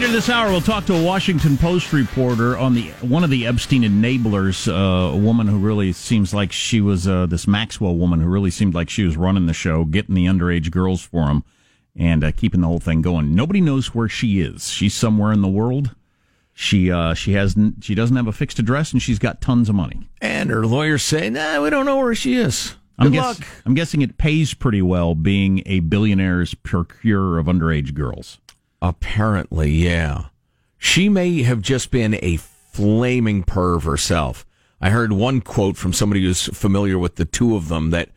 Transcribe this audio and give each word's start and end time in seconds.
Later 0.00 0.12
this 0.12 0.30
hour, 0.30 0.50
we'll 0.50 0.62
talk 0.62 0.86
to 0.86 0.94
a 0.94 1.04
Washington 1.04 1.58
Post 1.58 1.92
reporter 1.92 2.56
on 2.56 2.72
the 2.72 2.88
one 3.02 3.22
of 3.22 3.28
the 3.28 3.46
Epstein 3.46 3.82
enablers, 3.82 4.66
uh, 4.66 5.12
a 5.12 5.16
woman 5.16 5.46
who 5.46 5.58
really 5.58 5.92
seems 5.92 6.32
like 6.32 6.52
she 6.52 6.80
was 6.80 7.06
uh, 7.06 7.26
this 7.26 7.46
Maxwell 7.46 7.94
woman 7.94 8.18
who 8.18 8.26
really 8.26 8.50
seemed 8.50 8.72
like 8.72 8.88
she 8.88 9.04
was 9.04 9.18
running 9.18 9.44
the 9.44 9.52
show, 9.52 9.84
getting 9.84 10.14
the 10.14 10.24
underage 10.24 10.70
girls 10.70 11.02
for 11.02 11.28
him, 11.28 11.44
and 11.94 12.24
uh, 12.24 12.32
keeping 12.32 12.62
the 12.62 12.66
whole 12.66 12.78
thing 12.78 13.02
going. 13.02 13.34
Nobody 13.34 13.60
knows 13.60 13.94
where 13.94 14.08
she 14.08 14.40
is. 14.40 14.70
She's 14.70 14.94
somewhere 14.94 15.32
in 15.32 15.42
the 15.42 15.48
world. 15.48 15.94
She 16.54 16.90
uh, 16.90 17.12
she 17.12 17.34
has 17.34 17.54
she 17.82 17.94
doesn't 17.94 18.16
have 18.16 18.26
a 18.26 18.32
fixed 18.32 18.58
address, 18.58 18.92
and 18.92 19.02
she's 19.02 19.18
got 19.18 19.42
tons 19.42 19.68
of 19.68 19.74
money. 19.74 20.08
And 20.22 20.48
her 20.48 20.66
lawyers 20.66 21.02
say, 21.02 21.28
"Nah, 21.28 21.62
we 21.62 21.68
don't 21.68 21.84
know 21.84 21.98
where 21.98 22.14
she 22.14 22.36
is." 22.36 22.74
Good 22.98 23.08
I'm 23.08 23.12
luck. 23.12 23.36
Guess, 23.36 23.48
I'm 23.66 23.74
guessing 23.74 24.00
it 24.00 24.16
pays 24.16 24.54
pretty 24.54 24.80
well 24.80 25.14
being 25.14 25.62
a 25.66 25.80
billionaire's 25.80 26.54
procurer 26.54 27.38
of 27.38 27.48
underage 27.48 27.92
girls. 27.92 28.38
Apparently, 28.82 29.70
yeah. 29.70 30.26
She 30.78 31.08
may 31.08 31.42
have 31.42 31.60
just 31.60 31.90
been 31.90 32.18
a 32.22 32.38
flaming 32.38 33.44
perv 33.44 33.82
herself. 33.82 34.46
I 34.80 34.90
heard 34.90 35.12
one 35.12 35.40
quote 35.42 35.76
from 35.76 35.92
somebody 35.92 36.22
who's 36.22 36.46
familiar 36.46 36.98
with 36.98 37.16
the 37.16 37.26
two 37.26 37.54
of 37.54 37.68
them 37.68 37.90
that 37.90 38.08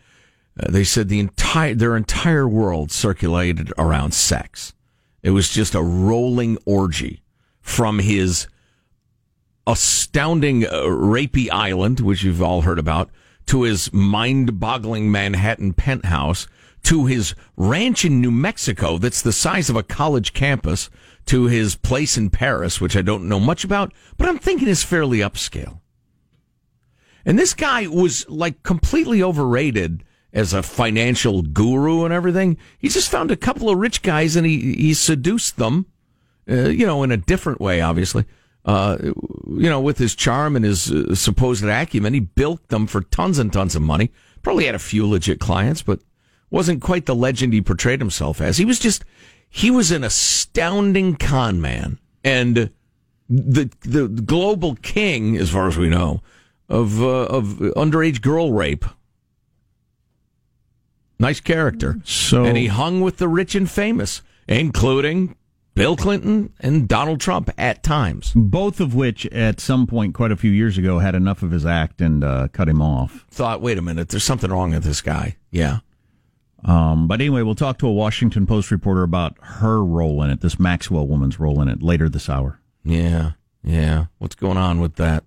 uh, 0.58 0.72
they 0.72 0.84
said 0.84 1.10
the 1.10 1.20
entire 1.20 1.74
their 1.74 1.98
entire 1.98 2.48
world 2.48 2.92
circulated 2.92 3.74
around 3.78 4.14
sex. 4.14 4.74
It 5.22 5.32
was 5.32 5.50
just 5.50 5.76
a 5.76 5.82
rolling 5.82 6.58
orgy 6.66 7.24
from 7.60 8.00
his 8.00 8.48
astounding 9.66 10.66
uh, 10.66 10.84
rapey 10.84 11.50
island, 11.52 12.00
which 12.00 12.24
you've 12.24 12.42
all 12.42 12.62
heard 12.62 12.80
about, 12.80 13.10
to 13.48 13.64
his 13.64 13.92
mind-boggling 13.92 15.12
Manhattan 15.12 15.74
penthouse, 15.74 16.48
to 16.84 17.06
his 17.06 17.34
ranch 17.56 18.06
in 18.06 18.22
New 18.22 18.32
Mexico 18.32 18.98
that's 18.98 19.22
the 19.22 19.32
size 19.32 19.70
of 19.70 19.76
a 19.76 19.84
college 19.84 20.34
campus, 20.34 20.90
to 21.26 21.46
his 21.46 21.76
place 21.76 22.18
in 22.18 22.30
Paris, 22.30 22.82
which 22.82 22.98
I 22.98 23.02
don't 23.02 23.30
know 23.30 23.40
much 23.40 23.64
about, 23.64 23.94
but 24.18 24.28
I'm 24.28 24.40
thinking 24.40 24.68
is 24.68 24.84
fairly 24.84 25.20
upscale. 25.20 25.80
And 27.26 27.40
this 27.40 27.54
guy 27.54 27.88
was 27.88 28.28
like 28.30 28.64
completely 28.64 29.24
overrated 29.24 30.04
as 30.34 30.54
a 30.54 30.64
financial 30.64 31.42
guru 31.42 32.04
and 32.04 32.14
everything. 32.14 32.58
He 32.78 32.90
just 32.90 33.10
found 33.10 33.32
a 33.32 33.38
couple 33.38 33.70
of 33.70 33.78
rich 33.78 34.02
guys 34.02 34.36
and 34.36 34.46
he, 34.46 34.74
he 34.74 34.94
seduced 34.94 35.58
them, 35.58 35.86
uh, 36.50 36.70
you 36.70 36.86
know, 36.86 37.04
in 37.04 37.12
a 37.12 37.18
different 37.18 37.62
way, 37.62 37.80
obviously. 37.82 38.26
Uh, 38.66 38.98
you 39.02 39.70
know, 39.70 39.80
with 39.80 39.98
his 39.98 40.16
charm 40.16 40.56
and 40.56 40.66
his 40.66 40.92
uh, 40.92 41.14
supposed 41.16 41.64
acumen, 41.64 42.14
he 42.14 42.20
bilked 42.20 42.70
them 42.70 42.88
for 42.88 43.02
tons 43.02 43.38
and 43.38 43.54
tons 43.54 43.76
of 43.76 43.82
money. 43.82 44.12
Probably 44.42 44.66
had 44.66 44.76
a 44.76 44.80
few 44.80 45.08
legit 45.08 45.40
clients, 45.40 45.82
but 45.82 46.00
wasn't 46.54 46.84
quite 46.84 47.08
the 47.08 47.16
legend 47.16 47.52
he 47.52 47.62
portrayed 47.62 48.00
himself 48.00 48.40
as. 48.40 48.58
He 48.58 48.64
was 48.64 48.78
just, 48.78 49.04
he 49.50 49.72
was 49.72 49.90
an 49.92 50.04
astounding 50.04 51.16
con 51.16 51.60
man 51.60 52.00
and 52.24 52.70
the, 53.28 53.72
the 53.82 54.08
global 54.08 54.76
king, 54.76 55.36
as 55.36 55.50
far 55.50 55.68
as 55.68 55.78
we 55.78 55.90
know, 55.90 56.22
of, 56.70 57.02
uh, 57.02 57.26
of 57.26 57.46
underage 57.76 58.22
girl 58.22 58.54
rape. 58.54 58.86
Nice 61.18 61.40
character. 61.40 61.98
So, 62.04 62.46
and 62.46 62.56
he 62.56 62.68
hung 62.68 63.02
with 63.02 63.18
the 63.18 63.28
rich 63.28 63.56
and 63.56 63.70
famous, 63.70 64.22
including 64.48 65.36
Bill 65.74 65.96
Clinton 65.96 66.54
and 66.60 66.88
Donald 66.88 67.20
Trump 67.20 67.50
at 67.58 67.82
times. 67.82 68.32
Both 68.36 68.80
of 68.80 68.94
which, 68.94 69.26
at 69.28 69.60
some 69.60 69.88
point 69.88 70.14
quite 70.14 70.32
a 70.32 70.38
few 70.38 70.52
years 70.52 70.78
ago, 70.78 71.00
had 71.00 71.16
enough 71.16 71.42
of 71.42 71.50
his 71.50 71.66
act 71.66 72.00
and 72.00 72.24
uh, 72.24 72.50
cut 72.50 72.70
him 72.70 72.80
off. 72.82 73.26
Thought, 73.32 73.62
wait 73.62 73.80
a 73.80 73.82
minute, 73.82 74.10
there's 74.10 74.24
something 74.24 74.52
wrong 74.52 74.72
with 74.72 74.84
this 74.84 75.02
guy. 75.02 75.38
Yeah. 75.50 75.80
Um, 76.66 77.08
but 77.08 77.20
anyway, 77.20 77.42
we'll 77.42 77.56
talk 77.56 77.78
to 77.80 77.88
a 77.88 77.92
Washington 77.92 78.46
Post 78.46 78.72
reporter 78.72 79.04
about 79.04 79.36
her 79.42 79.84
role 79.84 80.24
in 80.24 80.30
it, 80.30 80.42
this 80.42 80.60
Maxwell 80.60 81.08
woman's 81.08 81.40
role 81.40 81.62
in 81.62 81.68
it, 81.68 81.84
later 81.84 82.08
this 82.08 82.30
hour. 82.30 82.60
Yeah, 82.86 83.32
yeah. 83.64 84.06
What's 84.18 84.36
going 84.36 84.58
on 84.58 84.80
with 84.80 84.96
that? 84.96 85.24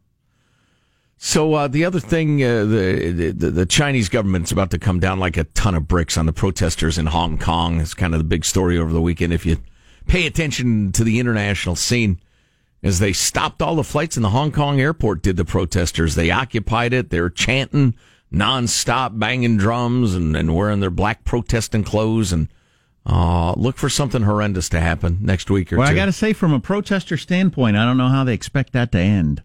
So 1.18 1.54
uh, 1.54 1.68
the 1.68 1.84
other 1.84 2.00
thing, 2.00 2.42
uh, 2.42 2.64
the, 2.64 3.32
the 3.34 3.50
the 3.50 3.66
Chinese 3.66 4.08
government's 4.08 4.52
about 4.52 4.70
to 4.72 4.78
come 4.78 5.00
down 5.00 5.18
like 5.18 5.36
a 5.36 5.44
ton 5.44 5.74
of 5.74 5.88
bricks 5.88 6.18
on 6.18 6.26
the 6.26 6.32
protesters 6.32 6.98
in 6.98 7.06
Hong 7.06 7.38
Kong. 7.38 7.80
It's 7.80 7.94
kind 7.94 8.14
of 8.14 8.20
the 8.20 8.24
big 8.24 8.44
story 8.44 8.78
over 8.78 8.92
the 8.92 9.00
weekend. 9.00 9.32
If 9.32 9.46
you 9.46 9.58
pay 10.06 10.26
attention 10.26 10.92
to 10.92 11.04
the 11.04 11.18
international 11.18 11.74
scene, 11.74 12.20
as 12.82 12.98
they 12.98 13.12
stopped 13.14 13.62
all 13.62 13.76
the 13.76 13.84
flights 13.84 14.16
in 14.16 14.22
the 14.22 14.30
Hong 14.30 14.52
Kong 14.52 14.78
airport, 14.78 15.22
did 15.22 15.36
the 15.36 15.44
protesters? 15.44 16.14
They 16.14 16.30
occupied 16.30 16.92
it. 16.92 17.08
They're 17.08 17.30
chanting 17.30 17.94
nonstop, 18.36 19.18
banging 19.18 19.56
drums 19.56 20.14
and, 20.14 20.36
and 20.36 20.54
wearing 20.54 20.80
their 20.80 20.90
black 20.90 21.24
protesting 21.24 21.84
clothes 21.84 22.32
and. 22.32 22.48
Uh, 23.08 23.54
look 23.56 23.76
for 23.76 23.88
something 23.88 24.22
horrendous 24.22 24.68
to 24.68 24.80
happen 24.80 25.18
next 25.20 25.48
week 25.48 25.72
or 25.72 25.76
well, 25.76 25.86
two. 25.86 25.92
I 25.92 25.94
got 25.94 26.06
to 26.06 26.12
say, 26.12 26.32
from 26.32 26.52
a 26.52 26.58
protester 26.58 27.16
standpoint, 27.16 27.76
I 27.76 27.84
don't 27.84 27.96
know 27.96 28.08
how 28.08 28.24
they 28.24 28.34
expect 28.34 28.72
that 28.72 28.90
to 28.90 28.98
end. 28.98 29.44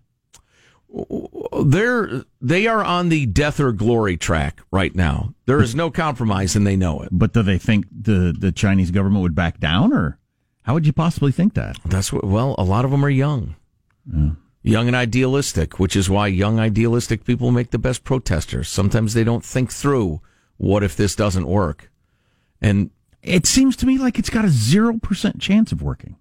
They're 1.64 2.24
they 2.42 2.68
are 2.68 2.84
on 2.84 3.10
the 3.10 3.26
death 3.26 3.60
or 3.60 3.72
glory 3.72 4.18
track 4.18 4.62
right 4.72 4.94
now. 4.94 5.36
There 5.46 5.62
is 5.62 5.74
no 5.74 5.90
compromise, 5.90 6.56
and 6.56 6.68
they 6.68 6.76
know 6.76 7.02
it. 7.02 7.10
But 7.12 7.34
do 7.34 7.44
they 7.44 7.58
think 7.58 7.86
the 7.92 8.36
the 8.38 8.52
Chinese 8.52 8.92
government 8.92 9.22
would 9.22 9.36
back 9.36 9.60
down, 9.60 9.94
or 9.94 10.18
how 10.64 10.74
would 10.74 10.86
you 10.86 10.94
possibly 10.94 11.32
think 11.32 11.54
that? 11.54 11.78
That's 11.86 12.12
what. 12.12 12.26
Well, 12.26 12.56
a 12.58 12.64
lot 12.64 12.84
of 12.84 12.92
them 12.92 13.06
are 13.06 13.10
young, 13.10 13.56
yeah. 14.12 14.32
Young 14.64 14.88
and 14.88 14.96
idealistic, 14.96 15.80
which 15.80 15.96
is 15.96 16.10
why 16.10 16.28
young 16.28 16.60
idealistic 16.60 17.24
people 17.24 17.52
make 17.52 17.72
the 17.72 17.80
best 17.80 18.04
protesters. 18.04 18.70
Sometimes 18.70 19.14
they 19.14 19.24
don't 19.24 19.46
think 19.46 19.72
through 19.72 20.22
what 20.58 20.84
if 20.84 20.96
this 20.96 21.16
doesn't 21.16 21.48
work, 21.48 21.92
and 22.62 22.92
it 23.24 23.46
seems 23.46 23.76
to 23.78 23.86
me 23.86 23.98
like 23.98 24.20
it's 24.20 24.30
got 24.30 24.46
a 24.46 24.50
zero 24.50 24.98
percent 25.00 25.40
chance 25.40 25.72
of 25.72 25.82
working. 25.82 26.16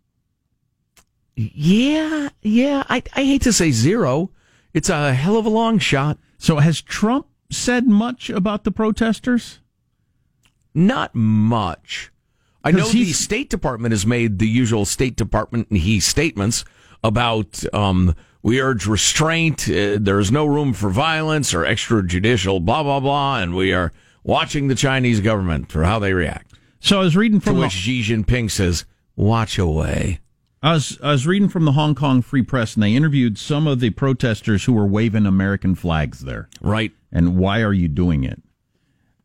Yeah, 1.36 2.30
yeah. 2.42 2.84
I 2.88 3.02
I 3.14 3.24
hate 3.24 3.42
to 3.42 3.52
say 3.52 3.70
zero. 3.70 4.30
It's 4.72 4.88
a 4.88 5.14
hell 5.14 5.36
of 5.36 5.46
a 5.46 5.50
long 5.50 5.78
shot. 5.78 6.18
So 6.38 6.56
has 6.56 6.80
Trump 6.80 7.26
said 7.50 7.86
much 7.86 8.30
about 8.30 8.64
the 8.64 8.70
protesters? 8.70 9.60
Not 10.74 11.14
much. 11.14 12.12
I 12.62 12.70
know 12.70 12.86
the 12.86 13.12
State 13.12 13.50
Department 13.50 13.92
has 13.92 14.06
made 14.06 14.38
the 14.38 14.48
usual 14.48 14.84
State 14.84 15.16
Department 15.16 15.68
and 15.70 15.78
he 15.78 15.98
statements 15.98 16.64
about 17.02 17.64
um, 17.74 18.14
we 18.42 18.60
urge 18.60 18.86
restraint. 18.86 19.68
Uh, 19.68 19.98
there 20.00 20.18
is 20.18 20.30
no 20.30 20.46
room 20.46 20.72
for 20.72 20.90
violence 20.90 21.52
or 21.54 21.64
extrajudicial 21.64 22.64
blah 22.64 22.82
blah 22.82 23.00
blah, 23.00 23.38
and 23.38 23.54
we 23.54 23.72
are 23.72 23.92
watching 24.22 24.68
the 24.68 24.74
Chinese 24.74 25.20
government 25.20 25.70
for 25.70 25.84
how 25.84 25.98
they 25.98 26.12
react. 26.12 26.54
So 26.80 27.00
I 27.00 27.04
was 27.04 27.16
reading 27.16 27.40
from 27.40 27.56
to 27.56 27.60
which 27.60 27.72
Xi 27.72 28.02
Jinping 28.02 28.50
says, 28.50 28.84
"Watch 29.16 29.58
away." 29.58 30.20
I 30.62 30.74
was 30.74 30.98
I 31.02 31.12
was 31.12 31.26
reading 31.26 31.48
from 31.48 31.64
the 31.64 31.72
Hong 31.72 31.94
Kong 31.94 32.20
Free 32.20 32.42
Press, 32.42 32.74
and 32.74 32.82
they 32.82 32.94
interviewed 32.94 33.38
some 33.38 33.66
of 33.66 33.80
the 33.80 33.90
protesters 33.90 34.64
who 34.64 34.74
were 34.74 34.86
waving 34.86 35.26
American 35.26 35.74
flags 35.74 36.20
there. 36.20 36.48
Right. 36.60 36.92
And 37.10 37.36
why 37.36 37.62
are 37.62 37.72
you 37.72 37.88
doing 37.88 38.24
it? 38.24 38.42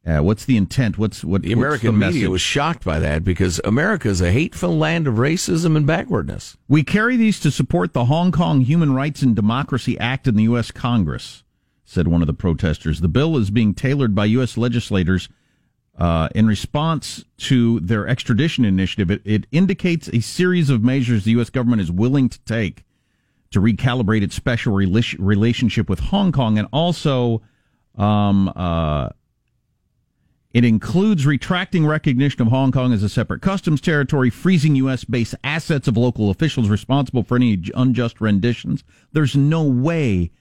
Uh, 0.05 0.19
what's 0.19 0.45
the 0.45 0.55
intent? 0.55 0.99
What's 0.99 1.23
what? 1.23 1.41
The 1.41 1.51
American 1.51 1.99
the 1.99 2.05
media 2.05 2.29
was 2.29 2.41
shocked 2.41 2.83
by 2.83 2.99
that 2.99 3.23
because 3.23 3.59
America 3.63 4.07
is 4.07 4.21
a 4.21 4.31
hateful 4.31 4.77
land 4.77 5.07
of 5.07 5.15
racism 5.15 5.75
and 5.75 5.87
backwardness. 5.87 6.57
We 6.67 6.83
carry 6.83 7.17
these 7.17 7.39
to 7.39 7.49
support 7.49 7.93
the 7.93 8.05
Hong 8.05 8.31
Kong 8.31 8.61
Human 8.61 8.93
Rights 8.93 9.23
and 9.23 9.35
Democracy 9.35 9.97
Act 9.97 10.27
in 10.27 10.35
the 10.35 10.43
U.S. 10.43 10.69
Congress," 10.69 11.43
said 11.85 12.07
one 12.07 12.21
of 12.21 12.27
the 12.27 12.35
protesters. 12.35 13.01
The 13.01 13.07
bill 13.07 13.35
is 13.35 13.49
being 13.49 13.73
tailored 13.73 14.13
by 14.13 14.25
U.S. 14.25 14.57
legislators. 14.57 15.27
Uh, 15.97 16.27
in 16.35 16.45
response 16.45 17.23
to 17.37 17.79
their 17.79 18.05
extradition 18.05 18.65
initiative, 18.65 19.09
it, 19.09 19.21
it, 19.23 19.47
indicates 19.53 20.09
a 20.09 20.19
series 20.19 20.69
of 20.69 20.83
measures 20.83 21.23
the 21.23 21.31
U.S. 21.31 21.49
government 21.49 21.81
is 21.81 21.89
willing 21.89 22.27
to 22.27 22.37
take 22.41 22.83
to 23.51 23.61
recalibrate 23.61 24.21
its 24.21 24.35
special 24.35 24.73
rela- 24.73 25.15
relationship 25.17 25.89
with 25.89 25.99
Hong 25.99 26.33
Kong, 26.33 26.59
and 26.59 26.67
also 26.73 27.41
um, 27.97 28.51
uh, 28.57 29.07
it 30.55 30.63
includes 30.63 31.25
retracting 31.25 31.85
recognition 31.85 32.41
of 32.41 32.47
Hong 32.47 32.71
Kong 32.71 32.93
as 32.93 33.03
a 33.03 33.09
separate 33.09 33.41
customs 33.41 33.81
territory, 33.81 34.29
freezing 34.29 34.77
U.S. 34.77 35.03
based 35.03 35.35
assets 35.43 35.89
of 35.89 35.97
local 35.97 36.29
officials 36.29 36.69
responsible 36.69 37.23
for 37.23 37.35
any 37.35 37.61
unjust 37.75 38.21
renditions. 38.21 38.85
There's 39.11 39.35
no 39.35 39.63
way 39.63 40.31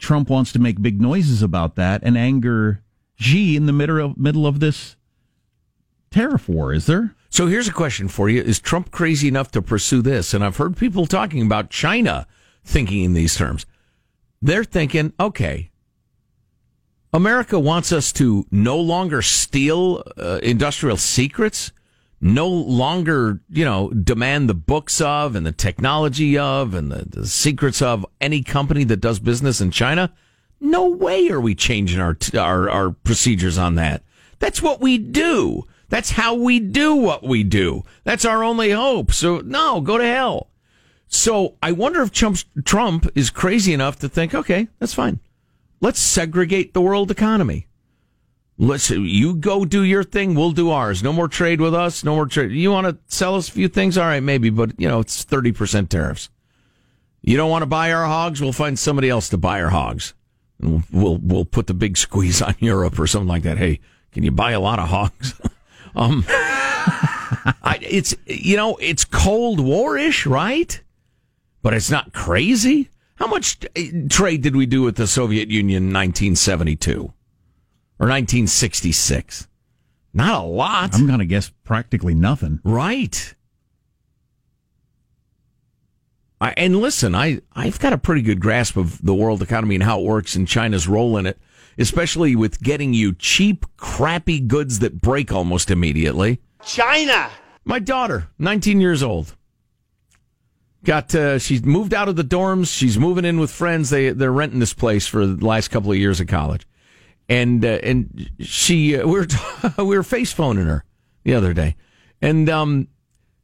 Trump 0.00 0.28
wants 0.28 0.50
to 0.54 0.58
make 0.58 0.82
big 0.82 1.00
noises 1.00 1.40
about 1.40 1.76
that 1.76 2.02
and 2.02 2.18
anger 2.18 2.82
Xi 3.14 3.54
in 3.54 3.66
the 3.66 3.72
middle 3.72 4.06
of, 4.06 4.18
middle 4.18 4.44
of 4.44 4.58
this 4.58 4.96
tariff 6.10 6.48
war, 6.48 6.74
is 6.74 6.86
there? 6.86 7.14
So 7.30 7.46
here's 7.46 7.68
a 7.68 7.72
question 7.72 8.08
for 8.08 8.28
you. 8.28 8.42
Is 8.42 8.58
Trump 8.58 8.90
crazy 8.90 9.28
enough 9.28 9.52
to 9.52 9.62
pursue 9.62 10.02
this? 10.02 10.34
And 10.34 10.44
I've 10.44 10.56
heard 10.56 10.76
people 10.76 11.06
talking 11.06 11.42
about 11.42 11.70
China 11.70 12.26
thinking 12.64 13.04
in 13.04 13.14
these 13.14 13.36
terms. 13.36 13.66
They're 14.42 14.64
thinking, 14.64 15.12
okay, 15.20 15.70
America 17.12 17.58
wants 17.58 17.90
us 17.92 18.12
to 18.12 18.46
no 18.50 18.78
longer 18.78 19.22
steal 19.22 20.02
uh, 20.18 20.40
industrial 20.42 20.96
secrets, 20.96 21.72
no 22.20 22.48
longer, 22.48 23.40
you 23.48 23.64
know, 23.64 23.90
demand 23.90 24.48
the 24.48 24.54
books 24.54 25.00
of 25.00 25.34
and 25.34 25.46
the 25.46 25.52
technology 25.52 26.36
of 26.36 26.74
and 26.74 26.92
the, 26.92 27.04
the 27.20 27.26
secrets 27.26 27.80
of 27.80 28.04
any 28.20 28.42
company 28.42 28.84
that 28.84 28.98
does 28.98 29.20
business 29.20 29.60
in 29.60 29.70
China. 29.70 30.12
No 30.60 30.88
way 30.88 31.28
are 31.30 31.40
we 31.40 31.54
changing 31.54 32.00
our, 32.00 32.16
our, 32.36 32.68
our 32.68 32.90
procedures 32.90 33.56
on 33.56 33.76
that. 33.76 34.02
That's 34.38 34.60
what 34.60 34.80
we 34.80 34.98
do. 34.98 35.64
That's 35.88 36.10
how 36.10 36.34
we 36.34 36.60
do 36.60 36.94
what 36.94 37.22
we 37.22 37.42
do. 37.42 37.84
That's 38.04 38.24
our 38.24 38.44
only 38.44 38.70
hope. 38.70 39.12
So 39.12 39.38
no, 39.38 39.80
go 39.80 39.96
to 39.96 40.04
hell. 40.04 40.48
So 41.06 41.54
I 41.62 41.72
wonder 41.72 42.02
if 42.02 42.12
Trump, 42.12 42.38
Trump 42.64 43.08
is 43.14 43.30
crazy 43.30 43.72
enough 43.72 43.98
to 44.00 44.08
think, 44.08 44.34
okay, 44.34 44.68
that's 44.78 44.92
fine. 44.92 45.20
Let's 45.80 46.00
segregate 46.00 46.74
the 46.74 46.80
world 46.80 47.10
economy. 47.10 47.66
Let's 48.60 48.90
you 48.90 49.36
go 49.36 49.64
do 49.64 49.84
your 49.84 50.02
thing, 50.02 50.34
we'll 50.34 50.50
do 50.50 50.70
ours. 50.70 51.02
No 51.02 51.12
more 51.12 51.28
trade 51.28 51.60
with 51.60 51.74
us. 51.74 52.02
No 52.02 52.16
more 52.16 52.26
trade. 52.26 52.50
You 52.50 52.72
want 52.72 52.88
to 52.88 52.98
sell 53.06 53.36
us 53.36 53.48
a 53.48 53.52
few 53.52 53.68
things, 53.68 53.96
all 53.96 54.06
right, 54.06 54.22
maybe, 54.22 54.50
but 54.50 54.72
you 54.80 54.88
know 54.88 54.98
it's 54.98 55.22
thirty 55.22 55.52
percent 55.52 55.90
tariffs. 55.90 56.28
You 57.22 57.36
don't 57.36 57.50
want 57.50 57.62
to 57.62 57.66
buy 57.66 57.92
our 57.92 58.06
hogs? 58.06 58.40
We'll 58.40 58.52
find 58.52 58.76
somebody 58.76 59.08
else 59.08 59.28
to 59.28 59.38
buy 59.38 59.62
our 59.62 59.70
hogs. 59.70 60.14
And 60.60 60.82
we'll 60.90 61.18
we'll 61.18 61.44
put 61.44 61.68
the 61.68 61.74
big 61.74 61.96
squeeze 61.96 62.42
on 62.42 62.56
Europe 62.58 62.98
or 62.98 63.06
something 63.06 63.28
like 63.28 63.44
that. 63.44 63.58
Hey, 63.58 63.78
can 64.10 64.24
you 64.24 64.32
buy 64.32 64.50
a 64.52 64.60
lot 64.60 64.80
of 64.80 64.88
hogs? 64.88 65.40
um, 65.94 66.24
I, 66.28 67.78
it's 67.80 68.14
you 68.26 68.56
know 68.56 68.76
it's 68.80 69.04
Cold 69.04 69.60
War-ish, 69.60 70.26
right? 70.26 70.80
But 71.62 71.74
it's 71.74 71.90
not 71.90 72.12
crazy. 72.12 72.90
How 73.18 73.26
much 73.26 73.58
uh, 73.76 73.82
trade 74.08 74.42
did 74.42 74.56
we 74.56 74.66
do 74.66 74.82
with 74.82 74.96
the 74.96 75.06
Soviet 75.06 75.48
Union 75.48 75.84
in 75.84 75.92
1972? 75.92 77.12
or 77.98 78.06
1966. 78.06 79.48
Not 80.14 80.42
a 80.42 80.46
lot. 80.46 80.94
I'm 80.94 81.06
going 81.06 81.18
to 81.18 81.26
guess 81.26 81.50
practically 81.64 82.14
nothing. 82.14 82.60
Right. 82.64 83.34
I, 86.40 86.54
and 86.56 86.76
listen, 86.76 87.14
I, 87.14 87.40
I've 87.52 87.80
got 87.80 87.92
a 87.92 87.98
pretty 87.98 88.22
good 88.22 88.40
grasp 88.40 88.76
of 88.76 89.04
the 89.04 89.14
world 89.14 89.42
economy 89.42 89.74
and 89.74 89.84
how 89.84 90.00
it 90.00 90.06
works 90.06 90.36
and 90.36 90.46
China's 90.46 90.86
role 90.86 91.16
in 91.16 91.26
it, 91.26 91.38
especially 91.78 92.36
with 92.36 92.62
getting 92.62 92.94
you 92.94 93.12
cheap, 93.14 93.66
crappy 93.76 94.38
goods 94.38 94.78
that 94.78 95.00
break 95.00 95.32
almost 95.32 95.70
immediately. 95.70 96.40
China! 96.64 97.30
My 97.64 97.80
daughter, 97.80 98.28
19 98.38 98.80
years 98.80 99.02
old. 99.02 99.34
Got 100.84 101.14
uh, 101.14 101.38
she's 101.38 101.64
moved 101.64 101.92
out 101.92 102.08
of 102.08 102.16
the 102.16 102.22
dorms. 102.24 102.74
She's 102.74 102.98
moving 102.98 103.24
in 103.24 103.38
with 103.40 103.50
friends. 103.50 103.90
They 103.90 104.10
they're 104.10 104.32
renting 104.32 104.60
this 104.60 104.74
place 104.74 105.06
for 105.06 105.26
the 105.26 105.44
last 105.44 105.68
couple 105.68 105.90
of 105.90 105.98
years 105.98 106.20
of 106.20 106.28
college 106.28 106.66
and 107.28 107.64
uh, 107.64 107.78
and 107.82 108.30
she 108.40 108.96
uh, 108.96 109.06
we 109.06 109.12
were 109.12 109.26
we 109.78 109.96
were 109.96 110.02
face 110.02 110.32
phoning 110.32 110.66
her 110.66 110.84
the 111.24 111.34
other 111.34 111.52
day, 111.52 111.76
and 112.22 112.48
um 112.48 112.88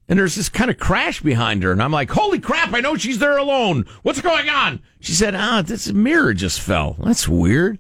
and 0.09 0.19
there's 0.19 0.35
this 0.35 0.49
kind 0.49 0.71
of 0.71 0.79
crash 0.79 1.21
behind 1.21 1.63
her, 1.63 1.73
and 1.73 1.83
I'm 1.83 1.93
like, 1.93 2.11
holy 2.11 2.39
crap! 2.39 2.73
I 2.73 2.81
know 2.81 2.97
she's 2.97 3.19
there 3.19 3.37
alone. 3.37 3.87
What's 4.03 4.21
going 4.21 4.49
on? 4.49 4.83
She 5.01 5.13
said, 5.13 5.35
ah, 5.35 5.63
this 5.63 5.93
mirror 5.93 6.35
just 6.35 6.61
fell. 6.61 6.97
That's 7.03 7.29
weird. 7.29 7.79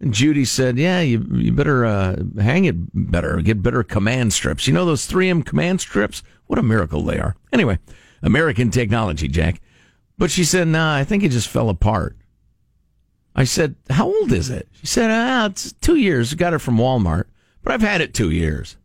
And 0.00 0.12
Judy 0.12 0.44
said, 0.44 0.78
yeah, 0.78 1.00
you 1.00 1.24
you 1.32 1.52
better 1.52 1.84
uh, 1.84 2.16
hang 2.40 2.64
it 2.64 2.76
better, 3.10 3.40
get 3.40 3.62
better 3.62 3.84
command 3.84 4.32
strips. 4.32 4.66
You 4.66 4.74
know 4.74 4.84
those 4.84 5.08
3M 5.08 5.44
command 5.44 5.80
strips? 5.80 6.22
What 6.46 6.58
a 6.58 6.62
miracle 6.62 7.02
they 7.02 7.18
are. 7.18 7.36
Anyway, 7.52 7.78
American 8.22 8.70
technology, 8.70 9.28
Jack. 9.28 9.60
But 10.18 10.30
she 10.30 10.44
said, 10.44 10.68
nah, 10.68 10.94
I 10.94 11.04
think 11.04 11.22
it 11.22 11.30
just 11.30 11.48
fell 11.48 11.68
apart. 11.68 12.16
I 13.34 13.44
said, 13.44 13.76
How 13.88 14.06
old 14.06 14.30
is 14.32 14.50
it? 14.50 14.68
She 14.72 14.86
said, 14.86 15.10
ah, 15.10 15.46
It's 15.46 15.72
two 15.72 15.96
years. 15.96 16.34
got 16.34 16.52
it 16.54 16.58
from 16.58 16.76
Walmart, 16.76 17.24
but 17.62 17.72
I've 17.72 17.80
had 17.80 18.00
it 18.00 18.12
two 18.14 18.30
years. 18.30 18.76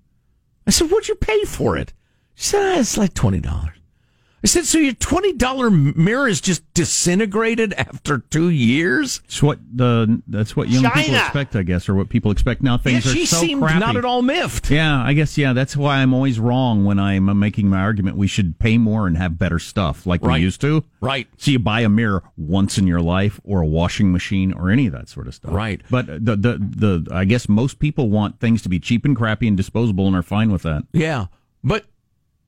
I 0.65 0.71
said, 0.71 0.89
What'd 0.89 1.09
you 1.09 1.15
pay 1.15 1.43
for 1.43 1.77
it? 1.77 1.93
She 2.35 2.45
said, 2.49 2.77
ah, 2.77 2.79
It's 2.79 2.97
like 2.97 3.13
$20. 3.13 3.71
I 4.43 4.47
said, 4.47 4.65
so 4.65 4.77
your 4.77 4.93
twenty 4.93 5.33
dollar 5.33 5.71
mirror 5.71 6.27
is 6.27 6.39
just 6.41 6.61
disintegrated 6.75 7.73
after 7.73 8.19
two 8.19 8.49
years. 8.49 9.19
It's 9.25 9.41
what 9.41 9.57
the 9.73 10.21
that's 10.27 10.55
what 10.55 10.69
young 10.69 10.83
China. 10.83 10.95
people 10.95 11.15
expect, 11.15 11.55
I 11.55 11.63
guess, 11.63 11.89
or 11.89 11.95
what 11.95 12.09
people 12.09 12.29
expect 12.29 12.61
now. 12.61 12.77
Things 12.77 13.05
yeah, 13.05 13.13
she 13.13 13.23
are 13.23 13.27
so 13.27 13.37
seemed 13.37 13.63
crappy. 13.63 13.79
not 13.79 13.97
at 13.97 14.05
all 14.05 14.21
miffed. 14.21 14.69
Yeah, 14.69 15.01
I 15.01 15.13
guess 15.13 15.39
yeah. 15.39 15.53
That's 15.53 15.75
why 15.75 15.97
I'm 15.97 16.13
always 16.13 16.39
wrong 16.39 16.85
when 16.85 16.99
I'm 16.99 17.39
making 17.39 17.67
my 17.67 17.79
argument. 17.79 18.15
We 18.15 18.27
should 18.27 18.59
pay 18.59 18.77
more 18.77 19.07
and 19.07 19.17
have 19.17 19.39
better 19.39 19.57
stuff 19.57 20.05
like 20.05 20.21
right. 20.21 20.35
we 20.35 20.41
used 20.41 20.61
to. 20.61 20.83
Right. 21.01 21.27
So 21.37 21.49
you 21.49 21.57
buy 21.57 21.81
a 21.81 21.89
mirror 21.89 22.21
once 22.37 22.77
in 22.77 22.85
your 22.85 23.01
life, 23.01 23.39
or 23.43 23.61
a 23.61 23.67
washing 23.67 24.11
machine, 24.11 24.53
or 24.53 24.69
any 24.69 24.85
of 24.85 24.93
that 24.93 25.09
sort 25.09 25.27
of 25.27 25.33
stuff. 25.33 25.51
Right. 25.51 25.81
But 25.89 26.05
the 26.05 26.35
the 26.35 26.57
the 26.59 27.07
I 27.11 27.25
guess 27.25 27.49
most 27.49 27.79
people 27.79 28.11
want 28.11 28.39
things 28.39 28.61
to 28.61 28.69
be 28.69 28.79
cheap 28.79 29.03
and 29.03 29.15
crappy 29.15 29.47
and 29.47 29.57
disposable, 29.57 30.05
and 30.05 30.15
are 30.15 30.21
fine 30.21 30.51
with 30.51 30.61
that. 30.61 30.83
Yeah, 30.93 31.25
but 31.63 31.85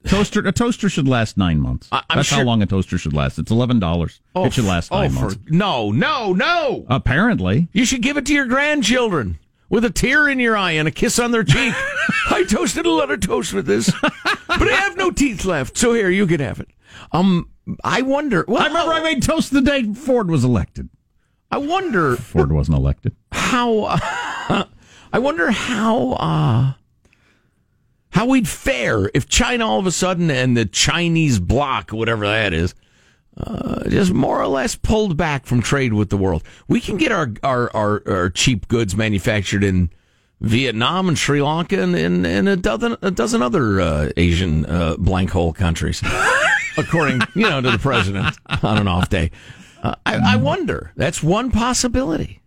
Toaster 0.08 0.40
a 0.40 0.52
toaster 0.54 0.88
should 0.88 1.08
last 1.08 1.38
nine 1.38 1.60
months. 1.60 1.90
I, 1.92 2.04
That's 2.14 2.30
sure. 2.30 2.38
how 2.38 2.44
long 2.46 2.62
a 2.62 2.66
toaster 2.66 2.98
should 2.98 3.14
last. 3.14 3.38
It's 3.38 3.52
eleven 3.52 3.80
dollars. 3.80 4.22
Oh, 4.34 4.46
it 4.46 4.54
should 4.54 4.64
last 4.64 4.92
nine 4.92 5.12
oh, 5.12 5.22
months. 5.22 5.36
For, 5.36 5.52
no, 5.52 5.92
no, 5.92 6.32
no. 6.32 6.86
Apparently, 6.88 7.68
you 7.74 7.84
should 7.84 8.02
give 8.02 8.16
it 8.16 8.26
to 8.28 8.34
your 8.34 8.46
grandchildren 8.46 9.40
with 9.70 9.84
a 9.84 9.90
tear 9.90 10.30
in 10.30 10.40
your 10.40 10.56
eye 10.56 10.72
and 10.72 10.88
a 10.88 10.92
kiss 10.92 11.20
on 11.20 11.32
their 11.32 11.44
cheek. 11.44 11.74
I 12.30 12.46
toasted 12.48 12.86
a 12.86 12.92
lot 12.92 13.12
of 13.12 13.20
toast 13.20 13.54
with 13.54 13.66
this, 13.66 13.92
but 14.02 14.14
I 14.48 14.74
have 14.74 14.96
no 14.96 15.12
teeth 15.12 15.44
left. 15.44 15.78
So 15.78 15.94
here, 15.94 16.10
you 16.10 16.26
can 16.28 16.40
have 16.40 16.62
it. 16.62 16.70
Um, 17.12 17.50
I 17.84 18.02
wonder. 18.02 18.46
Well, 18.48 18.62
I 18.62 18.68
remember 18.68 18.94
I 18.94 19.04
made 19.04 19.22
toast 19.22 19.52
the 19.52 19.62
day 19.62 19.94
Ford 19.94 20.32
was 20.32 20.46
elected. 20.46 20.90
I 21.52 21.58
wonder. 21.58 22.16
Ford 22.16 22.54
wasn't 22.54 22.78
elected. 22.78 23.16
How? 23.34 23.84
Uh, 23.84 24.64
I 25.14 25.20
wonder 25.20 25.52
how. 25.52 26.14
Uh, 26.14 26.74
how 28.12 28.26
we'd 28.26 28.48
fare 28.48 29.10
if 29.14 29.28
China 29.28 29.68
all 29.68 29.80
of 29.80 29.88
a 29.88 29.92
sudden 29.92 30.32
and 30.32 30.58
the 30.58 30.66
Chinese 30.66 31.40
bloc, 31.40 31.92
whatever 31.92 32.26
that 32.28 32.54
is, 32.54 32.74
uh, 33.38 33.88
just 33.90 34.12
more 34.12 34.42
or 34.42 34.48
less 34.48 34.76
pulled 34.76 35.16
back 35.16 35.46
from 35.46 35.62
trade 35.62 35.94
with 35.94 36.10
the 36.10 36.18
world. 36.18 36.44
We 36.68 36.82
can 36.82 36.98
get 36.98 37.12
our, 37.12 37.32
our, 37.44 37.74
our, 37.76 38.04
our 38.06 38.30
cheap 38.30 38.68
goods 38.68 38.96
manufactured 38.96 39.64
in 39.64 39.90
Vietnam 40.42 41.08
and 41.08 41.18
Sri 41.18 41.42
Lanka 41.42 41.82
and, 41.82 41.96
and, 41.96 42.26
and 42.26 42.50
a 42.50 42.56
dozen 42.56 42.96
a 43.02 43.12
dozen 43.12 43.42
other 43.42 43.82
uh, 43.82 44.10
Asian 44.16 44.66
uh, 44.66 44.96
blank 44.98 45.32
hole 45.32 45.52
countries, 45.52 46.02
according 46.78 47.22
you 47.36 47.42
know 47.42 47.62
to 47.62 47.72
the 47.72 47.78
president 47.78 48.38
on 48.64 48.78
an 48.78 48.88
off 48.88 49.10
day. 49.10 49.32
Uh, 49.84 49.96
I, 50.06 50.34
I 50.34 50.36
wonder. 50.38 50.92
That's 50.96 51.22
one 51.22 51.52
possibility. 51.52 52.42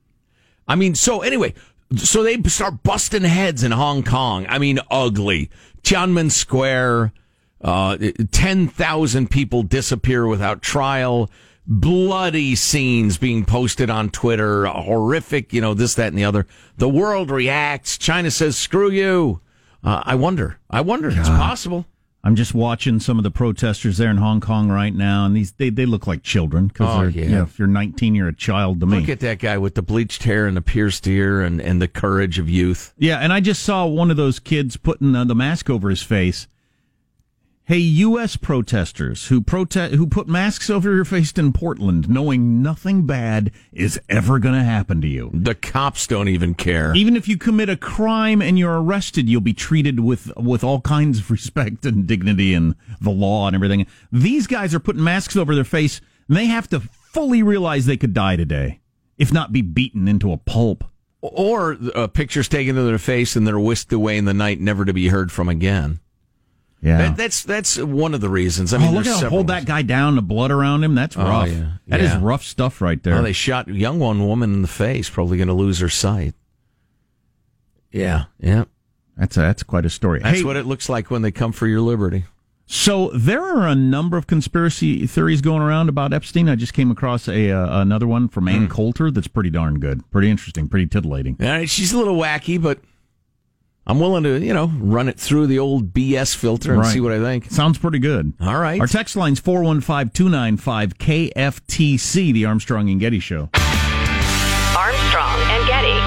I 0.67 0.75
mean, 0.75 0.95
so 0.95 1.21
anyway, 1.21 1.55
so 1.97 2.23
they 2.23 2.41
start 2.45 2.83
busting 2.83 3.23
heads 3.23 3.63
in 3.63 3.73
Hong 3.73 4.03
Kong. 4.03 4.47
I 4.49 4.59
mean, 4.59 4.79
ugly. 4.91 5.51
Tiananmen 5.83 6.31
Square, 6.31 7.13
uh, 7.61 7.97
10,000 8.31 9.31
people 9.31 9.63
disappear 9.63 10.27
without 10.27 10.63
trial. 10.63 11.31
Bloody 11.67 12.55
scenes 12.55 13.19
being 13.19 13.45
posted 13.45 13.89
on 13.89 14.11
Twitter. 14.11 14.67
Horrific, 14.67 15.53
you 15.53 15.61
know, 15.61 15.75
this, 15.75 15.95
that, 15.95 16.09
and 16.09 16.19
the 16.19 16.25
other. 16.25 16.47
The 16.77 16.89
world 16.89 17.31
reacts. 17.31 17.99
China 17.99 18.31
says, 18.31 18.57
screw 18.57 18.91
you. 18.91 19.41
Uh, 19.85 20.03
I 20.05 20.15
wonder. 20.15 20.59
I 20.71 20.81
wonder. 20.81 21.11
It's 21.11 21.29
possible. 21.29 21.87
I'm 22.25 22.37
just 22.37 22.55
watching 22.55 23.01
some 23.01 23.19
of 23.19 23.25
the 23.25 23.33
protesters 23.33 23.99
there 23.99 24.11
in 24.11 24.17
Hong 24.17 24.41
Kong 24.41 24.69
right 24.69 24.95
now, 24.95 25.27
and 25.27 25.37
these 25.37 25.53
they, 25.53 25.71
they 25.71 25.87
look 25.87 26.07
like 26.07 26.23
children 26.23 26.69
because 26.69 26.97
oh, 26.97 27.03
yeah. 27.09 27.25
You 27.25 27.31
know, 27.31 27.43
if 27.43 27.59
you're 27.59 27.67
19, 27.67 28.15
you're 28.15 28.29
a 28.29 28.35
child 28.35 28.79
to 28.81 28.87
me. 28.87 29.01
Look 29.01 29.09
at 29.09 29.21
that 29.21 29.41
guy 29.41 29.59
with 29.59 29.75
the 29.75 29.83
bleached 29.83 30.23
hair 30.23 30.47
and 30.47 30.57
the 30.57 30.63
pierced 30.63 31.07
ear 31.09 31.41
and, 31.43 31.61
and 31.61 31.83
the 31.83 31.89
courage 31.89 32.39
of 32.39 32.49
youth. 32.49 32.95
Yeah, 32.97 33.19
and 33.19 33.33
I 33.33 33.41
just 33.41 33.65
saw 33.65 33.87
one 33.87 34.11
of 34.13 34.17
those 34.17 34.39
kids 34.39 34.77
putting 34.77 35.17
uh, 35.17 35.25
the 35.25 35.35
mask 35.35 35.69
over 35.69 35.91
his 35.91 36.03
face, 36.03 36.47
Hey, 37.65 37.79
U.S. 37.79 38.35
protesters 38.35 39.29
who 39.29 39.41
protest 39.41 39.95
who 39.95 40.09
put 40.09 40.27
masks 40.27 40.69
over 40.69 40.93
your 40.93 41.05
face 41.05 41.31
in 41.31 41.53
Portland, 41.53 42.09
knowing 42.09 42.61
nothing 42.61 43.07
bad 43.07 43.53
is 43.73 44.01
ever 44.09 44.41
going 44.41 44.57
to 44.57 44.65
happen 44.65 45.01
to 45.01 45.07
you. 45.07 45.31
The 45.33 45.55
cops 45.55 46.09
don't 46.09 46.27
even 46.27 46.55
care. 46.55 46.93
Even 46.97 47.15
if 47.15 47.29
you 47.29 47.39
commit 47.39 47.69
a 47.69 47.77
crime 47.77 48.43
and 48.43 48.59
you're 48.59 48.83
arrested, 48.83 49.29
you'll 49.29 49.43
be 49.43 49.55
treated 49.55 50.01
with 50.01 50.37
with 50.37 50.65
all 50.65 50.81
kinds 50.81 51.21
of 51.21 51.31
respect 51.31 51.87
and 51.87 52.05
dignity 52.05 52.53
and 52.53 52.75
the 53.01 53.11
law 53.11 53.47
and 53.47 53.55
everything. 53.55 53.87
These 54.11 54.49
guys 54.49 54.75
are 54.75 54.81
putting 54.81 55.05
masks 55.05 55.37
over 55.37 55.55
their 55.55 55.63
face, 55.63 56.01
and 56.27 56.37
they 56.37 56.47
have 56.47 56.67
to 56.71 56.81
fully 56.81 57.45
realize 57.45 57.87
they 57.87 57.97
could 57.97 58.13
die 58.13 58.35
today, 58.35 58.81
if 59.19 59.33
not 59.33 59.53
be 59.53 59.63
beaten 59.63 60.09
into 60.09 60.33
a 60.33 60.37
pulp. 60.37 60.83
Or 61.21 61.79
uh, 61.95 62.09
pictures 62.09 62.49
taken 62.49 62.77
of 62.77 62.87
their 62.87 62.99
face 62.99 63.37
and 63.37 63.47
they're 63.47 63.61
whisked 63.61 63.93
away 63.93 64.17
in 64.17 64.25
the 64.25 64.35
night, 64.35 64.61
never 64.61 64.85
to 64.85 64.93
be 64.93 65.07
heard 65.07 65.31
from 65.31 65.49
again. 65.49 66.01
Yeah, 66.83 66.99
that, 66.99 67.17
that's 67.17 67.45
that's 67.45 67.79
one 67.79 68.13
of 68.13 68.21
the 68.21 68.29
reasons. 68.29 68.75
I 68.75 68.79
mean, 68.79 68.89
oh, 68.89 68.93
look 68.93 69.07
how 69.07 69.29
hold 69.29 69.47
that 69.47 69.67
guy 69.67 69.83
down, 69.83 70.17
the 70.17 70.23
blood 70.23 70.51
around 70.51 70.83
him. 70.83 70.97
That's 70.97 71.17
oh, 71.17 71.23
rough. 71.23 71.49
Oh, 71.49 71.53
yeah. 71.53 71.73
That 71.87 72.01
yeah. 72.01 72.17
is 72.17 72.21
rough 72.21 72.43
stuff 72.43 72.81
right 72.81 73.01
there. 73.01 73.15
Oh, 73.15 73.23
they 73.23 73.33
shot 73.33 73.69
young 73.69 74.01
one 74.01 74.27
woman 74.27 74.53
in 74.53 74.63
the 74.63 74.69
face, 74.69 75.09
probably 75.09 75.37
going 75.37 75.47
to 75.49 75.55
lose 75.55 75.79
her 75.79 75.89
sight. 75.89 76.35
Yeah, 77.93 78.25
yeah. 78.41 78.65
That's 79.17 79.37
a, 79.37 79.41
that's 79.41 79.63
quite 79.63 79.87
a 79.87 79.91
story. 79.91 80.21
That's 80.21 80.39
hey, 80.39 80.45
what 80.45 80.57
it 80.57 80.67
looks 80.67 80.89
like 80.89 81.09
when 81.09 81.23
they 81.23 81.31
come 81.31 81.53
for 81.53 81.69
your 81.69 81.83
liberty. 81.83 82.25
So 82.67 83.11
there 83.11 83.43
are 83.43 83.69
a 83.69 83.75
number 83.75 84.17
of 84.17 84.27
conspiracy 84.27 85.07
theories 85.07 85.41
going 85.41 85.63
around 85.63 85.89
about 85.89 86.13
Epstein. 86.13 86.49
I 86.49 86.57
just 86.57 86.73
came 86.73 86.91
across 86.91 87.29
a 87.29 87.51
uh, 87.51 87.81
another 87.81 88.09
one 88.09 88.29
from 88.29 88.49
Ann 88.49 88.67
mm. 88.67 88.71
Coulter 88.71 89.11
that's 89.11 89.29
pretty 89.29 89.51
darn 89.51 89.79
good, 89.79 90.11
pretty 90.11 90.31
interesting, 90.31 90.69
pretty 90.69 90.87
titillating. 90.87 91.37
All 91.41 91.47
right, 91.47 91.69
she's 91.69 91.93
a 91.93 91.99
little 91.99 92.17
wacky, 92.17 92.61
but 92.61 92.81
I'm 93.85 93.99
willing 93.99 94.23
to, 94.23 94.39
you 94.39 94.55
know, 94.55 94.71
run 94.79 95.09
it 95.09 95.19
through 95.19 95.49
the 95.49 95.59
old 95.59 95.93
BS 95.93 96.37
filter 96.37 96.71
and 96.73 96.83
right. 96.83 96.93
see 96.93 97.01
what 97.01 97.11
I 97.13 97.19
think. 97.19 97.51
Sounds 97.51 97.79
pretty 97.79 97.99
good. 97.99 98.33
All 98.41 98.57
right. 98.59 98.81
Our 98.81 98.87
text 98.87 99.17
line's 99.17 99.41
415-295-KFTC, 99.41 102.33
the 102.33 102.45
Armstrong 102.45 102.89
and 102.91 103.01
Getty 103.01 103.19
Show. 103.19 103.51
Armstrong 104.77 105.41
and 105.51 105.67
Getty. 105.67 105.99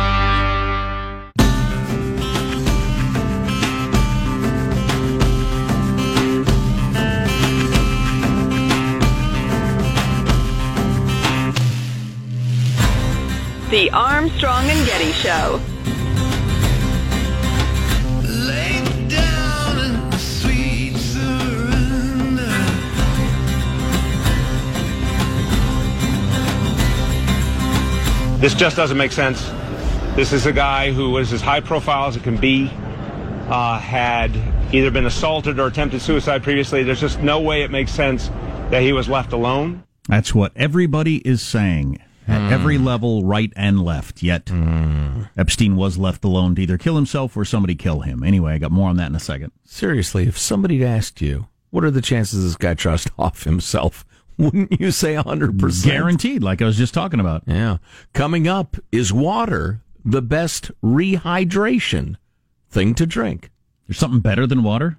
The 13.70 13.91
Armstrong 13.91 14.70
and 14.70 14.88
Getty 14.88 15.12
Show. 15.12 15.60
This 28.46 28.54
just 28.54 28.75
doesn't 28.78 28.98
make 28.98 29.12
sense. 29.12 29.44
This 30.16 30.32
is 30.32 30.46
a 30.46 30.54
guy 30.54 30.92
who 30.92 31.10
was 31.10 31.34
as 31.34 31.42
high 31.42 31.62
profile 31.62 32.10
as 32.10 32.16
it 32.16 32.22
can 32.22 32.38
be, 32.38 32.70
uh, 33.50 33.80
had 33.80 34.36
either 34.72 34.92
been 34.92 35.08
assaulted 35.08 35.60
or 35.60 35.66
attempted 35.66 36.00
suicide 36.00 36.44
previously. 36.44 36.84
There's 36.84 37.02
just 37.02 37.20
no 37.24 37.42
way 37.42 37.64
it 37.64 37.72
makes 37.72 37.92
sense 37.92 38.30
that 38.70 38.84
he 38.84 38.94
was 38.94 39.10
left 39.10 39.34
alone. 39.34 39.82
That's 40.08 40.36
what 40.36 40.52
everybody 40.56 41.28
is 41.28 41.42
saying 41.42 41.98
at 42.28 42.40
Hmm. 42.40 42.54
every 42.54 42.78
level, 42.78 43.24
right 43.24 43.52
and 43.56 43.82
left. 43.82 44.22
Yet 44.22 44.52
Epstein 45.36 45.75
was 45.75 45.98
left 45.98 46.24
alone 46.24 46.54
to 46.54 46.62
either 46.62 46.78
kill 46.78 46.98
himself 46.98 47.36
or 47.36 47.46
somebody 47.46 47.74
kill 47.74 48.02
him. 48.02 48.22
Anyway, 48.22 48.54
I 48.54 48.60
got 48.60 48.70
more 48.72 48.90
on 48.92 48.98
that 48.98 49.10
in 49.10 49.16
a 49.16 49.20
second. 49.20 49.54
Seriously, 49.64 50.28
if 50.28 50.38
somebody 50.38 50.86
asked 50.86 51.20
you, 51.20 51.48
what 51.72 51.84
are 51.84 51.90
the 51.90 52.00
chances 52.00 52.44
this 52.44 52.56
guy 52.58 52.75
trusts 52.75 53.10
off 53.18 53.46
himself? 53.46 54.06
Wouldn't 54.38 54.80
you 54.80 54.92
say 54.92 55.15
100%? 55.15 55.84
Guaranteed, 55.84 56.44
like 56.44 56.62
I 56.62 56.65
was 56.65 56.77
just 56.77 56.94
talking 56.94 57.20
about. 57.20 57.44
Yeah. 57.48 57.77
Coming 58.13 58.48
up 58.48 58.77
is 58.92 59.13
water 59.13 59.82
the 60.04 60.22
best 60.22 60.72
rehydration 60.84 62.18
thing 62.70 62.94
to 62.96 63.06
drink? 63.06 63.51
There's 63.88 63.98
something 63.98 64.20
better 64.20 64.46
than 64.46 64.63
water. 64.63 64.98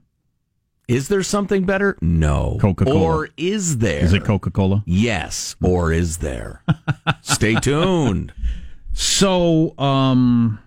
Is 0.89 1.09
there 1.09 1.23
something 1.23 1.65
better? 1.65 1.99
No. 2.01 2.59
Coca-Cola. 2.61 3.01
Or 3.01 3.29
is 3.37 3.79
there? 3.79 4.05
Is 4.05 4.13
it 4.13 4.25
Coca 4.25 4.51
Cola? 4.51 4.85
Yes. 4.87 5.57
Or 5.63 5.93
is 5.93 6.19
there? 6.19 6.63
Stay 7.23 7.57
tuned. 7.57 8.33
So, 8.93 9.77
um, 9.79 10.61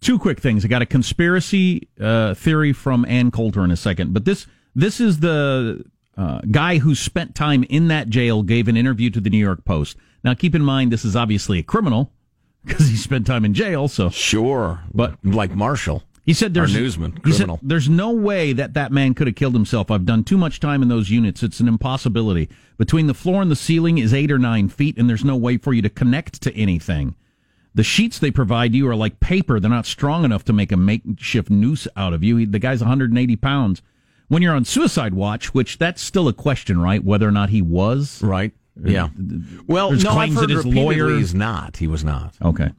two 0.00 0.18
quick 0.18 0.40
things. 0.40 0.64
I 0.64 0.68
got 0.68 0.82
a 0.82 0.86
conspiracy 0.86 1.88
uh, 1.98 2.34
theory 2.34 2.72
from 2.72 3.06
Ann 3.06 3.30
Coulter 3.30 3.64
in 3.64 3.70
a 3.70 3.76
second, 3.76 4.12
but 4.12 4.24
this 4.26 4.46
this 4.76 5.00
is 5.00 5.20
the 5.20 5.84
uh, 6.16 6.40
guy 6.50 6.78
who 6.78 6.94
spent 6.94 7.34
time 7.34 7.64
in 7.64 7.88
that 7.88 8.08
jail 8.08 8.42
gave 8.42 8.68
an 8.68 8.76
interview 8.76 9.10
to 9.10 9.20
the 9.20 9.30
New 9.30 9.38
York 9.38 9.64
Post. 9.64 9.96
Now, 10.22 10.34
keep 10.34 10.54
in 10.54 10.62
mind 10.62 10.92
this 10.92 11.04
is 11.04 11.16
obviously 11.16 11.58
a 11.58 11.62
criminal 11.62 12.12
because 12.64 12.88
he 12.88 12.96
spent 12.96 13.26
time 13.26 13.44
in 13.44 13.54
jail. 13.54 13.88
So, 13.88 14.10
Sure. 14.10 14.80
But- 14.92 15.16
like 15.24 15.54
Marshall. 15.54 16.02
he 16.24 16.32
said 16.32 16.54
there's 16.54 16.74
Our 16.74 16.80
newsman, 16.80 17.12
he 17.24 17.32
said, 17.32 17.36
criminal. 17.46 17.60
there's 17.62 17.88
no 17.88 18.10
way 18.12 18.52
that 18.54 18.74
that 18.74 18.92
man 18.92 19.12
could 19.14 19.26
have 19.26 19.36
killed 19.36 19.54
himself. 19.54 19.90
I've 19.90 20.06
done 20.06 20.24
too 20.24 20.38
much 20.38 20.60
time 20.60 20.80
in 20.82 20.88
those 20.88 21.10
units. 21.10 21.42
It's 21.42 21.60
an 21.60 21.68
impossibility. 21.68 22.48
Between 22.78 23.06
the 23.06 23.14
floor 23.14 23.42
and 23.42 23.50
the 23.50 23.56
ceiling 23.56 23.98
is 23.98 24.14
eight 24.14 24.30
or 24.32 24.38
nine 24.38 24.68
feet, 24.68 24.96
and 24.96 25.08
there's 25.10 25.24
no 25.24 25.36
way 25.36 25.58
for 25.58 25.72
you 25.74 25.82
to 25.82 25.90
connect 25.90 26.40
to 26.42 26.54
anything. 26.56 27.14
The 27.74 27.82
sheets 27.82 28.18
they 28.20 28.30
provide 28.30 28.72
you 28.72 28.88
are 28.88 28.94
like 28.96 29.18
paper. 29.20 29.58
They're 29.58 29.68
not 29.68 29.84
strong 29.84 30.24
enough 30.24 30.44
to 30.44 30.52
make 30.52 30.70
a 30.72 30.76
makeshift 30.76 31.50
noose 31.50 31.88
out 31.96 32.12
of 32.14 32.22
you. 32.22 32.46
The 32.46 32.60
guy's 32.60 32.80
180 32.80 33.36
pounds. 33.36 33.82
When 34.28 34.42
you're 34.42 34.54
on 34.54 34.64
suicide 34.64 35.14
watch, 35.14 35.52
which 35.54 35.78
that's 35.78 36.00
still 36.02 36.28
a 36.28 36.32
question, 36.32 36.80
right? 36.80 37.02
Whether 37.04 37.28
or 37.28 37.32
not 37.32 37.50
he 37.50 37.62
was. 37.62 38.22
Right. 38.22 38.52
Yeah. 38.82 39.08
Well, 39.66 39.90
There's 39.90 40.04
no, 40.04 40.12
I've 40.12 40.34
heard 40.34 40.48
that 40.48 40.50
his 40.50 40.66
lawyer- 40.66 41.16
he's 41.16 41.34
not. 41.34 41.76
He 41.76 41.86
was 41.86 42.02
not. 42.04 42.34
Okay. 42.42 42.70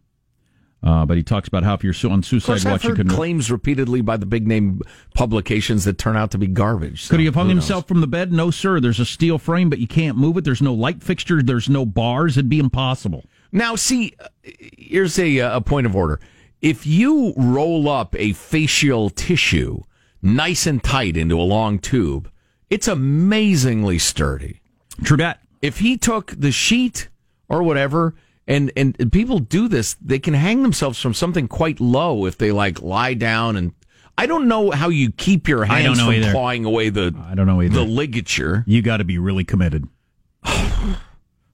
Uh, 0.83 1.03
but 1.03 1.17
he 1.17 1.23
talks 1.23 1.47
about 1.47 1.63
how 1.63 1.73
if 1.73 1.83
you're 1.83 1.95
on 2.11 2.21
suicide 2.21 2.63
watch, 2.63 2.83
you 2.83 2.93
can. 2.93 3.07
claims 3.09 3.49
repeatedly 3.49 4.01
by 4.01 4.17
the 4.17 4.25
big 4.25 4.45
name 4.47 4.81
publications 5.15 5.83
that 5.85 5.97
turn 5.97 6.15
out 6.15 6.29
to 6.29 6.37
be 6.37 6.45
garbage. 6.45 7.03
So 7.03 7.11
Could 7.11 7.21
he 7.21 7.25
have 7.25 7.33
hung 7.33 7.49
himself 7.49 7.87
from 7.87 8.01
the 8.01 8.07
bed? 8.07 8.31
No, 8.31 8.51
sir. 8.51 8.79
There's 8.79 8.99
a 8.99 9.05
steel 9.05 9.39
frame, 9.39 9.67
but 9.69 9.79
you 9.79 9.87
can't 9.87 10.15
move 10.15 10.37
it. 10.37 10.43
There's 10.43 10.61
no 10.61 10.75
light 10.75 11.01
fixture. 11.01 11.41
There's 11.41 11.67
no 11.69 11.87
bars. 11.87 12.37
It'd 12.37 12.49
be 12.49 12.59
impossible. 12.59 13.25
Now, 13.51 13.75
see, 13.75 14.13
uh, 14.19 14.27
here's 14.43 15.17
a, 15.17 15.39
uh, 15.39 15.57
a 15.57 15.61
point 15.61 15.87
of 15.87 15.95
order. 15.95 16.19
If 16.61 16.85
you 16.85 17.33
roll 17.35 17.89
up 17.89 18.15
a 18.15 18.33
facial 18.33 19.09
tissue 19.09 19.81
nice 20.25 20.65
and 20.65 20.83
tight 20.83 21.15
into 21.15 21.39
a 21.39 21.43
long 21.43 21.79
tube, 21.79 22.29
it's 22.69 22.87
amazingly 22.87 23.99
sturdy. 23.99 24.59
True 25.03 25.17
that. 25.17 25.39
If 25.61 25.79
he 25.79 25.97
took 25.97 26.31
the 26.37 26.51
sheet 26.51 27.09
or 27.47 27.63
whatever, 27.63 28.15
and, 28.47 28.71
and 28.75 29.11
people 29.11 29.39
do 29.39 29.67
this, 29.67 29.95
they 30.01 30.19
can 30.19 30.33
hang 30.33 30.63
themselves 30.63 30.99
from 30.99 31.13
something 31.13 31.47
quite 31.47 31.79
low 31.79 32.25
if 32.25 32.37
they 32.37 32.51
like 32.51 32.81
lie 32.81 33.13
down 33.13 33.55
and. 33.55 33.73
I 34.17 34.27
don't 34.27 34.47
know 34.47 34.71
how 34.71 34.87
you 34.87 35.11
keep 35.11 35.45
your 35.49 35.65
I 35.65 35.67
don't 35.67 35.77
hands 35.87 35.97
know 35.97 36.05
from 36.05 36.13
either. 36.13 36.31
clawing 36.31 36.63
away 36.63 36.87
the 36.87 37.13
I 37.27 37.35
don't 37.35 37.47
know 37.47 37.61
either. 37.61 37.75
the 37.79 37.83
ligature. 37.83 38.63
You 38.65 38.81
got 38.81 38.97
to 38.97 39.03
be 39.03 39.17
really 39.17 39.43
committed. 39.43 39.89
I 40.43 40.95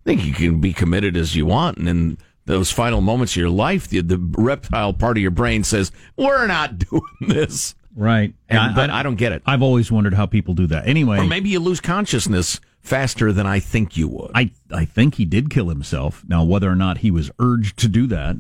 think 0.06 0.24
you 0.26 0.34
can 0.34 0.62
be 0.62 0.72
committed 0.72 1.18
as 1.18 1.36
you 1.36 1.48
want, 1.48 1.80
and 1.80 1.90
in 1.90 2.18
those 2.46 2.70
final 2.70 3.02
moments 3.02 3.34
of 3.34 3.38
your 3.38 3.50
life, 3.50 3.88
the, 3.88 4.02
the 4.02 4.20
reptile 4.38 4.94
part 4.94 5.18
of 5.18 5.24
your 5.24 5.32
brain 5.32 5.64
says, 5.64 5.92
"We're 6.16 6.46
not 6.46 6.78
doing 6.92 7.02
this." 7.22 7.74
Right. 7.96 8.34
And, 8.48 8.76
but 8.76 8.90
I 8.90 9.04
don't 9.04 9.16
get 9.16 9.32
it. 9.32 9.42
I've 9.46 9.62
always 9.62 9.92
wondered 9.92 10.14
how 10.14 10.26
people 10.26 10.54
do 10.54 10.68
that. 10.68 10.88
Anyway, 10.88 11.20
Or 11.20 11.26
maybe 11.26 11.50
you 11.50 11.60
lose 11.60 11.82
consciousness 11.82 12.60
faster 12.80 13.32
than 13.32 13.46
I 13.46 13.60
think 13.60 13.98
you 13.98 14.08
would. 14.08 14.32
I, 14.34 14.52
I 14.72 14.86
think 14.86 15.16
he 15.16 15.26
did 15.26 15.50
kill 15.50 15.70
himself. 15.70 16.24
Now, 16.28 16.44
whether 16.44 16.70
or 16.70 16.76
not 16.76 17.00
he 17.00 17.12
was 17.12 17.32
urged 17.40 17.78
to 17.80 17.88
do 17.88 18.08
that 18.08 18.38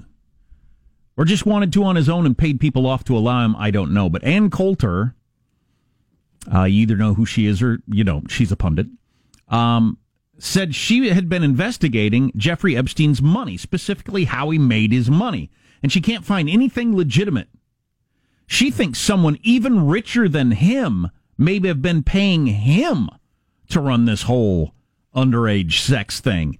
or 1.17 1.25
just 1.25 1.46
wanted 1.46 1.72
to 1.74 1.84
on 1.84 1.96
his 1.96 2.10
own 2.10 2.25
and 2.25 2.38
paid 2.38 2.60
people 2.60 2.88
off 2.88 3.03
to 3.05 3.17
allow 3.17 3.46
him, 3.46 3.55
I 3.58 3.72
don't 3.72 3.93
know. 3.93 4.10
But 4.10 4.24
Ann 4.24 4.50
Coulter, 4.50 5.15
uh, 6.53 6.63
you 6.63 6.81
either 6.81 6.96
know 6.96 7.13
who 7.13 7.25
she 7.25 7.46
is 7.46 7.62
or 7.62 7.79
you 7.88 8.03
don't. 8.03 8.31
She's 8.31 8.51
a 8.51 8.55
pundit. 8.55 8.88
Um, 9.50 9.98
said 10.39 10.74
she 10.74 11.10
had 11.10 11.29
been 11.29 11.43
investigating 11.43 12.31
Jeffrey 12.36 12.75
Epstein's 12.75 13.22
money, 13.22 13.58
specifically 13.58 14.25
how 14.25 14.50
he 14.50 14.58
made 14.58 14.91
his 14.91 15.10
money, 15.10 15.51
and 15.84 15.91
she 15.91 16.01
can't 16.01 16.25
find 16.25 16.50
anything 16.50 16.96
legitimate. 16.96 17.50
She 18.51 18.70
thinks 18.70 19.00
someone 19.00 19.39
even 19.43 19.88
richer 19.88 20.27
than 20.27 20.51
him 20.51 21.08
maybe 21.38 21.70
have 21.70 21.81
been 21.81 22.03
paying 22.03 22.48
him 22.48 23.08
to 23.70 23.79
run 23.79 24.03
this 24.03 24.24
whole 24.24 24.74
underage 25.15 25.79
sex 25.79 26.20
thing. 26.20 26.60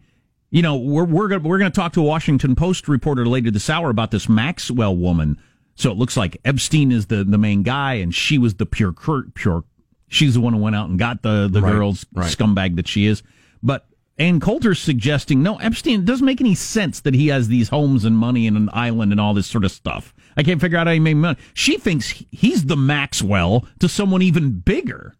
You 0.51 0.62
know, 0.62 0.77
we're 0.77 1.03
we're 1.03 1.27
gonna, 1.27 1.43
we're 1.45 1.57
going 1.57 1.69
to 1.69 1.75
talk 1.75 1.91
to 1.93 2.00
a 2.00 2.05
Washington 2.05 2.55
Post 2.55 2.88
reporter 2.88 3.25
later 3.25 3.51
this 3.51 3.69
hour 3.69 3.89
about 3.89 4.10
this 4.12 4.29
Maxwell 4.29 4.95
woman. 4.95 5.38
So 5.75 5.91
it 5.91 5.98
looks 5.98 6.15
like 6.15 6.38
Epstein 6.45 6.93
is 6.93 7.07
the 7.07 7.25
the 7.25 7.38
main 7.38 7.62
guy, 7.62 7.95
and 7.95 8.15
she 8.15 8.38
was 8.38 8.53
the 8.55 8.65
pure 8.65 8.93
pure. 8.93 9.65
She's 10.07 10.36
the 10.36 10.39
one 10.39 10.53
who 10.53 10.60
went 10.60 10.77
out 10.77 10.88
and 10.88 10.98
got 10.98 11.24
the 11.24 11.50
the 11.51 11.62
Right, 11.62 11.74
girls 11.74 12.05
right. 12.13 12.31
scumbag 12.31 12.77
that 12.77 12.88
she 12.88 13.05
is. 13.05 13.21
But 13.62 13.86
Ann 14.17 14.39
Coulter's 14.39 14.79
suggesting 14.79 15.43
no, 15.43 15.57
Epstein 15.57 16.00
it 16.00 16.05
doesn't 16.05 16.25
make 16.25 16.39
any 16.39 16.55
sense 16.55 17.01
that 17.01 17.15
he 17.15 17.27
has 17.27 17.50
these 17.50 17.67
homes 17.67 18.05
and 18.05 18.17
money 18.17 18.48
and 18.48 18.55
an 18.55 18.69
island 18.71 19.12
and 19.12 19.19
all 19.19 19.33
this 19.33 19.48
sort 19.48 19.65
of 19.65 19.71
stuff. 19.74 20.13
I 20.38 20.43
can't 20.43 20.61
figure 20.61 20.77
out 20.77 20.88
how 20.88 20.93
he 20.93 21.00
made 21.00 21.15
money. 21.15 21.38
She 21.53 21.77
thinks 21.77 22.09
he's 22.31 22.65
the 22.65 22.77
Maxwell 22.77 23.65
to 23.79 23.88
someone 23.89 24.21
even 24.21 24.59
bigger. 24.59 25.15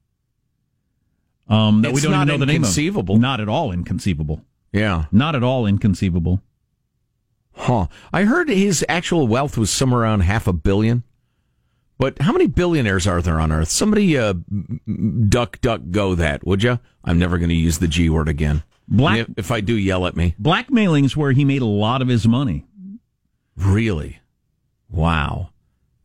Um, 1.48 1.82
that 1.82 1.92
we 1.94 2.00
don't 2.02 2.12
not 2.12 2.28
even 2.28 2.40
know 2.40 2.46
the 2.46 2.46
name 2.46 2.64
of. 2.64 2.70
Not 3.18 3.42
at 3.42 3.50
all 3.50 3.72
inconceivable. 3.72 4.42
yeah. 4.72 5.06
Not 5.12 5.36
at 5.36 5.44
all 5.44 5.66
inconceivable. 5.66 6.42
Huh. 7.54 7.88
I 8.14 8.24
heard 8.24 8.48
his 8.48 8.86
actual 8.88 9.28
wealth 9.28 9.58
was 9.58 9.70
somewhere 9.70 10.02
around 10.02 10.22
half 10.22 10.48
a 10.48 10.54
billion. 10.54 11.04
But 11.98 12.20
how 12.22 12.32
many 12.32 12.48
billionaires 12.48 13.06
are 13.06 13.22
there 13.22 13.40
on 13.40 13.52
Earth? 13.52 13.68
Somebody 13.68 14.18
uh, 14.18 14.34
duck, 15.28 15.60
duck, 15.62 15.82
go 15.92 16.16
that, 16.16 16.46
would 16.48 16.64
you? 16.64 16.80
I'm 17.04 17.20
never 17.20 17.38
going 17.38 17.50
to 17.50 17.56
use 17.56 17.78
the 17.80 17.88
G 17.88 18.10
word 18.10 18.30
again. 18.30 18.64
Black 18.88 19.20
If, 19.20 19.28
if 19.38 19.52
I 19.52 19.60
do, 19.62 19.76
yell 19.78 20.08
at 20.08 20.16
me. 20.16 20.34
blackmailing's 20.40 21.16
where 21.18 21.34
he 21.34 21.46
made 21.46 21.62
a 21.62 21.66
lot 21.66 22.02
of 22.02 22.08
his 22.08 22.26
money. 22.28 22.66
Really? 23.58 24.21
Wow. 24.92 25.50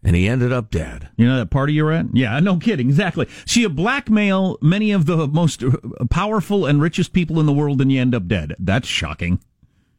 And 0.02 0.14
he 0.14 0.28
ended 0.28 0.52
up 0.52 0.70
dead. 0.70 1.08
You 1.16 1.26
know 1.26 1.36
that 1.38 1.50
party 1.50 1.72
you're 1.72 1.90
at? 1.90 2.06
Yeah, 2.14 2.38
no 2.38 2.58
kidding. 2.58 2.88
Exactly. 2.88 3.26
So 3.44 3.58
you 3.58 3.68
blackmail 3.68 4.56
many 4.62 4.92
of 4.92 5.06
the 5.06 5.26
most 5.26 5.64
uh, 5.64 5.72
powerful 6.10 6.64
and 6.64 6.80
richest 6.80 7.12
people 7.12 7.40
in 7.40 7.46
the 7.46 7.52
world, 7.52 7.80
and 7.80 7.90
you 7.90 8.00
end 8.00 8.14
up 8.14 8.28
dead. 8.28 8.54
That's 8.58 8.86
shocking. 8.86 9.40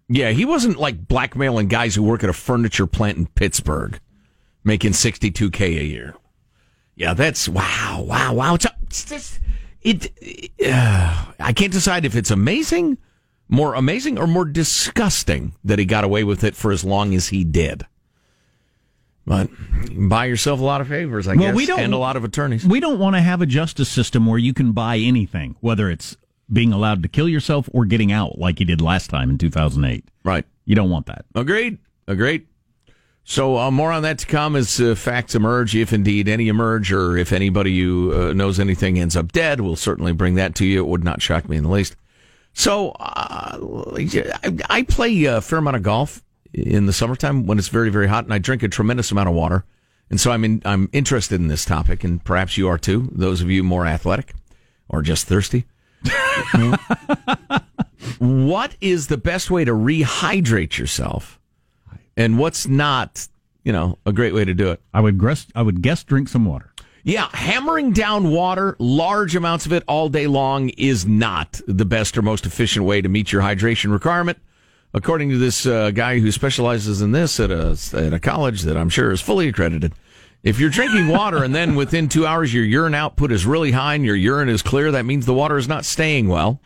Yeah, 0.08 0.30
he 0.32 0.46
wasn't 0.46 0.78
like 0.78 1.10
blackmailing 1.10 1.68
guys 1.68 1.96
who 1.96 2.04
work 2.04 2.24
at 2.24 2.30
a 2.30 2.34
furniture 2.34 2.88
plant 2.88 3.18
in 3.18 3.28
Pittsburgh, 3.28 4.00
making 4.64 4.94
62K 4.94 5.62
a 5.78 5.84
year. 5.84 6.16
Yeah, 6.96 7.14
that's 7.14 7.50
wow, 7.50 8.06
wow, 8.08 8.34
wow. 8.34 8.56
It's, 8.56 8.66
it's 8.84 9.06
just, 9.06 9.40
it, 9.82 10.12
uh, 10.66 11.26
I 11.38 11.52
can't 11.52 11.74
decide 11.74 12.06
if 12.06 12.16
it's 12.16 12.32
amazing, 12.32 12.98
more 13.50 13.74
amazing, 13.74 14.18
or 14.18 14.26
more 14.26 14.46
disgusting 14.46 15.54
that 15.66 15.80
he 15.80 15.86
got 15.86 16.06
away 16.06 16.24
with 16.24 16.46
it 16.46 16.56
for 16.56 16.72
as 16.72 16.86
long 16.86 17.14
as 17.14 17.28
he 17.28 17.44
did. 17.44 17.86
But 19.28 19.50
buy 20.10 20.26
yourself 20.26 20.62
a 20.62 20.64
lot 20.64 20.80
of 20.80 20.88
favors, 20.88 21.28
I 21.28 21.36
Well, 21.36 21.48
guess, 21.50 21.56
we 21.56 21.66
don't- 21.66 21.82
and 21.82 21.94
a 21.94 21.98
lot 21.98 22.16
of 22.16 22.24
attorneys. 22.24 22.66
We 22.66 22.80
don't 22.80 22.98
want 22.98 23.18
to 23.18 23.22
have 23.22 23.42
a 23.42 23.46
justice 23.46 23.90
system 23.90 24.26
where 24.26 24.40
you 24.40 24.54
can 24.54 24.72
buy 24.72 24.98
anything, 24.98 25.58
whether 25.60 25.92
it's 25.92 26.16
being 26.52 26.72
allowed 26.72 27.04
to 27.04 27.10
kill 27.10 27.28
yourself 27.28 27.70
or 27.74 27.84
getting 27.84 28.10
out, 28.10 28.40
like 28.40 28.62
you 28.62 28.66
did 28.66 28.80
last 28.80 29.10
time 29.10 29.30
in 29.30 29.38
2008. 29.38 30.06
Right. 30.24 30.46
You 30.64 30.76
don't 30.76 30.90
want 30.90 31.08
that. 31.08 31.26
Agreed. 31.36 31.78
Agreed. 32.08 32.46
So 33.26 33.58
uh, 33.58 33.70
more 33.70 33.92
on 33.92 34.04
that 34.04 34.20
to 34.20 34.26
come 34.26 34.56
as 34.56 34.80
uh, 34.80 34.96
facts 34.96 35.36
emerge, 35.36 35.76
if 35.76 35.92
indeed 35.92 36.30
any 36.30 36.48
emerge, 36.48 36.94
or 36.94 37.18
if 37.18 37.34
anybody 37.34 37.78
who 37.82 38.14
uh, 38.14 38.32
knows 38.34 38.62
anything 38.62 38.98
ends 38.98 39.18
up 39.18 39.34
dead, 39.34 39.60
we'll 39.60 39.76
certainly 39.76 40.14
bring 40.14 40.36
that 40.36 40.56
to 40.56 40.66
you. 40.66 40.80
It 40.80 40.88
would 40.88 41.04
not 41.04 41.22
shock 41.22 41.50
me 41.50 41.58
in 41.58 41.64
the 41.66 41.70
least. 41.70 41.98
So 42.54 42.92
uh, 42.92 43.58
I, 43.98 44.58
I 44.70 44.84
play 44.84 45.26
a 45.26 45.42
fair 45.42 45.60
amount 45.60 45.76
of 45.76 45.84
golf 45.84 46.24
in 46.54 46.86
the 46.86 46.94
summertime 46.94 47.46
when 47.46 47.58
it's 47.58 47.68
very, 47.68 47.90
very 47.90 48.08
hot, 48.08 48.24
and 48.24 48.34
I 48.34 48.38
drink 48.38 48.64
a 48.64 48.68
tremendous 48.68 49.12
amount 49.12 49.30
of 49.30 49.36
water. 49.36 49.66
And 50.10 50.20
so 50.20 50.32
I'm 50.32 50.44
in, 50.46 50.62
I'm 50.66 50.90
interested 50.94 51.40
in 51.40 51.48
this 51.48 51.66
topic, 51.66 52.04
and 52.04 52.24
perhaps 52.24 52.58
you 52.58 52.68
are 52.68 52.78
too. 52.78 53.10
Those 53.12 53.42
of 53.42 53.52
you 53.52 53.64
more 53.64 53.86
athletic 53.86 54.34
or 54.88 55.02
just 55.02 55.28
thirsty. 55.28 55.66
what 58.20 58.76
is 58.80 59.08
the 59.08 59.18
best 59.18 59.52
way 59.52 59.66
to 59.66 59.72
rehydrate 59.72 60.78
yourself, 60.78 61.40
and 62.16 62.38
what's 62.38 62.68
not, 62.68 63.28
you 63.64 63.74
know, 63.74 63.98
a 64.06 64.14
great 64.14 64.34
way 64.34 64.46
to 64.46 64.54
do 64.54 64.72
it? 64.72 64.82
I 64.94 65.02
would 65.02 65.20
guess. 65.20 65.48
I 65.56 65.62
would 65.62 65.82
guess 65.82 66.04
drink 66.04 66.30
some 66.30 66.46
water. 66.46 66.72
Yeah, 67.04 67.30
hammering 67.34 67.94
down 67.94 68.32
water, 68.32 68.76
large 68.80 69.36
amounts 69.36 69.66
of 69.66 69.72
it 69.72 69.84
all 69.88 70.10
day 70.10 70.28
long, 70.28 70.70
is 70.70 71.06
not 71.06 71.62
the 71.66 71.86
best 71.86 72.18
or 72.18 72.22
most 72.22 72.46
efficient 72.46 72.86
way 72.86 73.02
to 73.02 73.08
meet 73.08 73.32
your 73.32 73.42
hydration 73.42 73.92
requirement. 73.92 74.38
According 74.94 75.30
to 75.30 75.38
this 75.38 75.66
uh, 75.66 75.92
guy 75.92 76.20
who 76.20 76.32
specializes 76.32 77.02
in 77.02 77.12
this 77.12 77.40
at 77.40 77.52
a, 77.52 77.78
at 77.94 78.14
a 78.14 78.20
college 78.20 78.62
that 78.64 78.78
I'm 78.78 78.90
sure 78.90 79.12
is 79.12 79.22
fully 79.22 79.48
accredited, 79.48 79.94
if 80.44 80.60
you're 80.60 80.70
drinking 80.70 81.08
water 81.10 81.44
and 81.44 81.54
then 81.54 81.76
within 81.76 82.10
two 82.10 82.26
hours 82.26 82.54
your 82.54 82.64
urine 82.64 82.96
output 82.96 83.32
is 83.32 83.46
really 83.46 83.72
high 83.72 83.96
and 83.96 84.06
your 84.06 84.16
urine 84.16 84.50
is 84.50 84.62
clear, 84.62 84.92
that 84.92 85.06
means 85.06 85.26
the 85.26 85.34
water 85.34 85.58
is 85.58 85.68
not 85.68 85.86
staying 85.86 86.28
well. 86.28 86.62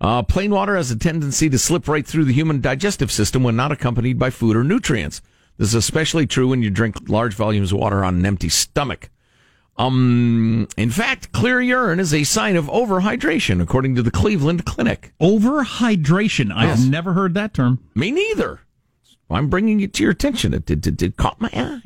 Uh, 0.00 0.22
plain 0.22 0.50
water 0.50 0.76
has 0.76 0.90
a 0.90 0.96
tendency 0.96 1.50
to 1.50 1.58
slip 1.58 1.86
right 1.86 2.06
through 2.06 2.24
the 2.24 2.32
human 2.32 2.60
digestive 2.60 3.12
system 3.12 3.42
when 3.42 3.56
not 3.56 3.72
accompanied 3.72 4.18
by 4.18 4.30
food 4.30 4.56
or 4.56 4.64
nutrients. 4.64 5.20
This 5.58 5.68
is 5.68 5.74
especially 5.74 6.26
true 6.26 6.48
when 6.48 6.62
you 6.62 6.70
drink 6.70 7.08
large 7.08 7.34
volumes 7.34 7.72
of 7.72 7.78
water 7.78 8.02
on 8.02 8.16
an 8.16 8.24
empty 8.24 8.48
stomach. 8.48 9.10
Um, 9.80 10.68
in 10.76 10.90
fact, 10.90 11.32
clear 11.32 11.58
urine 11.58 12.00
is 12.00 12.12
a 12.12 12.24
sign 12.24 12.56
of 12.56 12.66
overhydration, 12.66 13.62
according 13.62 13.94
to 13.94 14.02
the 14.02 14.10
Cleveland 14.10 14.66
Clinic. 14.66 15.14
Overhydration. 15.22 16.52
I've 16.54 16.86
never 16.86 17.14
heard 17.14 17.32
that 17.34 17.54
term. 17.54 17.82
Me 17.94 18.10
neither. 18.10 18.60
I'm 19.30 19.48
bringing 19.48 19.80
it 19.80 19.94
to 19.94 20.02
your 20.02 20.12
attention. 20.12 20.52
It, 20.52 20.70
it, 20.70 20.86
it, 20.86 21.00
it 21.00 21.16
caught 21.16 21.40
my 21.40 21.48
eye. 21.54 21.80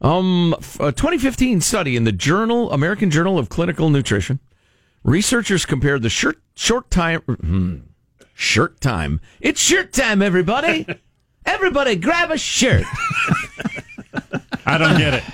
Um, 0.00 0.56
a 0.80 0.90
2015 0.90 1.60
study 1.60 1.94
in 1.94 2.02
the 2.02 2.10
Journal, 2.10 2.72
American 2.72 3.12
Journal 3.12 3.38
of 3.38 3.48
Clinical 3.48 3.90
Nutrition, 3.90 4.40
researchers 5.04 5.64
compared 5.64 6.02
the 6.02 6.10
short, 6.10 6.38
short 6.56 6.90
time, 6.90 7.20
hmm, 7.20 7.76
shirt 8.34 8.80
time. 8.80 9.20
It's 9.40 9.60
shirt 9.60 9.92
time, 9.92 10.20
everybody. 10.20 10.84
everybody 11.46 11.94
grab 11.94 12.32
a 12.32 12.38
shirt. 12.38 12.84
I 14.66 14.78
don't 14.78 14.98
get 14.98 15.14
it. 15.14 15.24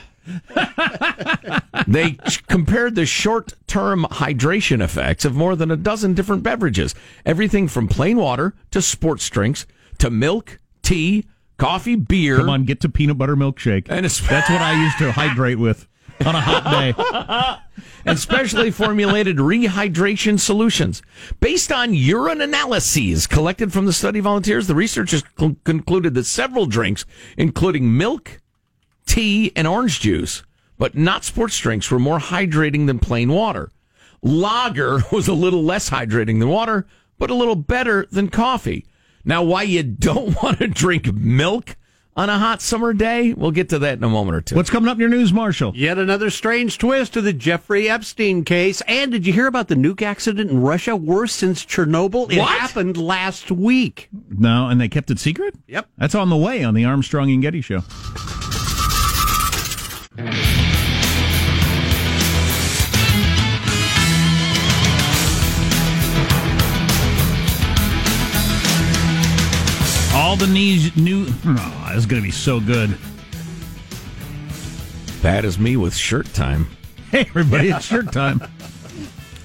They 1.86 2.12
ch- 2.28 2.46
compared 2.46 2.94
the 2.94 3.06
short 3.06 3.54
term 3.66 4.04
hydration 4.10 4.82
effects 4.82 5.24
of 5.24 5.34
more 5.34 5.56
than 5.56 5.70
a 5.70 5.76
dozen 5.76 6.14
different 6.14 6.42
beverages. 6.42 6.94
Everything 7.26 7.68
from 7.68 7.88
plain 7.88 8.16
water 8.18 8.54
to 8.70 8.80
sports 8.82 9.28
drinks 9.28 9.66
to 9.98 10.10
milk, 10.10 10.58
tea, 10.82 11.26
coffee, 11.58 11.96
beer. 11.96 12.36
Come 12.36 12.50
on, 12.50 12.64
get 12.64 12.80
to 12.82 12.88
peanut 12.88 13.18
butter 13.18 13.36
milkshake. 13.36 13.86
And 13.88 14.04
That's 14.04 14.20
what 14.50 14.60
I 14.60 14.80
used 14.82 14.98
to 14.98 15.10
hydrate 15.20 15.58
with 15.58 15.88
on 16.24 16.34
a 16.34 16.40
hot 16.40 16.64
day. 16.70 16.94
and 18.04 18.18
specially 18.18 18.70
formulated 18.70 19.38
rehydration 19.38 20.38
solutions. 20.38 21.02
Based 21.40 21.72
on 21.72 21.94
urine 21.94 22.40
analyses 22.40 23.26
collected 23.26 23.72
from 23.72 23.86
the 23.86 23.92
study 23.92 24.20
volunteers, 24.20 24.66
the 24.66 24.74
researchers 24.74 25.22
cl- 25.38 25.56
concluded 25.64 26.14
that 26.14 26.24
several 26.24 26.66
drinks, 26.66 27.04
including 27.36 27.96
milk, 27.96 28.39
tea, 29.10 29.52
and 29.56 29.66
orange 29.66 30.00
juice, 30.00 30.42
but 30.78 30.94
not 30.96 31.24
sports 31.24 31.58
drinks, 31.58 31.90
were 31.90 31.98
more 31.98 32.18
hydrating 32.18 32.86
than 32.86 32.98
plain 32.98 33.32
water. 33.32 33.70
Lager 34.22 35.00
was 35.12 35.28
a 35.28 35.32
little 35.34 35.62
less 35.62 35.90
hydrating 35.90 36.38
than 36.38 36.48
water, 36.48 36.86
but 37.18 37.30
a 37.30 37.34
little 37.34 37.56
better 37.56 38.06
than 38.10 38.28
coffee. 38.28 38.86
Now, 39.24 39.42
why 39.42 39.64
you 39.64 39.82
don't 39.82 40.34
want 40.42 40.58
to 40.58 40.68
drink 40.68 41.12
milk 41.12 41.76
on 42.16 42.28
a 42.28 42.38
hot 42.38 42.60
summer 42.60 42.92
day, 42.92 43.32
we'll 43.32 43.50
get 43.52 43.68
to 43.70 43.78
that 43.78 43.96
in 43.96 44.04
a 44.04 44.08
moment 44.08 44.36
or 44.36 44.40
two. 44.40 44.56
What's 44.56 44.68
coming 44.68 44.88
up 44.88 44.96
in 44.96 45.00
your 45.00 45.08
news, 45.08 45.32
Marshall? 45.32 45.72
Yet 45.76 45.96
another 45.96 46.28
strange 46.28 46.76
twist 46.76 47.12
to 47.14 47.20
the 47.20 47.32
Jeffrey 47.32 47.88
Epstein 47.88 48.44
case. 48.44 48.80
And 48.82 49.12
did 49.12 49.26
you 49.26 49.32
hear 49.32 49.46
about 49.46 49.68
the 49.68 49.74
nuke 49.76 50.02
accident 50.02 50.50
in 50.50 50.60
Russia? 50.60 50.96
Worse 50.96 51.32
since 51.32 51.64
Chernobyl. 51.64 52.30
It 52.30 52.38
What? 52.38 52.58
happened 52.58 52.96
last 52.96 53.50
week. 53.50 54.08
No, 54.28 54.68
and 54.68 54.80
they 54.80 54.88
kept 54.88 55.10
it 55.10 55.18
secret? 55.18 55.54
Yep. 55.68 55.88
That's 55.98 56.14
on 56.14 56.30
the 56.30 56.36
way 56.36 56.64
on 56.64 56.74
the 56.74 56.84
Armstrong 56.84 57.30
and 57.30 57.40
Getty 57.42 57.60
show. 57.60 57.82
All 70.12 70.36
the 70.36 70.46
knees 70.46 70.94
new. 70.96 71.26
Oh, 71.46 71.84
this 71.88 71.96
is 71.98 72.06
going 72.06 72.20
to 72.22 72.26
be 72.26 72.30
so 72.30 72.60
good. 72.60 72.96
that 75.22 75.44
is 75.44 75.58
me 75.58 75.76
with 75.76 75.94
shirt 75.94 76.32
time. 76.34 76.66
Hey, 77.10 77.20
everybody, 77.20 77.70
it's 77.70 77.86
shirt 77.86 78.12
time. 78.12 78.40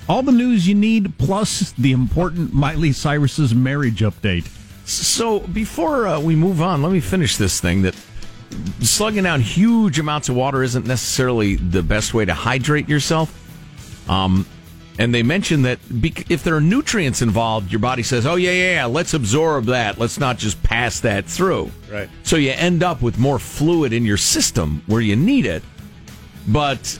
All 0.07 0.21
the 0.21 0.31
news 0.31 0.67
you 0.67 0.75
need, 0.75 1.17
plus 1.17 1.71
the 1.71 1.93
important 1.93 2.53
Miley 2.53 2.91
Cyrus's 2.91 3.55
marriage 3.55 4.01
update. 4.01 4.47
So 4.87 5.39
before 5.39 6.05
uh, 6.05 6.19
we 6.19 6.35
move 6.35 6.61
on, 6.61 6.83
let 6.83 6.91
me 6.91 6.99
finish 6.99 7.37
this 7.37 7.59
thing 7.59 7.81
that 7.81 7.95
slugging 8.79 9.23
down 9.23 9.41
huge 9.41 9.99
amounts 9.99 10.29
of 10.29 10.35
water 10.35 10.63
isn't 10.63 10.85
necessarily 10.85 11.55
the 11.55 11.83
best 11.83 12.13
way 12.13 12.25
to 12.25 12.33
hydrate 12.33 12.87
yourself. 12.87 13.41
Um, 14.09 14.45
and 14.97 15.13
they 15.13 15.23
mentioned 15.23 15.65
that 15.65 15.79
if 16.29 16.43
there 16.43 16.55
are 16.55 16.61
nutrients 16.61 17.21
involved, 17.21 17.71
your 17.71 17.79
body 17.79 18.01
says, 18.01 18.25
"Oh 18.25 18.35
yeah, 18.35 18.51
yeah, 18.51 18.73
yeah, 18.73 18.85
let's 18.85 19.13
absorb 19.13 19.65
that. 19.65 19.97
Let's 19.97 20.19
not 20.19 20.37
just 20.37 20.63
pass 20.63 21.01
that 21.01 21.25
through." 21.25 21.71
Right. 21.91 22.09
So 22.23 22.37
you 22.37 22.51
end 22.51 22.81
up 22.81 23.01
with 23.01 23.17
more 23.17 23.37
fluid 23.37 23.91
in 23.91 24.05
your 24.05 24.17
system 24.17 24.83
where 24.87 25.01
you 25.01 25.17
need 25.17 25.45
it. 25.45 25.63
But 26.47 26.97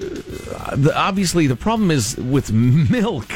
uh, 0.00 0.76
the, 0.76 0.92
obviously, 0.96 1.48
the 1.48 1.56
problem 1.56 1.90
is 1.90 2.16
with 2.16 2.52
milk. 2.52 3.26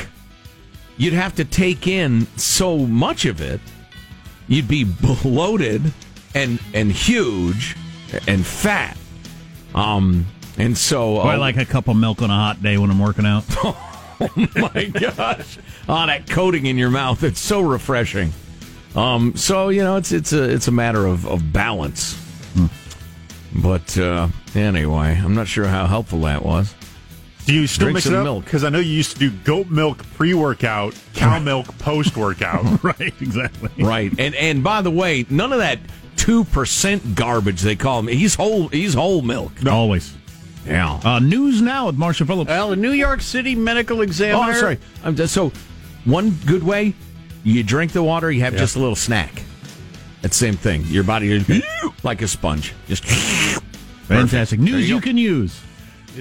You'd 0.99 1.13
have 1.13 1.35
to 1.35 1.45
take 1.45 1.87
in 1.89 2.27
so 2.37 2.79
much 2.79 3.25
of 3.25 3.41
it 3.41 3.61
you'd 4.49 4.69
be 4.69 4.85
bloated 5.23 5.93
and 6.37 6.61
and 6.75 6.93
huge 6.93 7.77
and 8.29 8.47
fat. 8.47 8.97
Um, 9.75 10.27
and 10.59 10.77
so 10.77 11.19
I 11.19 11.35
uh, 11.35 11.39
like 11.39 11.57
a 11.57 11.65
cup 11.65 11.89
of 11.89 11.97
milk 11.97 12.23
on 12.23 12.31
a 12.31 12.35
hot 12.35 12.63
day 12.63 12.79
when 12.79 12.91
I'm 12.91 13.01
working 13.01 13.27
out. 13.27 13.45
Oh 14.19 14.33
my 14.57 14.85
gosh, 14.95 15.59
oh, 15.91 16.07
that 16.07 16.27
coating 16.27 16.65
in 16.65 16.79
your 16.79 16.89
mouth, 16.89 17.23
it's 17.23 17.39
so 17.39 17.61
refreshing. 17.61 18.33
Um, 18.95 19.37
so 19.37 19.69
you 19.69 19.83
know, 19.85 19.97
it's 19.97 20.11
it's 20.11 20.33
a 20.33 20.43
it's 20.43 20.69
a 20.69 20.71
matter 20.73 21.05
of 21.05 21.27
of 21.27 21.53
balance. 21.53 22.19
But 23.55 23.99
uh, 23.99 24.29
anyway, 24.55 25.21
I'm 25.23 25.35
not 25.35 25.49
sure 25.49 25.67
how 25.67 25.85
helpful 25.85 26.23
that 26.23 26.43
was. 26.43 26.75
Do 27.45 27.53
you 27.53 27.67
still 27.67 27.89
Drink 27.89 27.97
mix 27.97 28.07
it 28.07 28.15
up? 28.15 28.25
milk. 28.25 28.45
Because 28.45 28.65
I 28.65 28.71
know 28.71 28.79
you 28.79 28.91
used 28.93 29.13
to 29.13 29.19
do 29.19 29.31
goat 29.45 29.69
milk 29.69 30.03
pre-workout, 30.15 30.95
cow 31.13 31.39
milk 31.53 31.77
post-workout. 31.79 32.83
right, 32.83 33.13
exactly. 33.21 33.85
Right, 33.85 34.13
and 34.19 34.35
and 34.35 34.65
by 34.65 34.81
the 34.81 34.91
way, 34.91 35.27
none 35.29 35.53
of 35.53 35.59
that 35.59 35.79
two 36.17 36.45
percent 36.45 37.15
garbage 37.15 37.61
they 37.63 37.77
call 37.77 38.01
him. 38.01 38.09
He's 38.09 38.35
whole. 38.35 38.69
He's 38.69 38.95
whole 38.95 39.23
milk. 39.23 39.53
Always. 39.67 40.15
Yeah. 40.67 41.01
Uh, 41.05 41.19
news 41.21 41.63
now 41.63 41.87
with 41.87 41.97
Marshall 41.97 42.27
Phillips. 42.27 42.49
Well, 42.49 42.71
the 42.71 42.77
New 42.77 42.91
York 42.93 43.21
City 43.21 43.55
medical 43.55 43.99
Oh, 43.99 44.03
examiner. 44.03 44.43
I'm 44.53 44.55
sorry. 44.55 44.79
I'm 45.05 45.15
just, 45.15 45.33
so 45.33 45.53
one 46.05 46.31
good 46.45 46.65
way, 46.65 46.95
you 47.45 47.63
drink 47.63 47.93
the 47.93 48.03
water, 48.03 48.33
you 48.33 48.41
have 48.41 48.57
just 48.57 48.75
a 48.75 48.81
little 48.81 48.97
snack. 48.97 49.43
It's 50.25 50.37
the 50.39 50.47
same 50.47 50.57
thing. 50.57 50.83
Your 50.87 51.05
body 51.05 51.31
is 51.31 51.65
like 52.03 52.21
a 52.23 52.27
sponge. 52.27 52.75
Just 52.89 53.05
Fantastic. 54.09 54.59
There 54.59 54.71
News 54.71 54.89
you 54.89 54.97
you 54.97 55.01
can 55.01 55.17
use. 55.17 55.61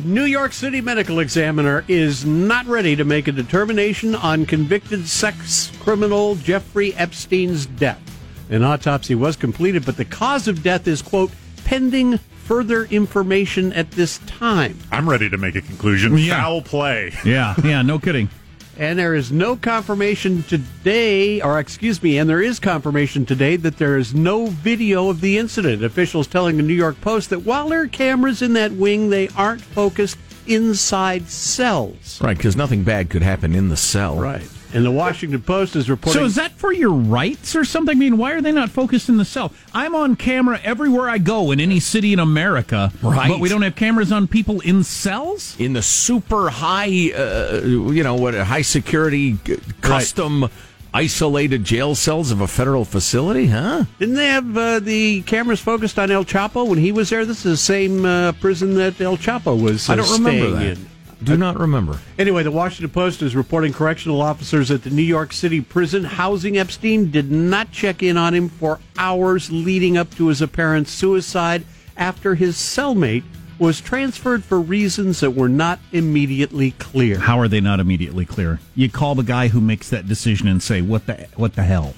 New 0.03 0.25
York 0.25 0.51
City 0.51 0.81
medical 0.81 1.19
examiner 1.19 1.85
is 1.87 2.25
not 2.25 2.65
ready 2.65 2.95
to 2.97 3.05
make 3.05 3.27
a 3.27 3.31
determination 3.31 4.13
on 4.13 4.45
convicted 4.45 5.07
sex 5.07 5.71
criminal 5.79 6.35
Jeffrey 6.35 6.93
Epstein's 6.95 7.65
death. 7.65 8.01
An 8.49 8.63
autopsy 8.63 9.15
was 9.15 9.35
completed, 9.35 9.85
but 9.85 9.97
the 9.97 10.05
cause 10.05 10.47
of 10.47 10.61
death 10.63 10.87
is, 10.87 11.01
quote, 11.01 11.31
pending 11.65 12.17
further 12.45 12.85
information 12.85 13.73
at 13.73 13.89
this 13.91 14.19
time. 14.27 14.77
I'm 14.91 15.09
ready 15.09 15.29
to 15.29 15.37
make 15.37 15.55
a 15.55 15.61
conclusion. 15.61 16.17
Yeah. 16.17 16.41
Foul 16.41 16.61
play. 16.61 17.11
Yeah, 17.25 17.55
yeah, 17.63 17.81
no 17.81 17.97
kidding. 17.97 18.29
And 18.77 18.99
there 18.99 19.15
is 19.15 19.31
no 19.31 19.55
confirmation 19.55 20.43
today, 20.43 21.41
or 21.41 21.59
excuse 21.59 22.03
me, 22.03 22.17
and 22.17 22.29
there 22.29 22.41
is 22.41 22.59
confirmation 22.59 23.25
today 23.25 23.55
that 23.55 23.77
there 23.77 23.97
is 23.97 24.13
no 24.13 24.47
video 24.47 25.09
of 25.09 25.21
the 25.21 25.37
incident. 25.37 25.81
Officials 25.83 26.27
telling 26.27 26.57
the 26.57 26.63
New 26.63 26.73
York 26.73 26.99
Post 27.01 27.29
that 27.29 27.39
while 27.45 27.69
there 27.69 27.81
are 27.81 27.87
cameras 27.87 28.41
in 28.41 28.53
that 28.53 28.73
wing, 28.73 29.09
they 29.09 29.29
aren't 29.29 29.61
focused 29.61 30.17
inside 30.45 31.27
cells. 31.29 32.21
right, 32.21 32.37
because 32.37 32.55
nothing 32.55 32.83
bad 32.83 33.09
could 33.09 33.23
happen 33.23 33.55
in 33.55 33.69
the 33.69 33.77
cell. 33.77 34.17
Right. 34.17 34.47
And 34.73 34.85
the 34.85 34.91
Washington 34.91 35.41
Post 35.41 35.75
is 35.75 35.89
reporting. 35.89 36.19
So 36.19 36.25
is 36.25 36.35
that 36.35 36.51
for 36.53 36.73
your 36.73 36.91
rights 36.91 37.55
or 37.55 37.63
something? 37.63 37.95
I 37.95 37.99
mean, 37.99 38.17
why 38.17 38.33
are 38.33 38.41
they 38.41 38.51
not 38.51 38.69
focused 38.69 39.09
in 39.09 39.17
the 39.17 39.25
cell? 39.25 39.53
I'm 39.73 39.95
on 39.95 40.15
camera 40.15 40.59
everywhere 40.63 41.09
I 41.09 41.17
go 41.17 41.51
in 41.51 41.59
any 41.59 41.79
city 41.79 42.13
in 42.13 42.19
America, 42.19 42.91
Right. 43.01 43.29
But 43.29 43.39
we 43.39 43.49
don't 43.49 43.61
have 43.61 43.75
cameras 43.75 44.11
on 44.11 44.27
people 44.27 44.59
in 44.61 44.83
cells. 44.83 45.55
In 45.59 45.73
the 45.73 45.81
super 45.81 46.49
high, 46.49 47.11
uh, 47.15 47.61
you 47.63 48.03
know, 48.03 48.15
what 48.15 48.33
high 48.33 48.61
security, 48.63 49.37
custom 49.81 50.49
isolated 50.93 51.63
jail 51.65 51.93
cells 51.93 52.31
of 52.31 52.39
a 52.39 52.47
federal 52.47 52.85
facility, 52.85 53.47
huh? 53.47 53.83
Didn't 53.99 54.15
they 54.15 54.27
have 54.27 54.57
uh, 54.57 54.79
the 54.79 55.21
cameras 55.23 55.59
focused 55.59 55.99
on 55.99 56.09
El 56.09 56.23
Chapo 56.23 56.67
when 56.67 56.79
he 56.79 56.91
was 56.93 57.09
there? 57.09 57.25
This 57.25 57.39
is 57.39 57.43
the 57.43 57.57
same 57.57 58.05
uh, 58.05 58.31
prison 58.33 58.75
that 58.75 58.99
El 59.01 59.17
Chapo 59.17 59.61
was. 59.61 59.89
Uh, 59.89 59.93
I 59.93 59.95
don't 59.97 60.11
remember 60.11 60.51
that. 60.51 60.77
In. 60.77 60.89
Do 61.23 61.37
not 61.37 61.59
remember. 61.59 61.99
Anyway, 62.19 62.43
the 62.43 62.51
Washington 62.51 62.89
Post 62.89 63.21
is 63.21 63.35
reporting 63.35 63.73
correctional 63.73 64.21
officers 64.21 64.69
at 64.71 64.83
the 64.83 64.89
New 64.89 65.01
York 65.01 65.33
City 65.33 65.61
prison 65.61 66.03
housing 66.03 66.57
Epstein 66.57 67.09
did 67.11 67.31
not 67.31 67.71
check 67.71 68.03
in 68.03 68.17
on 68.17 68.33
him 68.33 68.49
for 68.49 68.79
hours 68.97 69.51
leading 69.51 69.97
up 69.97 70.13
to 70.15 70.27
his 70.27 70.41
apparent 70.41 70.87
suicide 70.87 71.65
after 71.97 72.35
his 72.35 72.57
cellmate 72.57 73.23
was 73.57 73.79
transferred 73.79 74.43
for 74.43 74.59
reasons 74.59 75.21
that 75.21 75.31
were 75.31 75.49
not 75.49 75.79
immediately 75.91 76.71
clear. 76.71 77.19
How 77.19 77.39
are 77.39 77.47
they 77.47 77.61
not 77.61 77.79
immediately 77.79 78.25
clear? 78.25 78.59
You 78.75 78.89
call 78.89 79.15
the 79.15 79.23
guy 79.23 79.47
who 79.47 79.61
makes 79.61 79.89
that 79.89 80.07
decision 80.07 80.47
and 80.47 80.61
say, 80.61 80.81
"What 80.81 81.05
the 81.05 81.27
what 81.35 81.55
the 81.55 81.63
hell?" 81.63 81.93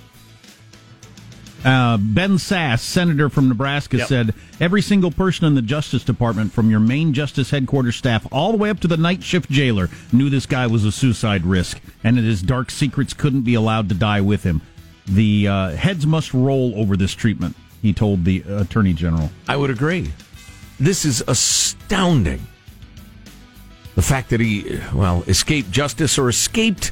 Uh, 1.66 1.98
ben 1.98 2.34
Sasse, 2.38 2.80
senator 2.80 3.30
from 3.30 3.50
Nebraska, 3.50 3.98
Yep. 3.98 4.08
said 4.08 4.34
every 4.60 4.82
single 4.82 5.12
person 5.12 5.46
in 5.46 5.56
the 5.56 5.62
Justice 5.62 6.04
Department, 6.04 6.54
from 6.54 6.70
your 6.70 6.80
main 6.80 7.14
Justice 7.14 7.50
headquarters 7.50 7.96
staff 7.96 8.26
all 8.32 8.52
the 8.52 8.58
way 8.58 8.70
up 8.70 8.80
to 8.82 8.88
the 8.88 8.96
night 8.98 9.24
shift 9.24 9.50
jailer, 9.50 9.90
knew 10.14 10.30
this 10.30 10.46
guy 10.46 10.68
was 10.68 10.86
a 10.86 10.92
suicide 10.92 11.46
risk, 11.46 11.82
and 12.04 12.18
that 12.18 12.24
his 12.24 12.42
dark 12.42 12.70
secrets 12.72 13.14
couldn't 13.14 13.42
be 13.42 13.56
allowed 13.56 13.90
to 13.90 13.96
die 13.96 14.22
with 14.22 14.44
him. 14.44 14.62
The 15.08 15.48
uh, 15.48 15.70
heads 15.72 16.06
must 16.06 16.34
roll 16.34 16.74
over 16.80 16.96
this 16.96 17.14
treatment, 17.14 17.56
he 17.82 17.92
told 17.92 18.24
the 18.24 18.44
Attorney 18.48 18.94
General. 18.94 19.30
I 19.48 19.58
would 19.58 19.70
agree. 19.72 20.12
This 20.80 21.06
is 21.06 21.24
astounding. 21.28 22.46
The 23.96 24.02
fact 24.04 24.30
that 24.30 24.40
he, 24.40 24.80
well, 24.94 25.24
escaped 25.28 25.72
justice 25.72 26.20
or 26.20 26.30
escaped 26.30 26.92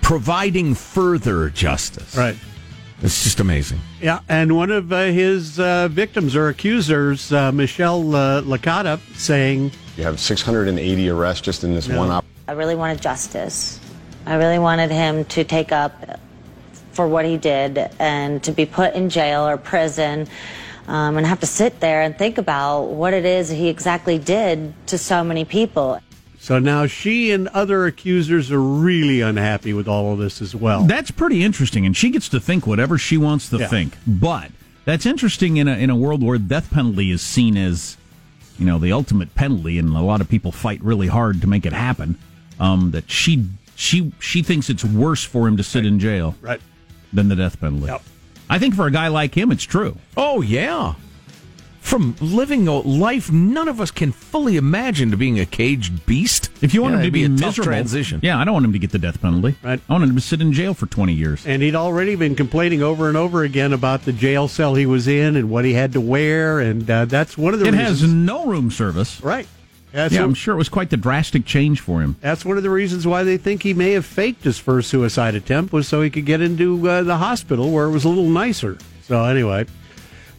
providing 0.00 0.74
further 0.74 1.50
justice. 1.50 2.16
Right. 2.16 2.36
It's 3.02 3.24
just 3.24 3.40
amazing. 3.40 3.80
Yeah, 4.02 4.20
and 4.28 4.54
one 4.54 4.70
of 4.70 4.92
uh, 4.92 5.04
his 5.04 5.58
uh, 5.58 5.88
victims 5.88 6.36
or 6.36 6.48
accusers, 6.48 7.32
uh, 7.32 7.50
Michelle 7.50 8.14
uh, 8.14 8.42
Licata, 8.42 9.00
saying, 9.16 9.72
You 9.96 10.04
have 10.04 10.20
680 10.20 11.08
arrests 11.08 11.40
just 11.40 11.64
in 11.64 11.74
this 11.74 11.88
one 11.88 12.10
op. 12.10 12.24
I 12.46 12.52
really 12.52 12.74
wanted 12.74 13.00
justice. 13.00 13.80
I 14.26 14.34
really 14.34 14.58
wanted 14.58 14.90
him 14.90 15.24
to 15.26 15.44
take 15.44 15.72
up 15.72 16.20
for 16.92 17.08
what 17.08 17.24
he 17.24 17.38
did 17.38 17.90
and 17.98 18.42
to 18.42 18.52
be 18.52 18.66
put 18.66 18.94
in 18.94 19.08
jail 19.08 19.48
or 19.48 19.56
prison 19.56 20.28
um, 20.86 21.16
and 21.16 21.26
have 21.26 21.40
to 21.40 21.46
sit 21.46 21.80
there 21.80 22.02
and 22.02 22.18
think 22.18 22.36
about 22.36 22.82
what 22.86 23.14
it 23.14 23.24
is 23.24 23.48
he 23.48 23.68
exactly 23.68 24.18
did 24.18 24.74
to 24.88 24.98
so 24.98 25.24
many 25.24 25.44
people. 25.44 26.00
So 26.40 26.58
now 26.58 26.86
she 26.86 27.30
and 27.32 27.48
other 27.48 27.84
accusers 27.86 28.50
are 28.50 28.60
really 28.62 29.20
unhappy 29.20 29.72
with 29.74 29.86
all 29.86 30.14
of 30.14 30.18
this 30.18 30.40
as 30.40 30.54
well. 30.54 30.84
That's 30.84 31.10
pretty 31.10 31.44
interesting, 31.44 31.84
and 31.84 31.94
she 31.96 32.08
gets 32.10 32.28
to 32.30 32.40
think 32.40 32.66
whatever 32.66 32.96
she 32.96 33.16
wants 33.18 33.50
to 33.50 33.58
Yeah. 33.58 33.68
think. 33.68 33.96
But 34.06 34.50
that's 34.86 35.04
interesting 35.04 35.58
in 35.58 35.68
a 35.68 35.76
in 35.76 35.90
a 35.90 35.96
world 35.96 36.22
where 36.22 36.38
death 36.38 36.70
penalty 36.70 37.10
is 37.10 37.20
seen 37.20 37.56
as, 37.56 37.96
you 38.58 38.64
know, 38.64 38.78
the 38.78 38.90
ultimate 38.90 39.34
penalty, 39.34 39.78
and 39.78 39.90
a 39.94 40.00
lot 40.00 40.20
of 40.22 40.28
people 40.28 40.50
fight 40.50 40.82
really 40.82 41.08
hard 41.08 41.40
to 41.42 41.46
make 41.46 41.66
it 41.66 41.72
happen. 41.74 42.16
Um, 42.58 42.90
that 42.92 43.10
she 43.10 43.44
she 43.76 44.12
she 44.18 44.42
thinks 44.42 44.68
it's 44.70 44.84
worse 44.84 45.22
for 45.22 45.46
him 45.46 45.56
to 45.58 45.62
sit 45.62 45.84
in 45.86 45.98
jail 45.98 46.34
right. 46.40 46.60
than 47.12 47.28
the 47.28 47.36
death 47.36 47.60
penalty. 47.60 47.86
Yep. 47.86 48.02
I 48.48 48.58
think 48.58 48.74
for 48.74 48.86
a 48.86 48.90
guy 48.90 49.08
like 49.08 49.36
him, 49.36 49.52
it's 49.52 49.62
true. 49.64 49.96
Oh, 50.16 50.40
yeah. 50.42 50.94
From 51.80 52.14
living 52.20 52.68
a 52.68 52.78
life 52.78 53.32
none 53.32 53.66
of 53.66 53.80
us 53.80 53.90
can 53.90 54.12
fully 54.12 54.56
imagine 54.56 55.10
to 55.10 55.16
being 55.16 55.40
a 55.40 55.46
caged 55.46 56.06
beast. 56.06 56.48
If 56.62 56.72
you 56.72 56.82
want 56.82 56.92
Yeah, 56.92 56.96
him 56.98 57.00
to 57.00 57.04
it'd 57.06 57.12
be, 57.14 57.24
a 57.24 57.28
miserable, 57.28 57.52
tough 57.52 57.64
transition. 57.64 58.20
yeah, 58.22 58.38
I 58.38 58.44
don't 58.44 58.52
want 58.54 58.66
him 58.66 58.72
to 58.74 58.78
get 58.78 58.90
the 58.92 58.98
death 58.98 59.20
penalty. 59.20 59.56
Right. 59.62 59.80
I 59.88 59.92
want 59.92 60.04
him 60.04 60.14
to 60.14 60.20
sit 60.20 60.40
in 60.40 60.52
jail 60.52 60.72
for 60.74 60.86
twenty 60.86 61.14
years. 61.14 61.44
And 61.46 61.62
he'd 61.62 61.74
already 61.74 62.14
been 62.14 62.36
complaining 62.36 62.82
over 62.82 63.08
and 63.08 63.16
over 63.16 63.42
again 63.42 63.72
about 63.72 64.04
the 64.04 64.12
jail 64.12 64.46
cell 64.46 64.74
he 64.76 64.86
was 64.86 65.08
in 65.08 65.34
and 65.36 65.50
what 65.50 65.64
he 65.64 65.72
had 65.72 65.92
to 65.94 66.00
wear, 66.00 66.60
and 66.60 66.88
uh, 66.88 67.06
that's 67.06 67.36
one 67.36 67.54
of 67.54 67.60
the 67.60 67.66
reasons. 67.66 68.02
It 68.02 68.06
has 68.06 68.12
no 68.12 68.46
room 68.46 68.70
service. 68.70 69.20
right. 69.22 69.48
That's, 69.92 70.14
Yeah, 70.14 70.20
one, 70.20 70.28
I'm 70.30 70.34
sure 70.34 70.54
it 70.54 70.58
was 70.58 70.68
quite 70.68 70.90
the 70.90 70.96
drastic 70.96 71.44
change 71.44 71.80
for 71.80 72.00
him. 72.00 72.14
that's 72.20 72.44
one 72.44 72.56
of 72.56 72.62
the 72.62 72.70
reasons 72.70 73.08
why 73.08 73.24
they 73.24 73.36
think 73.36 73.64
he 73.64 73.74
may 73.74 73.90
have 73.92 74.06
faked 74.06 74.44
his 74.44 74.56
first 74.56 74.88
suicide 74.88 75.34
attempt 75.34 75.72
was 75.72 75.88
so 75.88 76.00
he 76.00 76.10
could 76.10 76.26
get 76.26 76.40
into 76.40 76.88
uh, 76.88 77.02
the 77.02 77.16
hospital 77.16 77.72
where 77.72 77.86
it 77.86 77.90
was 77.90 78.04
a 78.04 78.08
little 78.08 78.28
nicer. 78.28 78.78
So 79.02 79.24
anyway, 79.24 79.66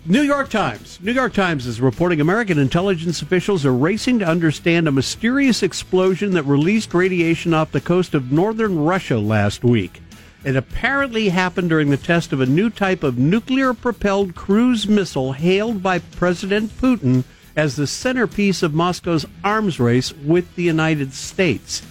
New 0.03 0.23
York 0.23 0.49
Times. 0.49 0.99
New 0.99 1.11
York 1.11 1.31
Times 1.31 1.67
is 1.67 1.79
reporting 1.79 2.19
American 2.19 2.57
intelligence 2.57 3.21
officials 3.21 3.67
are 3.67 3.73
racing 3.73 4.17
to 4.17 4.25
understand 4.25 4.87
a 4.87 4.91
mysterious 4.91 5.61
explosion 5.61 6.31
that 6.31 6.41
released 6.41 6.95
radiation 6.95 7.53
off 7.53 7.71
the 7.71 7.79
coast 7.79 8.15
of 8.15 8.31
northern 8.31 8.79
Russia 8.79 9.19
last 9.19 9.63
week. 9.63 10.01
It 10.43 10.55
apparently 10.55 11.29
happened 11.29 11.69
during 11.69 11.91
the 11.91 11.97
test 11.97 12.33
of 12.33 12.41
a 12.41 12.47
new 12.47 12.71
type 12.71 13.03
of 13.03 13.19
nuclear 13.19 13.75
propelled 13.75 14.33
cruise 14.33 14.87
missile 14.87 15.33
hailed 15.33 15.83
by 15.83 15.99
President 15.99 16.75
Putin 16.77 17.23
as 17.55 17.75
the 17.75 17.85
centerpiece 17.85 18.63
of 18.63 18.73
Moscow's 18.73 19.27
arms 19.43 19.79
race 19.79 20.11
with 20.13 20.55
the 20.55 20.63
United 20.63 21.13
States. 21.13 21.83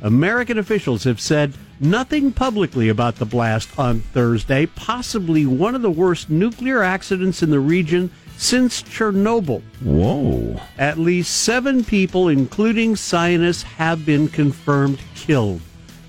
American 0.00 0.56
officials 0.56 1.04
have 1.04 1.20
said 1.20 1.52
nothing 1.80 2.32
publicly 2.32 2.88
about 2.88 3.16
the 3.16 3.24
blast 3.24 3.78
on 3.78 4.00
Thursday, 4.00 4.66
possibly 4.66 5.46
one 5.46 5.74
of 5.74 5.82
the 5.82 5.90
worst 5.90 6.30
nuclear 6.30 6.82
accidents 6.82 7.42
in 7.42 7.50
the 7.50 7.60
region 7.60 8.10
since 8.36 8.82
Chernobyl. 8.82 9.62
Whoa. 9.82 10.60
At 10.78 10.98
least 10.98 11.42
seven 11.42 11.84
people, 11.84 12.28
including 12.28 12.96
scientists, 12.96 13.62
have 13.62 14.06
been 14.06 14.28
confirmed 14.28 15.00
killed. 15.14 15.60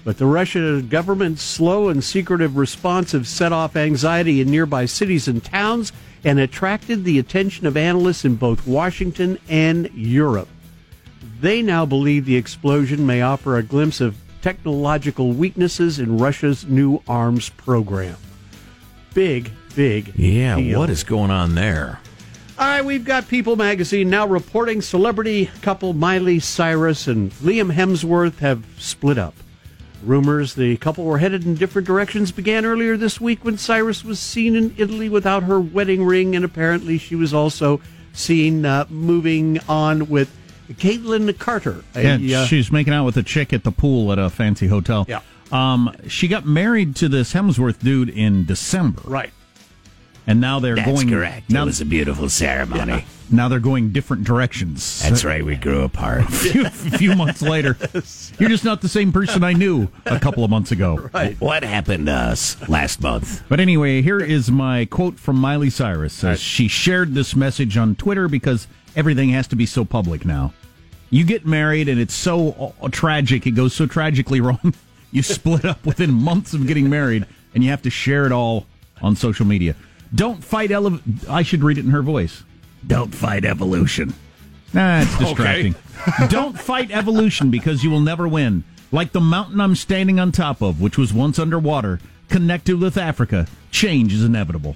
But 0.04 0.18
the 0.18 0.26
Russian 0.26 0.88
government's 0.88 1.42
slow 1.42 1.90
and 1.90 2.04
secretive 2.04 2.56
response 2.56 3.12
have 3.12 3.28
set 3.28 3.52
off 3.52 3.76
anxiety 3.76 4.42
in 4.42 4.50
nearby 4.50 4.86
cities 4.86 5.28
and 5.28 5.44
towns 5.44 5.92
and 6.24 6.40
attracted 6.40 7.04
the 7.04 7.20
attention 7.20 7.66
of 7.66 7.78
analysts 7.78 8.26
in 8.26 8.36
both 8.36 8.68
Washington 8.68 9.38
and 9.50 9.90
Europe. 9.94 10.50
They 11.42 11.62
now 11.62 11.86
believe 11.86 12.26
the 12.26 12.36
explosion 12.36 13.06
may 13.06 13.22
offer 13.22 13.58
a 13.58 13.64
glimpse 13.64 14.02
of 14.02 14.16
technological 14.42 15.32
weaknesses 15.32 16.00
in 16.00 16.18
Russia's 16.18 16.66
new 16.66 17.02
arms 17.08 17.50
program. 17.50 18.18
Big, 19.14 19.52
big. 19.76 20.14
Yeah, 20.16 20.56
deal. 20.56 20.80
what 20.80 20.90
is 20.90 21.04
going 21.04 21.32
on 21.32 21.56
there? 21.56 22.00
All 22.58 22.68
right, 22.68 22.84
we've 22.84 23.06
got 23.06 23.28
People 23.30 23.56
magazine 23.56 24.10
now 24.10 24.28
reporting 24.28 24.82
celebrity 24.82 25.50
couple 25.62 25.94
Miley 25.94 26.40
Cyrus 26.40 27.08
and 27.08 27.32
Liam 27.36 27.74
Hemsworth 27.74 28.40
have 28.40 28.66
split 28.78 29.18
up. 29.18 29.34
Rumors 30.04 30.56
the 30.56 30.78
couple 30.78 31.06
were 31.06 31.18
headed 31.18 31.46
in 31.46 31.56
different 31.56 31.86
directions 31.88 32.32
began 32.32 32.66
earlier 32.66 32.96
this 32.96 33.20
week 33.20 33.44
when 33.44 33.58
Cyrus 33.58 34.04
was 34.04 34.20
seen 34.20 34.56
in 34.56 34.74
Italy 34.78 35.10
without 35.10 35.44
her 35.44 35.60
wedding 35.60 36.04
ring, 36.04 36.36
and 36.36 36.46
apparently 36.46 36.98
she 36.98 37.16
was 37.16 37.34
also 37.34 37.82
seen 38.14 38.66
uh, 38.66 38.86
moving 38.90 39.60
on 39.68 40.10
with 40.10 40.30
Kaitlynn 40.74 41.38
Carter. 41.38 41.84
a, 41.96 42.18
Yeah, 42.18 42.42
uh, 42.42 42.46
she's 42.46 42.72
making 42.72 42.94
out 42.94 43.06
with 43.06 43.18
a 43.18 43.24
chick 43.24 43.54
at 43.54 43.64
the 43.64 43.72
pool 43.72 44.12
at 44.12 44.20
a 44.20 44.30
fancy 44.30 44.68
hotel. 44.68 45.06
Yeah. 45.08 45.22
Um, 45.52 45.96
she 46.08 46.28
got 46.28 46.46
married 46.46 46.96
to 46.98 47.10
this 47.10 47.34
Hemsworth 47.34 47.80
dude 47.80 48.10
in 48.10 48.46
December, 48.46 49.02
right. 49.06 49.32
and 50.28 50.40
now 50.40 50.60
they're 50.60 50.76
going. 50.76 51.10
correct. 51.10 51.50
Now, 51.50 51.64
it 51.64 51.66
was 51.66 51.82
a 51.82 51.86
beautiful 51.86 52.30
ceremony. 52.30 53.06
now 53.32 53.48
they're 53.50 53.60
going 53.60 53.92
different 53.92 54.26
directions. 54.26 55.02
That's 55.02 55.26
right. 55.26 55.44
We 55.44 55.56
grew 55.56 55.82
apart. 55.82 56.22
a 56.22 56.26
few, 56.32 56.66
a 56.68 56.70
few 56.70 57.16
months 57.16 57.42
later, 57.42 57.76
you're 58.38 58.50
just 58.50 58.64
not 58.64 58.82
the 58.82 58.90
same 58.90 59.12
person 59.12 59.44
I 59.44 59.54
knew 59.54 59.88
a 60.06 60.20
couple 60.20 60.44
of 60.44 60.52
months 60.52 60.72
ago. 60.72 61.10
Right. 61.14 61.40
What 61.42 61.64
happened 61.64 62.06
to 62.06 62.14
us 62.14 62.70
last 62.70 63.02
month? 63.02 63.44
But 63.50 63.60
anyway, 63.60 64.04
here 64.04 64.20
is 64.20 64.52
my 64.52 64.86
quote 64.86 65.18
from 65.18 65.38
Miley 65.38 65.72
Cyrus. 65.72 66.14
Says 66.14 66.40
she 66.40 66.68
shared 66.68 67.16
this 67.16 67.36
message 67.36 67.76
on 67.76 67.96
Twitter 67.96 68.28
because 68.28 68.68
everything 68.96 69.30
has 69.30 69.48
to 69.48 69.56
be 69.56 69.66
so 69.66 69.84
public 69.84 70.26
now. 70.26 70.54
You 71.10 71.24
get 71.26 71.46
married 71.46 71.88
and 71.90 72.00
it's 72.00 72.14
so 72.14 72.74
uh, 72.82 72.90
tragic, 72.90 73.48
it 73.48 73.52
goes 73.52 73.74
so 73.74 73.86
tragically 73.86 74.42
wrong. 74.42 74.74
You 75.12 75.24
split 75.24 75.66
up 75.66 75.84
within 75.86 76.12
months 76.14 76.54
of 76.54 76.68
getting 76.68 76.90
married 76.90 77.26
and 77.54 77.64
you 77.64 77.70
have 77.72 77.82
to 77.84 77.90
share 77.90 78.26
it 78.26 78.32
all 78.32 78.68
on 79.02 79.16
social 79.16 79.46
media. 79.46 79.76
Don't 80.14 80.44
fight 80.44 80.72
ele- 80.72 81.00
I 81.28 81.42
should 81.44 81.64
read 81.64 81.78
it 81.78 81.86
in 81.86 81.92
her 81.92 82.02
voice. 82.04 82.44
Don't 82.86 83.14
fight 83.14 83.44
evolution. 83.46 84.14
Nah, 84.74 85.02
it's 85.02 85.18
distracting. 85.20 85.76
Don't 86.30 86.60
fight 86.60 86.92
evolution 86.92 87.50
because 87.50 87.84
you 87.84 87.90
will 87.90 88.00
never 88.00 88.28
win. 88.28 88.64
Like 88.92 89.12
the 89.12 89.20
mountain 89.22 89.60
I'm 89.62 89.76
standing 89.76 90.20
on 90.20 90.32
top 90.32 90.62
of, 90.62 90.80
which 90.82 90.98
was 90.98 91.14
once 91.14 91.38
underwater, 91.40 92.00
connected 92.30 92.80
with 92.80 92.98
Africa, 92.98 93.48
change 93.72 94.14
is 94.14 94.24
inevitable. 94.24 94.76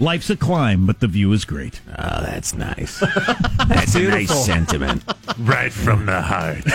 Life's 0.00 0.28
a 0.28 0.36
climb, 0.36 0.86
but 0.86 0.98
the 0.98 1.06
view 1.06 1.32
is 1.32 1.44
great. 1.44 1.80
Oh, 1.88 2.20
that's 2.20 2.52
nice. 2.54 2.98
That's 3.68 3.94
a 3.94 4.02
nice 4.08 4.44
sentiment. 4.44 5.04
Right 5.38 5.72
from 5.72 6.06
the 6.06 6.22
heart. 6.22 6.62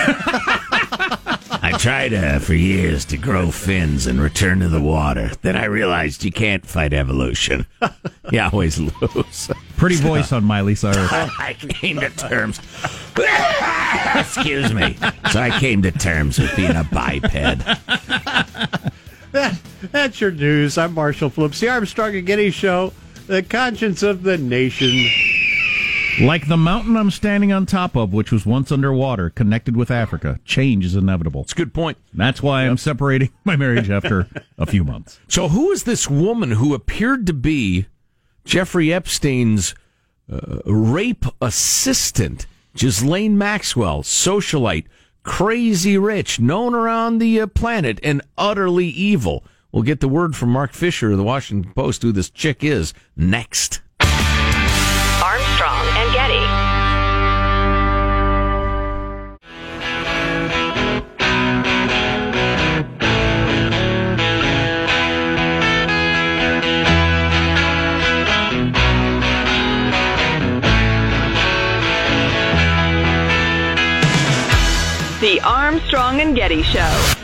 I 1.64 1.78
tried 1.78 2.14
uh, 2.14 2.40
for 2.40 2.54
years 2.54 3.06
to 3.06 3.16
grow 3.16 3.52
fins 3.52 4.06
and 4.06 4.20
return 4.22 4.60
to 4.60 4.68
the 4.68 4.82
water. 4.82 5.32
Then 5.44 5.56
I 5.56 5.66
realized 5.66 6.26
you 6.26 6.32
can't 6.32 6.66
fight 6.66 6.92
evolution. 6.92 7.66
You 8.32 8.42
always 8.42 8.80
lose. 8.80 9.50
Pretty 9.78 9.96
voice 9.96 10.34
on 10.34 10.44
Miley 10.44 10.76
Cyrus. 10.76 11.10
I 11.12 11.56
came 11.58 12.02
to 12.02 12.10
terms. 12.10 12.60
Excuse 14.16 14.74
me. 14.74 14.98
So 15.32 15.40
I 15.40 15.58
came 15.58 15.82
to 15.84 15.92
terms 15.92 16.38
with 16.38 16.54
being 16.58 16.76
a 16.76 16.84
biped. 16.84 17.32
That's 19.32 20.20
your 20.20 20.32
news. 20.32 20.78
I'm 20.78 20.94
Marshall 20.94 21.30
Phillips, 21.30 21.60
the 21.62 21.70
Armstrong 21.70 22.16
and 22.16 22.28
Getty 22.28 22.52
Show, 22.52 22.94
the 23.30 23.44
conscience 23.44 24.02
of 24.02 24.24
the 24.24 24.38
nation. 24.38 25.08
Like 26.20 26.48
the 26.48 26.58
mountain 26.58 26.98
I'm 26.98 27.12
standing 27.12 27.54
on 27.54 27.68
top 27.68 27.96
of, 27.96 28.12
which 28.12 28.32
was 28.32 28.46
once 28.46 28.72
underwater, 28.72 29.30
connected 29.30 29.78
with 29.78 29.92
Africa, 29.92 30.40
change 30.44 30.84
is 30.84 30.96
inevitable. 30.96 31.42
It's 31.42 31.54
a 31.54 31.56
good 31.56 31.74
point. 31.74 31.98
That's 32.12 32.42
why 32.42 32.64
I'm 32.64 32.78
separating 32.78 33.30
my 33.46 33.56
marriage 33.56 33.90
after 33.90 34.28
a 34.58 34.66
few 34.66 34.84
months. 34.84 35.20
So, 35.28 35.48
who 35.48 35.72
is 35.72 35.84
this 35.84 36.10
woman 36.10 36.52
who 36.52 36.74
appeared 36.74 37.28
to 37.28 37.34
be 37.34 37.86
Jeffrey 38.46 38.92
Epstein's 38.92 39.76
uh, 40.30 40.60
rape 40.66 41.26
assistant? 41.40 42.48
Ghislaine 42.76 43.38
Maxwell, 43.38 44.04
socialite, 44.04 44.86
crazy 45.24 45.98
rich, 45.98 46.40
known 46.40 46.74
around 46.74 47.20
the 47.20 47.42
uh, 47.42 47.48
planet, 47.48 48.00
and 48.04 48.22
utterly 48.38 48.88
evil. 48.88 49.44
We'll 49.72 49.84
get 49.84 50.00
the 50.00 50.08
word 50.08 50.36
from 50.36 50.50
Marc 50.50 50.74
Fisher 50.74 51.12
of 51.12 51.18
the 51.18 51.24
Washington 51.24 51.72
Post 51.74 52.02
who 52.02 52.12
this 52.12 52.30
chick 52.30 52.64
is 52.64 52.94
next. 53.16 53.82
Armstrong 54.02 55.86
and 55.96 56.14
Getty. 56.14 56.40
The 75.22 75.42
Armstrong 75.42 76.22
and 76.22 76.36
Getty 76.36 76.64
Show. 76.64 77.19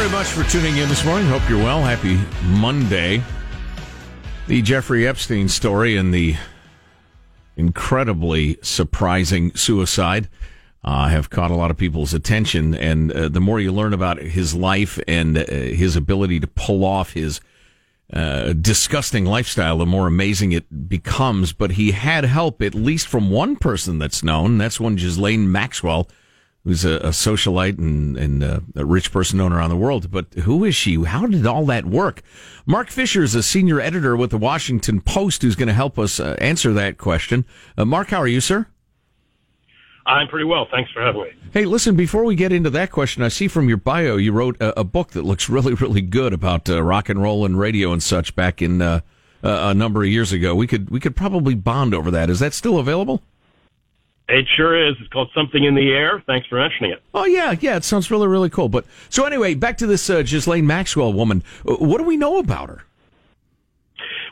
Very 0.00 0.12
much 0.12 0.28
for 0.28 0.44
tuning 0.44 0.78
in 0.78 0.88
this 0.88 1.04
morning. 1.04 1.28
Hope 1.28 1.46
you're 1.46 1.62
well. 1.62 1.82
Happy 1.82 2.18
Monday. 2.46 3.22
The 4.46 4.62
Jeffrey 4.62 5.06
Epstein 5.06 5.46
story 5.46 5.94
and 5.98 6.14
the 6.14 6.36
incredibly 7.54 8.56
surprising 8.62 9.54
suicide 9.54 10.30
uh, 10.82 11.08
have 11.08 11.28
caught 11.28 11.50
a 11.50 11.54
lot 11.54 11.70
of 11.70 11.76
people's 11.76 12.14
attention. 12.14 12.74
And 12.74 13.12
uh, 13.12 13.28
the 13.28 13.42
more 13.42 13.60
you 13.60 13.72
learn 13.72 13.92
about 13.92 14.16
his 14.16 14.54
life 14.54 14.98
and 15.06 15.36
uh, 15.36 15.44
his 15.44 15.96
ability 15.96 16.40
to 16.40 16.46
pull 16.46 16.82
off 16.82 17.12
his 17.12 17.42
uh, 18.10 18.54
disgusting 18.54 19.26
lifestyle, 19.26 19.76
the 19.76 19.84
more 19.84 20.06
amazing 20.06 20.52
it 20.52 20.88
becomes. 20.88 21.52
But 21.52 21.72
he 21.72 21.90
had 21.90 22.24
help, 22.24 22.62
at 22.62 22.74
least 22.74 23.06
from 23.06 23.28
one 23.28 23.54
person 23.54 23.98
that's 23.98 24.22
known. 24.22 24.56
That's 24.56 24.80
one 24.80 24.96
Ghislaine 24.96 25.52
Maxwell, 25.52 26.08
who's 26.64 26.84
a, 26.84 26.96
a 26.96 27.08
socialite 27.08 27.78
and, 27.78 28.16
and 28.16 28.44
uh, 28.44 28.60
a 28.76 28.84
rich 28.84 29.12
person 29.12 29.38
known 29.38 29.52
around 29.52 29.70
the 29.70 29.76
world. 29.76 30.10
But 30.10 30.32
who 30.34 30.64
is 30.64 30.74
she? 30.74 31.02
How 31.02 31.26
did 31.26 31.46
all 31.46 31.64
that 31.66 31.86
work? 31.86 32.22
Marc 32.66 32.90
Fisher 32.90 33.22
is 33.22 33.34
a 33.34 33.42
senior 33.42 33.80
editor 33.80 34.16
with 34.16 34.30
the 34.30 34.38
Washington 34.38 35.00
Post 35.00 35.42
who's 35.42 35.56
going 35.56 35.68
to 35.68 35.74
help 35.74 35.98
us 35.98 36.20
uh, 36.20 36.36
answer 36.38 36.72
that 36.74 36.98
question. 36.98 37.44
Uh, 37.78 37.84
Marc, 37.84 38.08
how 38.08 38.18
are 38.18 38.28
you, 38.28 38.40
sir? 38.40 38.66
I'm 40.06 40.28
pretty 40.28 40.44
well. 40.44 40.66
Thanks 40.70 40.90
for 40.90 41.02
having 41.02 41.22
me. 41.22 41.30
Hey, 41.52 41.64
listen, 41.64 41.94
before 41.94 42.24
we 42.24 42.34
get 42.34 42.52
into 42.52 42.70
that 42.70 42.90
question, 42.90 43.22
I 43.22 43.28
see 43.28 43.48
from 43.48 43.68
your 43.68 43.76
bio 43.76 44.16
you 44.16 44.32
wrote 44.32 44.60
a, 44.60 44.80
a 44.80 44.84
book 44.84 45.10
that 45.12 45.24
looks 45.24 45.48
really, 45.50 45.74
really 45.74 46.00
good 46.00 46.32
about 46.32 46.68
uh, 46.68 46.82
rock 46.82 47.08
and 47.08 47.22
roll 47.22 47.44
and 47.44 47.58
radio 47.58 47.92
and 47.92 48.02
such 48.02 48.34
back 48.34 48.60
in 48.60 48.82
uh, 48.82 49.00
uh, 49.42 49.70
a 49.70 49.74
number 49.74 50.02
of 50.02 50.08
years 50.08 50.32
ago. 50.32 50.54
We 50.54 50.66
could 50.66 50.90
we 50.90 51.00
could 51.00 51.16
probably 51.16 51.54
bond 51.54 51.94
over 51.94 52.10
that. 52.10 52.28
Is 52.28 52.40
that 52.40 52.52
still 52.52 52.78
available? 52.78 53.22
It 54.30 54.46
sure 54.56 54.88
is. 54.88 54.94
It's 55.00 55.08
called 55.12 55.30
Something 55.34 55.64
in 55.64 55.74
the 55.74 55.90
Air. 55.92 56.22
Thanks 56.26 56.46
for 56.46 56.58
mentioning 56.58 56.92
it. 56.92 57.02
Oh 57.12 57.24
yeah, 57.24 57.54
yeah. 57.60 57.76
It 57.76 57.84
sounds 57.84 58.10
really, 58.10 58.28
really 58.28 58.50
cool. 58.50 58.68
But 58.68 58.84
so 59.08 59.24
anyway, 59.24 59.54
back 59.54 59.76
to 59.78 59.86
this 59.86 60.08
uh, 60.08 60.22
Ghislaine 60.22 60.66
Maxwell 60.66 61.12
woman. 61.12 61.42
Uh, 61.68 61.74
What 61.74 61.98
do 61.98 62.04
we 62.04 62.16
know 62.16 62.38
about 62.38 62.68
her? 62.68 62.84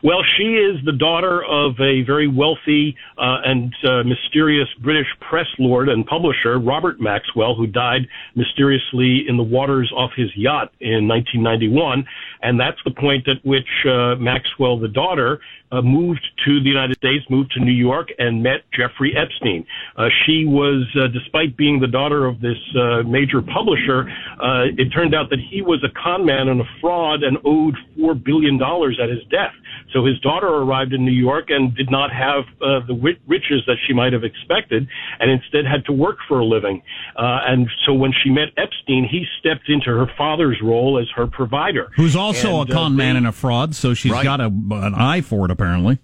Well, 0.00 0.22
she 0.37 0.54
is 0.54 0.76
the 0.84 0.92
daughter 0.92 1.44
of 1.44 1.72
a 1.80 2.02
very 2.02 2.28
wealthy 2.28 2.94
uh, 3.18 3.38
and 3.44 3.74
uh, 3.84 4.04
mysterious 4.04 4.68
British 4.80 5.08
press 5.28 5.46
lord 5.58 5.88
and 5.88 6.06
publisher, 6.06 6.61
Robert 6.61 7.00
Maxwell, 7.00 7.56
who 7.56 7.66
died 7.66 8.02
mysteriously 8.37 9.24
in 9.28 9.37
the 9.37 9.42
waters 9.42 9.90
off 9.96 10.12
his 10.16 10.30
yacht 10.37 10.72
in 10.78 11.08
1991. 11.08 12.06
And 12.42 12.61
that's 12.61 12.78
the 12.84 12.92
point 12.92 13.26
at 13.26 13.44
which 13.44 13.66
uh, 13.87 14.14
Maxwell, 14.14 14.78
the 14.78 14.87
daughter, 14.87 15.40
uh, 15.72 15.83
moved 15.83 16.26
to 16.44 16.61
the 16.62 16.68
United 16.68 16.96
States, 16.96 17.24
moved 17.31 17.52
to 17.52 17.61
New 17.61 17.72
York, 17.72 18.09
and 18.18 18.42
met 18.42 18.61
Jeffrey 18.72 19.14
Epstein. 19.16 19.66
Uh, 19.96 20.09
she 20.24 20.44
was, 20.46 20.87
uh, 20.96 21.09
despite 21.09 21.57
being 21.57 21.81
the 21.81 21.87
daughter 21.87 22.26
of 22.26 22.40
this 22.40 22.59
uh, 22.78 23.02
major 23.02 23.42
publisher, 23.42 24.09
uh, 24.40 24.64
it 24.76 24.90
turned 24.90 25.14
out 25.14 25.31
that 25.31 25.38
he 25.50 25.62
was 25.62 25.85
a 25.85 25.92
con 26.02 26.24
man 26.24 26.48
and 26.48 26.61
a 26.61 26.68
fraud 26.81 27.22
and 27.22 27.38
owed 27.44 27.76
four 27.96 28.14
billion 28.14 28.59
dollars 28.59 28.98
at 29.02 29.09
his 29.09 29.20
death. 29.31 29.52
So 29.92 30.04
his 30.04 30.18
daughter 30.20 30.48
arrived 30.48 30.92
in 30.92 31.04
New 31.04 31.12
York 31.12 31.46
and 31.48 31.74
did 31.74 31.90
not 31.90 32.11
have 32.12 32.44
uh, 32.61 32.81
the 32.87 32.94
riches 33.26 33.62
that 33.66 33.76
she 33.87 33.92
might 33.94 34.12
have 34.12 34.22
expected, 34.24 34.87
and 35.18 35.31
instead 35.31 35.64
had 35.64 35.85
to 35.87 35.92
work 35.92 36.18
for 36.28 36.40
a 36.40 36.44
living. 36.44 36.83
Uh, 37.16 37.40
and 37.46 37.68
so 37.87 37.94
when 37.94 38.12
she 38.22 38.31
met 38.31 38.48
Epstein, 38.57 39.09
he 39.11 39.24
stepped 39.38 39.68
into 39.68 39.87
her 39.87 40.07
father's 40.16 40.59
role 40.62 40.98
as 41.00 41.09
her 41.16 41.26
provider. 41.26 41.90
Who's 41.96 42.16
also 42.16 42.61
And, 42.61 42.70
a 42.70 42.72
con 42.72 42.96
man 42.96 43.16
and 43.16 43.26
a 43.26 43.33
fraud, 43.33 43.74
so 43.74 43.94
she's 43.94 44.12
Right. 44.12 44.24
got 44.24 44.40
a, 44.40 44.46
an 44.46 44.94
eye 44.94 45.22
for 45.22 45.46
it, 45.46 45.50
apparently. 45.59 45.99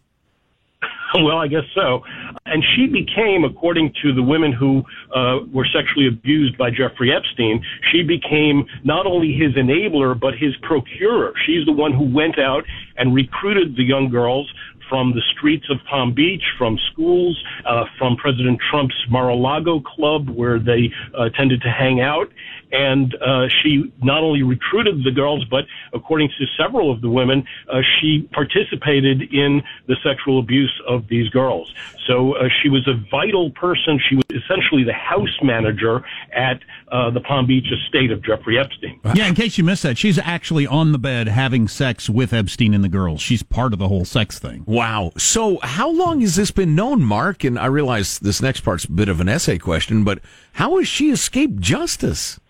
well, 1.14 1.38
I 1.38 1.46
guess 1.46 1.64
so. 1.74 2.02
And 2.46 2.62
she 2.74 2.86
became, 2.86 3.44
according 3.44 3.94
to 4.02 4.12
the 4.12 4.22
women 4.22 4.52
who 4.52 4.82
uh, 5.14 5.38
were 5.52 5.66
sexually 5.72 6.08
abused 6.08 6.58
by 6.58 6.70
Jeffrey 6.70 7.12
Epstein, 7.14 7.64
she 7.92 8.02
became 8.02 8.66
not 8.82 9.06
only 9.06 9.32
his 9.32 9.54
enabler, 9.54 10.18
but 10.18 10.34
his 10.34 10.54
procurer. 10.62 11.32
She's 11.46 11.64
the 11.66 11.72
one 11.72 11.92
who 11.92 12.12
went 12.12 12.38
out 12.38 12.64
and 12.96 13.14
recruited 13.14 13.76
the 13.76 13.84
young 13.84 14.10
girls 14.10 14.52
from 14.88 15.12
the 15.12 15.22
streets 15.36 15.64
of 15.70 15.78
Palm 15.88 16.12
Beach, 16.14 16.42
from 16.58 16.78
schools, 16.92 17.42
uh, 17.64 17.84
from 17.96 18.16
President 18.16 18.60
Trump's 18.70 18.94
Mar-a-Lago 19.08 19.80
club, 19.80 20.28
where 20.28 20.58
they 20.58 20.92
uh, 21.16 21.30
tended 21.30 21.62
to 21.62 21.70
hang 21.70 22.00
out. 22.00 22.28
And 22.74 23.14
uh, 23.14 23.46
she 23.62 23.92
not 24.02 24.24
only 24.24 24.42
recruited 24.42 25.04
the 25.04 25.12
girls, 25.12 25.44
but 25.44 25.64
according 25.92 26.28
to 26.38 26.46
several 26.58 26.90
of 26.90 27.00
the 27.02 27.08
women, 27.08 27.46
uh, 27.72 27.80
she 28.00 28.28
participated 28.32 29.32
in 29.32 29.62
the 29.86 29.96
sexual 30.02 30.40
abuse 30.40 30.74
of 30.88 31.06
these 31.06 31.28
girls. 31.28 31.72
So 32.08 32.34
uh, 32.34 32.48
she 32.60 32.68
was 32.68 32.86
a 32.88 32.94
vital 33.10 33.50
person. 33.52 34.00
She 34.08 34.16
was 34.16 34.24
essentially 34.30 34.82
the 34.82 34.92
house 34.92 35.38
manager 35.40 36.04
at 36.34 36.60
uh, 36.90 37.10
the 37.10 37.20
Palm 37.20 37.46
Beach 37.46 37.66
estate 37.70 38.10
of 38.10 38.22
Jeffrey 38.24 38.58
Epstein. 38.58 38.98
Yeah, 39.14 39.28
in 39.28 39.34
case 39.34 39.56
you 39.56 39.62
missed 39.62 39.84
that, 39.84 39.96
she's 39.96 40.18
actually 40.18 40.66
on 40.66 40.90
the 40.90 40.98
bed 40.98 41.28
having 41.28 41.68
sex 41.68 42.10
with 42.10 42.32
Epstein 42.32 42.74
and 42.74 42.82
the 42.82 42.88
girls. 42.88 43.20
She's 43.20 43.42
part 43.44 43.72
of 43.72 43.78
the 43.78 43.88
whole 43.88 44.04
sex 44.04 44.38
thing. 44.38 44.64
Wow. 44.66 45.12
So 45.16 45.58
how 45.62 45.90
long 45.90 46.20
has 46.22 46.34
this 46.34 46.50
been 46.50 46.74
known, 46.74 47.02
Marc? 47.02 47.44
And 47.44 47.56
I 47.58 47.66
realize 47.66 48.18
this 48.18 48.42
next 48.42 48.62
part's 48.62 48.84
a 48.84 48.90
bit 48.90 49.08
of 49.08 49.20
an 49.20 49.28
essay 49.28 49.58
question, 49.58 50.02
but 50.02 50.18
how 50.54 50.78
has 50.78 50.88
she 50.88 51.10
escaped 51.10 51.60
justice? 51.60 52.40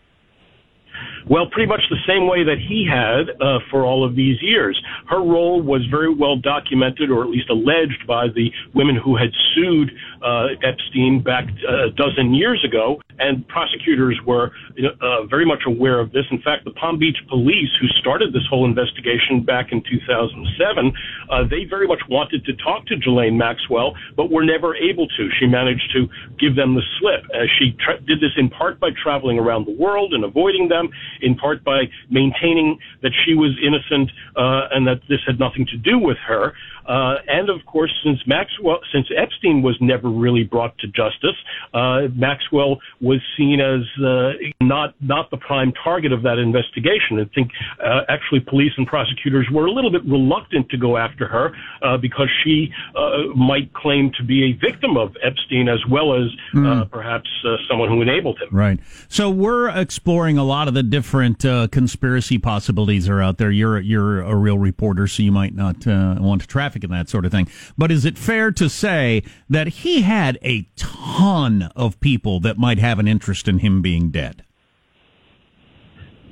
Well, 1.29 1.47
pretty 1.51 1.69
much 1.69 1.81
the 1.90 2.03
same 2.07 2.27
way 2.29 2.45
that 2.45 2.59
he 2.59 2.87
had 2.88 3.31
uh, 3.40 3.59
for 3.71 3.85
all 3.85 4.05
of 4.05 4.14
these 4.17 4.37
years. 4.43 4.81
Her 5.09 5.23
role 5.23 5.62
was 5.62 5.83
very 5.90 6.12
well 6.12 6.37
documented, 6.37 7.11
or 7.11 7.23
at 7.25 7.31
least 7.31 7.51
alleged, 7.51 8.07
by 8.07 8.29
the 8.29 8.51
women 8.75 8.97
who 8.97 9.17
had 9.17 9.31
sued 9.55 9.90
uh, 10.23 10.49
Epstein 10.62 11.23
back 11.23 11.45
uh, 11.69 11.88
a 11.88 11.90
dozen 11.90 12.35
years 12.35 12.64
ago, 12.64 13.01
and 13.19 13.47
prosecutors 13.49 14.19
were 14.27 14.53
uh, 15.01 15.25
very 15.27 15.45
much 15.47 15.62
aware 15.67 16.01
of 16.01 16.12
this. 16.12 16.25
In 16.31 16.40
fact, 16.43 16.64
the 16.64 16.73
Palm 16.73 16.99
Beach 16.99 17.19
police, 17.29 17.71
who 17.81 17.88
started 18.01 18.33
this 18.33 18.43
whole 18.49 18.64
investigation 18.64 19.45
back 19.45 19.69
in 19.73 19.83
2007, 19.83 20.93
uh, 21.31 21.45
they 21.49 21.64
very 21.64 21.87
much 21.87 22.01
wanted 22.09 22.45
to 22.45 22.53
talk 22.57 22.87
to 22.87 22.97
Ghislaine 22.97 23.38
Maxwell, 23.38 23.95
but 24.17 24.31
were 24.31 24.45
never 24.45 24.75
able 24.77 25.07
to. 25.09 25.29
She 25.38 25.47
managed 25.47 25.93
to 25.93 26.09
give 26.38 26.57
them 26.57 26.75
the 26.75 26.83
slip. 26.99 27.23
She 27.59 27.77
tra- 27.79 28.01
did 28.01 28.21
this 28.21 28.33
in 28.37 28.49
part 28.51 28.81
by 28.81 28.90
traveling 29.03 29.38
around 29.38 29.67
the 29.67 29.77
world 29.77 30.12
and 30.12 30.25
avoiding 30.25 30.69
them, 30.69 30.88
in 31.20 31.35
part 31.35 31.64
by 31.64 31.85
maintaining 32.11 32.78
that 33.02 33.12
she 33.24 33.35
was 33.35 33.52
innocent 33.64 34.11
uh, 34.37 34.68
and 34.74 34.87
that 34.87 35.00
this 35.09 35.20
had 35.26 35.38
nothing 35.38 35.66
to 35.66 35.76
do 35.76 35.98
with 35.98 36.18
her. 36.26 36.54
Uh, 36.87 37.16
and 37.28 37.48
of 37.48 37.64
course, 37.66 37.92
since 38.04 38.18
Maxwell, 38.26 38.78
since 38.92 39.07
Epstein 39.16 39.62
was 39.62 39.76
never 39.80 40.09
really 40.09 40.44
brought 40.44 40.76
to 40.78 40.87
justice, 40.88 41.37
uh, 41.72 42.09
Maxwell 42.14 42.78
was 43.00 43.20
seen 43.37 43.61
as 43.61 43.83
uh, 44.04 44.33
not 44.61 44.94
not 45.00 45.30
the 45.30 45.38
prime 45.38 45.72
target 45.83 46.12
of 46.12 46.22
that 46.22 46.38
investigation. 46.38 47.18
I 47.20 47.24
think 47.35 47.50
uh, 47.83 48.02
actually 48.09 48.40
police 48.40 48.72
and 48.76 48.87
prosecutors 48.87 49.46
were 49.50 49.66
a 49.66 49.72
little 49.72 49.90
bit 49.90 50.04
reluctant 50.04 50.68
to 50.70 50.76
go 50.76 50.98
after 50.98 51.26
her 51.26 51.52
uh, 51.83 51.96
because 51.96 52.28
she 52.42 52.68
uh, 52.94 53.35
might 53.35 53.72
claim 53.72 54.12
to 54.18 54.24
be 54.24 54.50
a 54.50 54.52
victim 54.52 54.96
of 54.96 55.16
Epstein 55.22 55.68
as 55.68 55.80
well 55.90 56.14
as 56.14 56.28
uh, 56.57 56.85
perhaps 56.90 57.28
uh, 57.46 57.57
someone 57.68 57.88
who 57.88 58.02
enabled 58.02 58.38
him. 58.40 58.48
Right. 58.50 58.78
So 59.09 59.30
we're 59.30 59.68
exploring 59.70 60.38
a 60.38 60.44
lot 60.44 60.68
of 60.68 60.74
the 60.75 60.83
different 60.83 61.45
uh, 61.45 61.69
conspiracy 61.69 62.39
possibilities 62.39 63.09
are 63.09 63.23
out 63.23 63.39
there. 63.39 63.51
You're 63.51 63.81
you're 63.81 64.21
a 64.21 64.35
real 64.35 64.59
reporter, 64.59 65.07
so 65.07 65.23
you 65.23 65.33
might 65.33 65.55
not 65.55 65.87
uh, 65.87 66.17
want 66.19 66.43
to 66.43 66.47
traffic 66.47 66.85
in 66.85 66.91
that 66.91 67.09
sort 67.09 67.25
of 67.25 67.33
thing. 67.33 67.49
But 67.79 67.91
is 67.91 68.05
it 68.05 68.19
fair 68.19 68.51
to 68.53 68.69
say 68.69 69.23
that 69.49 69.69
he 69.69 70.03
had 70.03 70.39
a 70.43 70.69
ton 70.77 71.71
of 71.75 71.99
people 72.01 72.41
that 72.41 72.59
might 72.59 72.79
have 72.79 72.99
an 72.99 73.09
interest 73.09 73.49
in 73.49 73.61
him 73.61 73.81
being 73.81 74.11
dead? 74.11 74.45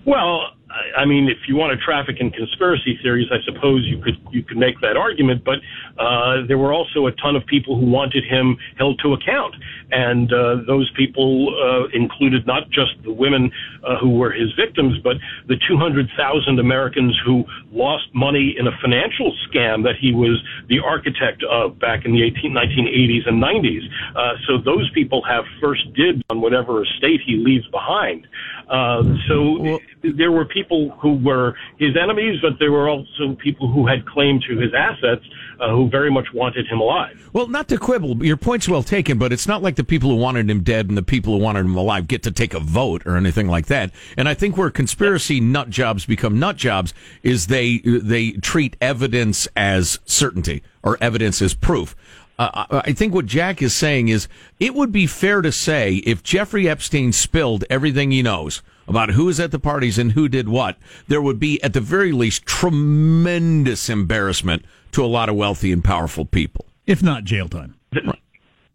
Well, 0.05 0.49
I- 0.97 1.05
mean, 1.05 1.29
if 1.29 1.49
you 1.49 1.57
want 1.57 1.79
to 1.79 1.85
traffic 1.85 2.17
in 2.21 2.31
conspiracy 2.31 2.99
theories, 3.03 3.29
I 3.31 3.43
suppose 3.45 3.85
you 3.85 3.99
could 3.99 4.19
you 4.31 4.43
could 4.43 4.57
make 4.57 4.81
that 4.81 4.97
argument. 4.97 5.45
But 5.45 5.59
uh, 5.99 6.47
there 6.47 6.59
were 6.59 6.73
also 6.73 7.07
a 7.07 7.13
ton 7.13 7.37
of 7.37 7.45
people 7.47 7.79
who 7.79 7.87
wanted 7.87 8.25
him 8.25 8.57
held 8.79 8.99
to 9.03 9.13
account, 9.13 9.55
and 9.91 10.33
uh, 10.33 10.57
those 10.67 10.91
people 10.97 11.55
uh, 11.55 11.89
included 11.97 12.47
not 12.47 12.71
just 12.71 12.93
the 13.05 13.13
women 13.13 13.51
uh, 13.85 13.99
who 13.99 14.11
were 14.11 14.33
his 14.33 14.53
victims, 14.53 14.99
but 15.03 15.17
the 15.49 15.57
200,000 15.69 16.59
Americans 16.59 17.19
who 17.25 17.45
lost 17.73 18.05
money 18.15 18.55
in 18.59 18.67
a 18.67 18.73
financial 18.81 19.33
scam 19.49 19.83
that 19.85 19.97
he 20.01 20.13
was 20.13 20.43
the 20.69 20.79
architect 20.79 21.43
of 21.45 21.79
back 21.79 22.05
in 22.05 22.13
the 22.13 22.23
18, 22.23 22.53
1980s 22.53 23.29
and 23.29 23.43
90s. 23.43 23.83
Uh, 24.17 24.35
so 24.47 24.59
those 24.59 24.91
people 24.93 25.23
have 25.23 25.45
first 25.61 25.93
dibs 25.95 26.23
on 26.31 26.41
whatever 26.41 26.83
estate 26.83 27.21
he 27.25 27.37
leaves 27.37 27.67
behind. 27.69 28.27
Uh, 28.69 29.03
so 29.29 29.79
there 30.03 30.33
were 30.33 30.45
people 30.45 30.62
who 30.69 31.15
were 31.15 31.55
his 31.79 31.97
enemies, 32.01 32.41
but 32.43 32.59
there 32.59 32.73
were 32.73 32.89
also 32.89 33.35
people 33.43 33.71
who 33.71 33.87
had 33.87 34.07
claim 34.07 34.41
to 34.49 34.59
his 34.59 34.73
assets 34.75 35.25
uh, 35.61 35.71
who 35.71 35.89
very 35.89 36.11
much 36.11 36.27
wanted 36.35 36.67
him 36.67 36.81
alive. 36.81 37.31
Well, 37.33 37.47
not 37.47 37.69
to 37.69 37.79
quibble, 37.79 38.25
your 38.25 38.37
point's 38.37 38.69
well 38.69 38.83
taken, 38.83 39.19
but 39.19 39.33
it's 39.33 39.47
not 39.47 39.63
like 39.63 39.77
the 39.77 39.85
people 39.85 40.11
who 40.11 40.17
wanted 40.17 40.51
him 40.51 40.63
dead 40.63 40.89
and 40.89 40.99
the 40.99 41.03
people 41.03 41.37
who 41.37 41.43
wanted 41.43 41.61
him 41.61 41.77
alive 41.77 42.09
get 42.09 42.23
to 42.25 42.31
take 42.31 42.55
a 42.55 42.61
vote 42.61 43.03
or 43.07 43.17
anything 43.17 43.49
like 43.49 43.67
that. 43.67 43.93
And 44.17 44.29
I 44.29 44.35
think 44.35 44.57
where 44.57 44.71
conspiracy 44.71 45.41
nut 45.41 45.71
jobs 45.71 46.05
become 46.05 46.39
nut 46.39 46.57
jobs 46.57 46.93
is 47.23 47.47
they 47.47 47.79
they 47.79 48.33
treat 48.33 48.77
evidence 48.81 49.49
as 49.57 50.01
certainty 50.05 50.63
or 50.83 50.99
evidence 51.01 51.41
as 51.41 51.55
proof. 51.55 51.95
Uh, 52.39 52.83
I 52.85 52.93
think 52.93 53.15
what 53.15 53.27
Jack 53.27 53.63
is 53.63 53.75
saying 53.75 54.09
is 54.09 54.27
it 54.59 54.75
would 54.75 54.91
be 54.91 55.07
fair 55.07 55.43
to 55.43 55.53
say 55.53 55.97
if 55.97 56.23
Jeffrey 56.23 56.69
Epstein 56.69 57.13
spilled 57.13 57.65
everything 57.71 58.11
he 58.11 58.23
knows 58.23 58.63
about 58.89 59.11
who 59.11 59.27
was 59.27 59.41
at 59.41 59.51
the 59.51 59.59
parties 59.59 59.99
and 59.99 60.13
who 60.13 60.29
did 60.29 60.49
what, 60.49 60.77
there 61.09 61.23
would 61.23 61.39
be 61.39 61.63
at 61.63 61.73
the 61.73 61.81
very 61.81 62.13
least 62.13 62.47
tremendous 62.47 63.89
embarrassment 63.89 64.65
to 64.93 65.05
a 65.05 65.07
lot 65.07 65.29
of 65.29 65.37
wealthy 65.37 65.73
and 65.73 65.85
powerful 65.85 66.25
people. 66.25 66.67
If 66.87 67.03
not 67.03 67.25
jail 67.25 67.49
time. 67.49 67.75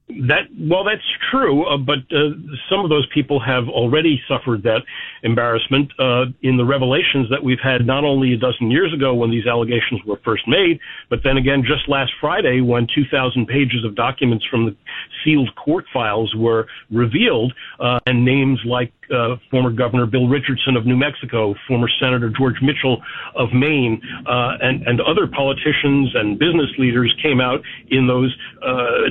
That 0.09 0.47
well, 0.57 0.85
that's 0.85 1.03
true, 1.29 1.65
uh, 1.65 1.75
but 1.75 1.99
uh, 2.15 2.31
some 2.69 2.79
of 2.79 2.89
those 2.89 3.05
people 3.13 3.41
have 3.41 3.67
already 3.67 4.21
suffered 4.25 4.63
that 4.63 4.83
embarrassment 5.21 5.91
uh, 5.99 6.31
in 6.43 6.55
the 6.55 6.63
revelations 6.63 7.29
that 7.29 7.43
we've 7.43 7.59
had 7.61 7.85
not 7.85 8.05
only 8.05 8.31
a 8.31 8.37
dozen 8.37 8.71
years 8.71 8.93
ago 8.93 9.13
when 9.13 9.31
these 9.31 9.45
allegations 9.45 9.99
were 10.07 10.15
first 10.23 10.47
made, 10.47 10.79
but 11.09 11.19
then 11.25 11.35
again 11.35 11.61
just 11.61 11.89
last 11.89 12.13
Friday 12.21 12.61
when 12.61 12.87
2,000 12.95 13.47
pages 13.47 13.83
of 13.83 13.95
documents 13.95 14.45
from 14.49 14.65
the 14.67 14.75
sealed 15.25 15.53
court 15.55 15.83
files 15.91 16.33
were 16.37 16.67
revealed, 16.89 17.51
uh, 17.81 17.99
and 18.05 18.23
names 18.23 18.61
like 18.65 18.93
uh, 19.13 19.35
former 19.51 19.71
Governor 19.71 20.05
Bill 20.05 20.29
Richardson 20.29 20.77
of 20.77 20.85
New 20.85 20.95
Mexico, 20.97 21.53
former 21.67 21.89
Senator 21.99 22.29
George 22.29 22.61
Mitchell 22.61 23.01
of 23.35 23.51
Maine, 23.51 24.01
uh, 24.25 24.55
and, 24.61 24.87
and 24.87 25.01
other 25.01 25.27
politicians 25.27 26.11
and 26.15 26.39
business 26.39 26.71
leaders 26.77 27.13
came 27.21 27.41
out 27.41 27.59
in 27.89 28.07
those 28.07 28.33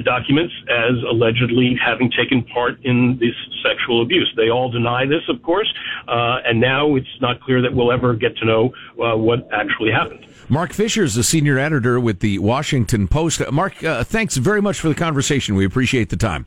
documents 0.05 0.53
as 0.87 1.03
allegedly 1.09 1.79
having 1.85 2.11
taken 2.11 2.43
part 2.45 2.79
in 2.85 3.19
this 3.19 3.35
sexual 3.63 4.03
abuse. 4.03 4.33
They 4.37 4.51
all 4.51 4.71
deny 4.71 5.07
this, 5.07 5.23
of 5.29 5.43
course, 5.43 5.73
uh, 6.09 6.39
and 6.45 6.61
now 6.61 6.95
it's 6.97 7.07
not 7.21 7.41
clear 7.41 7.61
that 7.63 7.75
we'll 7.75 7.93
ever 7.93 8.15
get 8.15 8.37
to 8.39 8.45
know 8.45 8.73
uh, 9.03 9.17
what 9.17 9.49
actually 9.53 9.91
happened. 9.91 10.27
Marc 10.49 10.73
Fisher 10.73 11.03
is 11.03 11.15
the 11.15 11.25
senior 11.25 11.59
editor 11.59 11.99
with 11.99 12.21
the 12.21 12.39
Washington 12.39 13.09
Post. 13.09 13.41
Uh, 13.41 13.51
Marc, 13.51 13.83
uh, 13.83 14.05
thanks 14.05 14.37
very 14.37 14.63
much 14.63 14.79
for 14.79 14.89
the 14.89 14.95
conversation. 14.95 15.57
We 15.57 15.65
appreciate 15.65 16.11
the 16.11 16.17
time. 16.17 16.47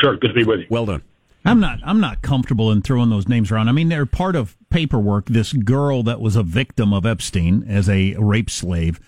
Sure, 0.00 0.16
good 0.16 0.28
to 0.28 0.34
be 0.34 0.44
with 0.44 0.60
you. 0.60 0.66
Well 0.68 0.86
done. 0.86 1.02
I'm 1.44 1.60
not. 1.60 1.80
I'm 1.84 2.00
not 2.00 2.22
comfortable 2.22 2.70
in 2.70 2.82
throwing 2.82 3.10
those 3.10 3.28
names 3.28 3.50
around. 3.50 3.68
I 3.68 3.72
mean, 3.72 3.88
they're 3.88 4.06
part 4.06 4.36
of 4.36 4.56
paperwork. 4.70 5.26
This 5.26 5.52
girl 5.52 6.02
that 6.04 6.20
was 6.20 6.36
a 6.36 6.42
victim 6.42 6.92
of 6.92 7.04
Epstein 7.04 7.64
as 7.68 7.88
a 7.88 8.14
rape 8.14 8.48
slave 8.48 9.00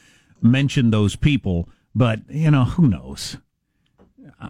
mentioned 0.43 0.93
those 0.93 1.17
people, 1.17 1.69
but 1.95 2.21
you 2.29 2.51
know 2.51 2.65
who 2.65 2.89
knows. 2.89 3.39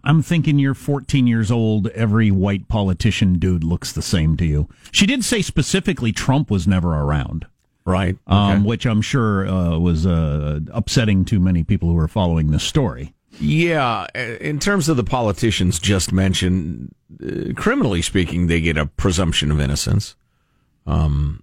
I'm 0.03 0.23
thinking 0.23 0.59
you're 0.59 0.75
14 0.75 1.27
years 1.27 1.51
old. 1.51 1.89
Every 1.89 2.31
white 2.31 2.69
politician 2.69 3.39
dude 3.39 3.65
looks 3.65 3.93
the 3.93 4.03
same 4.03 4.37
to 4.39 4.45
you. 4.45 4.69
She 4.91 5.07
did 5.07 5.25
say 5.25 5.43
specifically 5.43 6.13
Trump 6.13 6.51
was 6.51 6.67
never 6.67 6.95
around, 6.95 7.47
right? 7.85 8.17
Um, 8.27 8.65
which 8.65 8.87
I'm 8.87 9.03
sure 9.03 9.47
uh, 9.47 9.79
was 9.79 10.07
uh, 10.07 10.61
upsetting 10.73 11.25
to 11.27 11.39
many 11.39 11.63
people 11.63 11.89
who 11.91 11.99
are 11.99 12.09
following 12.09 12.51
this 12.51 12.65
story. 12.65 13.15
Yeah, 13.41 14.07
in 14.15 14.61
terms 14.61 14.89
of 14.89 14.97
the 14.97 15.05
politicians 15.05 15.79
just 15.79 16.13
mentioned, 16.13 16.95
uh, 17.21 17.53
criminally 17.55 18.01
speaking, 18.01 18.47
they 18.47 18.61
get 18.61 18.77
a 18.77 18.87
presumption 18.87 19.51
of 19.51 19.61
innocence. 19.61 20.15
Um, 20.87 21.43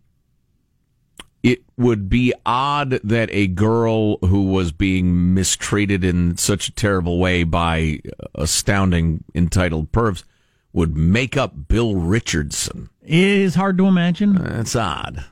it 1.44 1.64
would 1.78 2.10
be 2.10 2.34
odd 2.46 3.00
that 3.04 3.30
a 3.32 3.48
girl 3.48 4.18
who 4.18 4.44
was 4.44 4.72
being 4.72 5.34
mistreated 5.34 6.04
in 6.04 6.38
such 6.38 6.68
a 6.68 6.72
terrible 6.72 7.20
way 7.20 7.44
by 7.44 8.00
astounding 8.36 9.24
entitled 9.34 9.92
pervs 9.92 10.24
would 10.74 10.96
make 10.96 11.36
up 11.36 11.68
Bill 11.68 11.96
Richardson. 11.96 12.90
It 13.02 13.18
is 13.18 13.56
hard 13.56 13.78
to 13.80 13.88
imagine. 13.88 14.36
That's 14.36 14.76
odd. 14.76 15.26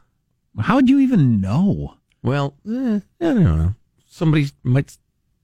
How 0.59 0.75
would 0.75 0.89
you 0.89 0.99
even 0.99 1.39
know? 1.39 1.95
Well, 2.23 2.55
eh, 2.67 2.99
I 3.21 3.25
don't 3.25 3.43
know. 3.43 3.75
Somebody 4.07 4.47
might 4.63 4.97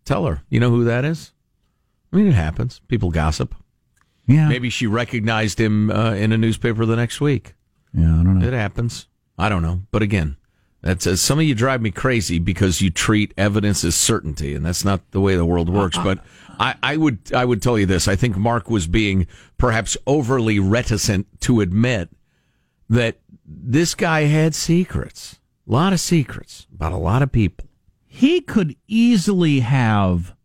tell 0.03 0.25
her. 0.25 0.43
You 0.49 0.59
know 0.59 0.69
who 0.69 0.83
that 0.85 1.05
is? 1.05 1.31
I 2.11 2.17
mean, 2.17 2.27
it 2.27 2.33
happens. 2.33 2.81
People 2.87 3.11
gossip. 3.11 3.55
Yeah. 4.27 4.49
Maybe 4.49 4.69
she 4.69 4.87
recognized 4.87 5.59
him 5.59 5.91
uh, 5.91 6.13
in 6.13 6.31
a 6.31 6.37
newspaper 6.37 6.85
the 6.85 6.95
next 6.95 7.21
week. 7.21 7.53
Yeah, 7.93 8.19
I 8.19 8.23
don't 8.23 8.39
know. 8.39 8.47
It 8.47 8.53
happens. 8.53 9.07
I 9.37 9.49
don't 9.49 9.61
know. 9.61 9.81
But 9.91 10.01
again, 10.01 10.35
that's 10.85 11.07
uh, 11.07 11.15
some 11.15 11.39
of 11.39 11.45
you 11.45 11.55
drive 11.55 11.81
me 11.81 11.89
crazy 11.89 12.37
because 12.37 12.79
you 12.79 12.91
treat 12.91 13.33
evidence 13.39 13.83
as 13.83 13.95
certainty, 13.95 14.53
and 14.53 14.63
that's 14.63 14.85
not 14.85 15.01
the 15.09 15.19
way 15.19 15.35
the 15.35 15.43
world 15.43 15.67
works. 15.67 15.97
But 15.97 16.23
I, 16.59 16.75
I 16.83 16.95
would 16.95 17.33
I 17.33 17.43
would 17.43 17.63
tell 17.63 17.79
you 17.79 17.87
this: 17.87 18.07
I 18.07 18.15
think 18.15 18.37
Marc 18.37 18.69
was 18.69 18.85
being 18.85 19.25
perhaps 19.57 19.97
overly 20.05 20.59
reticent 20.59 21.41
to 21.41 21.61
admit 21.61 22.09
that 22.87 23.17
this 23.43 23.95
guy 23.95 24.25
had 24.25 24.53
secrets, 24.53 25.39
a 25.67 25.71
lot 25.71 25.91
of 25.91 25.99
secrets 25.99 26.67
about 26.71 26.91
a 26.91 26.97
lot 26.97 27.23
of 27.23 27.31
people. 27.31 27.67
He 28.05 28.39
could 28.39 28.75
easily 28.87 29.61
have. 29.61 30.35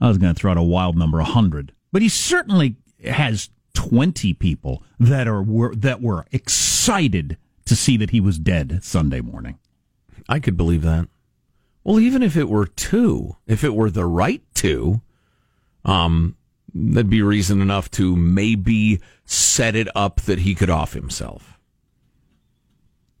I 0.00 0.06
was 0.06 0.18
going 0.18 0.32
to 0.32 0.38
throw 0.38 0.52
out 0.52 0.56
a 0.56 0.62
wild 0.62 0.96
number, 0.96 1.18
a 1.18 1.24
hundred, 1.24 1.72
but 1.90 2.00
he 2.00 2.08
certainly 2.08 2.76
has 3.04 3.50
twenty 3.74 4.34
people 4.34 4.84
that 5.00 5.26
are 5.26 5.42
were, 5.42 5.74
that 5.74 6.00
were 6.00 6.26
excited 6.30 7.36
to 7.70 7.76
see 7.76 7.96
that 7.96 8.10
he 8.10 8.20
was 8.20 8.36
dead 8.36 8.80
Sunday 8.82 9.20
morning. 9.20 9.56
I 10.28 10.40
could 10.40 10.56
believe 10.56 10.82
that. 10.82 11.06
Well, 11.84 12.00
even 12.00 12.20
if 12.20 12.36
it 12.36 12.48
were 12.48 12.66
two, 12.66 13.36
if 13.46 13.62
it 13.62 13.76
were 13.76 13.90
the 13.90 14.06
right 14.06 14.42
two, 14.54 15.02
um, 15.84 16.36
that'd 16.74 17.08
be 17.08 17.22
reason 17.22 17.62
enough 17.62 17.88
to 17.92 18.16
maybe 18.16 19.00
set 19.24 19.76
it 19.76 19.86
up 19.94 20.20
that 20.22 20.40
he 20.40 20.56
could 20.56 20.68
off 20.68 20.94
himself. 20.94 21.60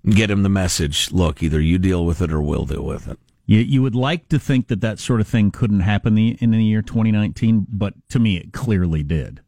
Get 0.04 0.32
him 0.32 0.42
the 0.42 0.48
message. 0.48 1.12
Look, 1.12 1.44
either 1.44 1.60
you 1.60 1.78
deal 1.78 2.04
with 2.04 2.20
it 2.20 2.32
or 2.32 2.42
we'll 2.42 2.66
deal 2.66 2.84
with 2.84 3.06
it. 3.06 3.20
You, 3.46 3.60
you 3.60 3.82
would 3.82 3.94
like 3.94 4.28
to 4.30 4.40
think 4.40 4.66
that 4.66 4.80
that 4.80 4.98
sort 4.98 5.20
of 5.20 5.28
thing 5.28 5.52
couldn't 5.52 5.80
happen 5.80 6.16
the, 6.16 6.36
in 6.40 6.50
the 6.50 6.64
year 6.64 6.82
2019, 6.82 7.68
but 7.68 7.94
to 8.08 8.18
me, 8.18 8.36
it 8.36 8.52
clearly 8.52 9.04
did. 9.04 9.42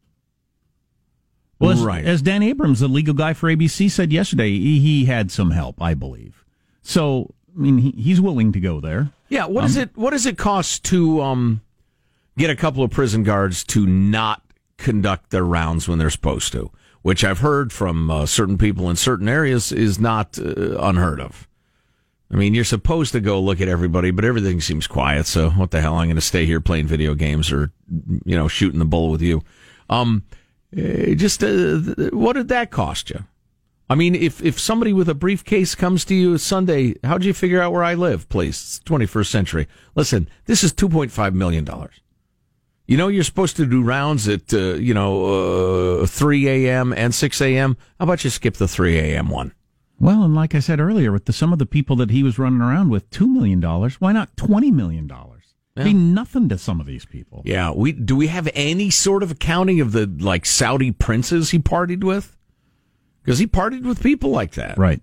Well, 1.59 1.71
as, 1.71 1.81
Right. 1.81 2.03
as 2.03 2.21
Dan 2.21 2.43
Abrams, 2.43 2.79
the 2.81 2.87
legal 2.87 3.13
guy 3.13 3.33
for 3.33 3.49
ABC, 3.49 3.89
said 3.89 4.11
yesterday, 4.11 4.49
he, 4.51 4.79
he 4.79 5.05
had 5.05 5.31
some 5.31 5.51
help, 5.51 5.81
I 5.81 5.93
believe. 5.93 6.43
So, 6.81 7.33
I 7.55 7.59
mean, 7.59 7.77
he, 7.77 7.91
he's 7.91 8.19
willing 8.19 8.51
to 8.53 8.59
go 8.59 8.79
there. 8.81 9.11
Yeah. 9.29 9.45
What 9.45 9.61
does 9.61 9.77
Um, 9.77 9.83
it 9.83 9.89
What 9.95 10.11
does 10.11 10.25
it 10.25 10.37
cost 10.37 10.83
to 10.85 11.21
um, 11.21 11.61
get 12.37 12.49
a 12.49 12.55
couple 12.55 12.83
of 12.83 12.91
prison 12.91 13.23
guards 13.23 13.63
to 13.65 13.85
not 13.85 14.41
conduct 14.77 15.29
their 15.29 15.45
rounds 15.45 15.87
when 15.87 15.99
they're 15.99 16.09
supposed 16.09 16.51
to? 16.53 16.71
Which 17.03 17.23
I've 17.23 17.39
heard 17.39 17.71
from 17.73 18.09
uh, 18.09 18.25
certain 18.25 18.57
people 18.57 18.89
in 18.89 18.95
certain 18.95 19.27
areas 19.29 19.71
is 19.71 19.99
not 19.99 20.37
uh, 20.39 20.77
unheard 20.79 21.19
of. 21.21 21.47
I 22.31 22.35
mean, 22.35 22.53
you're 22.53 22.63
supposed 22.63 23.11
to 23.11 23.19
go 23.19 23.39
look 23.39 23.61
at 23.61 23.67
everybody, 23.67 24.09
but 24.09 24.25
everything 24.25 24.59
seems 24.61 24.87
quiet. 24.87 25.27
So 25.27 25.51
what 25.51 25.71
the 25.71 25.81
hell? 25.81 25.95
I'm 25.95 26.07
going 26.07 26.15
to 26.15 26.21
stay 26.21 26.45
here 26.45 26.59
playing 26.61 26.87
video 26.87 27.13
games 27.13 27.51
or, 27.51 27.71
you 28.25 28.35
know, 28.35 28.47
shooting 28.47 28.79
the 28.79 28.85
bull 28.85 29.11
with 29.11 29.21
you. 29.21 29.43
Um, 29.89 30.23
eh, 30.75 31.13
just 31.15 31.43
uh, 31.43 31.77
what 32.11 32.33
did 32.33 32.47
that 32.49 32.71
cost 32.71 33.09
you? 33.09 33.23
I 33.89 33.95
mean, 33.95 34.15
if 34.15 34.41
if 34.43 34.59
somebody 34.59 34.93
with 34.93 35.09
a 35.09 35.13
briefcase 35.13 35.75
comes 35.75 36.05
to 36.05 36.15
you 36.15 36.37
Sunday, 36.37 36.95
how'd 37.03 37.23
you 37.23 37.33
figure 37.33 37.61
out 37.61 37.73
where 37.73 37.83
I 37.83 37.93
live? 37.93 38.27
Please, 38.29 38.55
it's 38.55 38.79
21st 38.85 39.27
century. 39.27 39.67
Listen, 39.95 40.29
this 40.45 40.63
is 40.63 40.73
2.5 40.73 41.33
million 41.33 41.63
dollars. 41.63 41.99
You 42.85 42.97
know, 42.97 43.07
you're 43.07 43.23
supposed 43.23 43.55
to 43.57 43.65
do 43.65 43.81
rounds 43.81 44.27
at 44.27 44.53
uh, 44.53 44.75
you 44.75 44.93
know 44.93 46.01
uh, 46.01 46.05
3 46.05 46.47
a.m. 46.49 46.93
and 46.93 47.13
6 47.13 47.41
a.m. 47.41 47.77
How 47.99 48.03
about 48.03 48.23
you 48.23 48.29
skip 48.29 48.55
the 48.55 48.67
3 48.67 48.97
a.m. 48.97 49.29
one? 49.29 49.53
Well, 49.99 50.23
and 50.23 50.35
like 50.35 50.53
I 50.53 50.59
said 50.59 50.79
earlier, 50.79 51.11
with 51.11 51.25
the, 51.25 51.33
some 51.33 51.53
of 51.53 51.59
the 51.59 51.65
people 51.65 51.95
that 51.97 52.11
he 52.11 52.23
was 52.23 52.37
running 52.39 52.61
around 52.61 52.89
with, 52.89 53.09
$2 53.11 53.25
million, 53.31 53.61
why 53.61 54.11
not 54.11 54.35
$20 54.35 54.73
million? 54.73 55.09
Yeah. 55.75 55.85
Be 55.85 55.93
nothing 55.93 56.49
to 56.49 56.57
some 56.57 56.79
of 56.79 56.85
these 56.85 57.05
people. 57.05 57.41
Yeah, 57.45 57.71
we 57.71 57.93
do 57.93 58.15
we 58.15 58.27
have 58.27 58.47
any 58.53 58.91
sort 58.91 59.23
of 59.23 59.31
accounting 59.31 59.81
of 59.81 59.91
the 59.91 60.05
like 60.19 60.45
Saudi 60.45 60.91
princes 60.91 61.49
he 61.49 61.57
partied 61.57 62.03
with? 62.03 62.35
because 63.23 63.39
he 63.39 63.47
partied 63.47 63.83
with 63.83 64.03
people 64.03 64.29
like 64.29 64.53
that. 64.53 64.77
Right. 64.77 65.01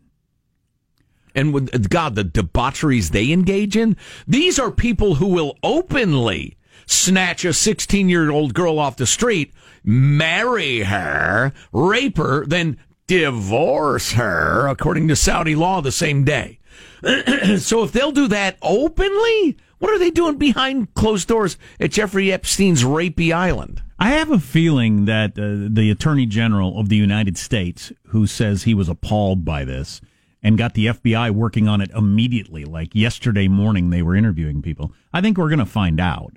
And 1.34 1.54
with 1.54 1.74
uh, 1.74 1.78
God, 1.78 2.14
the 2.14 2.24
debaucheries 2.24 3.10
they 3.10 3.32
engage 3.32 3.76
in, 3.76 3.96
these 4.26 4.58
are 4.58 4.70
people 4.70 5.16
who 5.16 5.28
will 5.28 5.56
openly 5.62 6.56
snatch 6.86 7.44
a 7.44 7.52
16 7.52 8.08
year 8.08 8.30
old 8.30 8.52
girl 8.52 8.78
off 8.78 8.96
the 8.96 9.06
street, 9.06 9.52
marry 9.84 10.80
her, 10.80 11.52
rape 11.72 12.18
her, 12.18 12.44
then 12.46 12.78
divorce 13.06 14.12
her, 14.12 14.66
according 14.68 15.08
to 15.08 15.16
Saudi 15.16 15.54
law, 15.54 15.80
the 15.80 15.92
same 15.92 16.24
day. 16.24 16.58
so 17.58 17.82
if 17.84 17.92
they'll 17.92 18.12
do 18.12 18.28
that 18.28 18.58
openly, 18.60 19.56
what 19.80 19.90
are 19.92 19.98
they 19.98 20.10
doing 20.10 20.36
behind 20.36 20.94
closed 20.94 21.26
doors 21.26 21.56
at 21.80 21.90
Jeffrey 21.90 22.30
Epstein's 22.30 22.84
rapey 22.84 23.32
island? 23.32 23.82
I 23.98 24.10
have 24.10 24.30
a 24.30 24.38
feeling 24.38 25.06
that 25.06 25.32
uh, 25.32 25.68
the 25.74 25.90
Attorney 25.90 26.26
General 26.26 26.78
of 26.78 26.88
the 26.88 26.96
United 26.96 27.36
States, 27.36 27.92
who 28.08 28.26
says 28.26 28.62
he 28.62 28.74
was 28.74 28.88
appalled 28.88 29.44
by 29.44 29.64
this 29.64 30.00
and 30.42 30.56
got 30.56 30.74
the 30.74 30.86
FBI 30.86 31.30
working 31.32 31.66
on 31.66 31.80
it 31.80 31.90
immediately, 31.90 32.64
like 32.64 32.94
yesterday 32.94 33.48
morning 33.48 33.90
they 33.90 34.02
were 34.02 34.14
interviewing 34.14 34.62
people, 34.62 34.92
I 35.12 35.20
think 35.20 35.36
we're 35.36 35.48
going 35.48 35.58
to 35.58 35.66
find 35.66 35.98
out. 35.98 36.36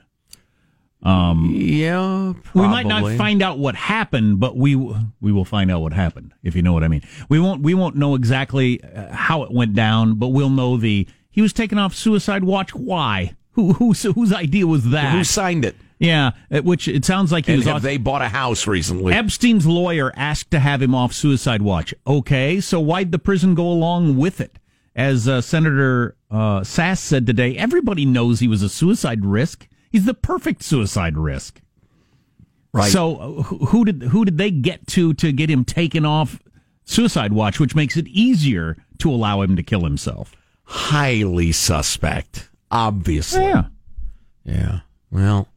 Um, 1.03 1.51
yeah, 1.53 2.31
we 2.53 2.61
might 2.61 2.85
not 2.85 3.17
find 3.17 3.41
out 3.41 3.59
what 3.59 3.75
happened, 3.75 4.39
but 4.39 4.55
we 4.55 4.77
we 4.77 5.33
will 5.33 5.43
find 5.43 5.69
out 5.69 5.81
what 5.81 5.91
happened. 5.91 6.33
If 6.43 6.55
you 6.55 6.61
know 6.61 6.71
what 6.71 6.85
I 6.85 6.87
mean, 6.87 7.01
we 7.27 7.41
won't 7.41 7.61
we 7.61 7.73
won't 7.73 7.97
know 7.97 8.15
exactly 8.15 8.81
uh, 8.81 9.13
how 9.13 9.43
it 9.43 9.51
went 9.51 9.73
down, 9.73 10.15
but 10.15 10.29
we'll 10.29 10.49
know 10.49 10.77
the 10.77 11.05
he 11.34 11.41
was 11.41 11.51
taken 11.51 11.77
off 11.77 11.93
suicide 11.93 12.45
watch. 12.45 12.73
Why? 12.73 13.36
Who 13.53 13.73
whose 13.73 14.03
whose 14.03 14.31
idea 14.31 14.65
was 14.65 14.91
that? 14.91 15.11
Who 15.13 15.23
signed 15.25 15.65
it? 15.65 15.75
Yeah, 15.99 16.31
uh, 16.51 16.61
which 16.61 16.88
it 16.88 17.05
sounds 17.05 17.31
like 17.31 17.45
he 17.45 17.53
and 17.53 17.59
was. 17.59 17.65
have 17.67 17.75
off- 17.77 17.81
they 17.81 17.97
bought 17.97 18.21
a 18.21 18.29
house 18.29 18.67
recently? 18.67 19.13
Epstein's 19.13 19.65
lawyer 19.65 20.11
asked 20.15 20.51
to 20.51 20.59
have 20.59 20.81
him 20.81 20.93
off 20.95 21.13
suicide 21.13 21.61
watch. 21.61 21.93
Okay, 22.07 22.61
so 22.61 22.79
why'd 22.79 23.11
the 23.11 23.19
prison 23.19 23.55
go 23.55 23.67
along 23.67 24.17
with 24.17 24.39
it? 24.39 24.59
As 24.95 25.27
uh, 25.27 25.41
Senator 25.41 26.15
uh, 26.29 26.61
Sasse 26.61 26.99
said 26.99 27.25
today, 27.25 27.57
everybody 27.57 28.05
knows 28.05 28.39
he 28.39 28.47
was 28.47 28.61
a 28.61 28.69
suicide 28.69 29.25
risk. 29.25 29.67
He's 29.91 30.05
the 30.05 30.13
perfect 30.13 30.61
suicide 30.63 31.17
risk. 31.17 31.61
Right. 32.73 32.91
So 32.91 33.15
uh, 33.17 33.41
who 33.43 33.65
who 33.67 33.86
did 33.86 34.03
who 34.03 34.25
did 34.25 34.38
they 34.38 34.51
get 34.51 34.86
to 34.88 35.13
to 35.15 35.31
get 35.31 35.49
him 35.49 35.63
taken 35.63 36.05
off 36.05 36.41
suicide 36.86 37.34
watch, 37.34 37.59
which 37.59 37.75
makes 37.75 37.97
it 37.97 38.07
easier 38.07 38.77
to 38.99 39.09
allow 39.11 39.41
him 39.41 39.55
to 39.55 39.63
kill 39.63 39.84
himself? 39.84 40.36
Highly 40.66 41.51
suspect, 41.51 42.49
obviously. 42.72 43.43
Yeah. 43.43 43.66
Yeah. 44.45 44.80
Well, 45.11 45.47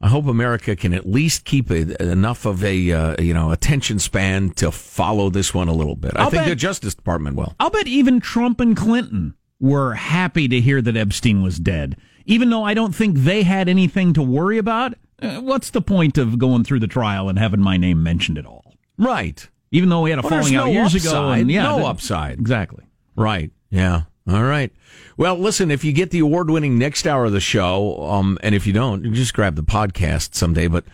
I 0.00 0.08
hope 0.08 0.26
America 0.26 0.74
can 0.74 0.94
at 0.94 1.06
least 1.06 1.44
keep 1.44 1.70
a, 1.70 2.00
enough 2.02 2.44
of 2.46 2.64
a 2.64 2.90
uh, 2.92 3.22
you 3.22 3.34
know 3.34 3.52
attention 3.52 3.98
span 3.98 4.50
to 4.50 4.70
follow 4.72 5.30
this 5.30 5.52
one 5.54 5.68
a 5.68 5.72
little 5.72 5.96
bit. 5.96 6.12
I 6.16 6.22
I'll 6.24 6.30
think 6.30 6.42
bet- 6.42 6.48
the 6.50 6.56
Justice 6.56 6.94
Department 6.94 7.36
will. 7.36 7.54
I'll 7.60 7.70
bet 7.70 7.86
even 7.86 8.20
Trump 8.20 8.60
and 8.60 8.76
Clinton 8.76 9.34
were 9.60 9.94
happy 9.94 10.48
to 10.48 10.60
hear 10.60 10.82
that 10.82 10.96
Epstein 10.96 11.42
was 11.42 11.58
dead. 11.58 11.96
Even 12.24 12.50
though 12.50 12.64
I 12.64 12.74
don't 12.74 12.94
think 12.94 13.18
they 13.18 13.42
had 13.42 13.68
anything 13.68 14.12
to 14.14 14.22
worry 14.22 14.58
about, 14.58 14.94
uh, 15.20 15.40
what's 15.40 15.70
the 15.70 15.82
point 15.82 16.18
of 16.18 16.38
going 16.38 16.64
through 16.64 16.80
the 16.80 16.86
trial 16.86 17.28
and 17.28 17.38
having 17.38 17.60
my 17.60 17.76
name 17.76 18.02
mentioned 18.02 18.38
at 18.38 18.46
all? 18.46 18.74
Right. 18.96 19.48
Even 19.72 19.88
though 19.88 20.02
we 20.02 20.10
had 20.10 20.18
a 20.18 20.22
Well, 20.22 20.30
falling 20.30 20.54
out 20.54 20.66
no 20.66 20.72
years 20.72 20.94
upside. 20.94 21.10
ago. 21.12 21.28
And 21.30 21.50
yeah, 21.50 21.62
no 21.64 21.76
that- 21.78 21.86
upside. 21.86 22.38
Exactly. 22.38 22.84
Right. 23.16 23.50
Yeah. 23.70 24.02
All 24.28 24.44
right. 24.44 24.72
Well, 25.16 25.36
listen, 25.36 25.70
if 25.70 25.84
you 25.84 25.92
get 25.92 26.10
the 26.10 26.20
award 26.20 26.48
winning 26.50 26.78
next 26.78 27.06
hour 27.06 27.24
of 27.24 27.32
the 27.32 27.40
show, 27.40 28.04
um, 28.04 28.38
and 28.42 28.54
if 28.54 28.66
you 28.66 28.72
don't, 28.72 29.04
you 29.04 29.10
just 29.12 29.34
grab 29.34 29.56
the 29.56 29.62
podcast 29.62 30.34
someday, 30.34 30.68
but 30.68 30.84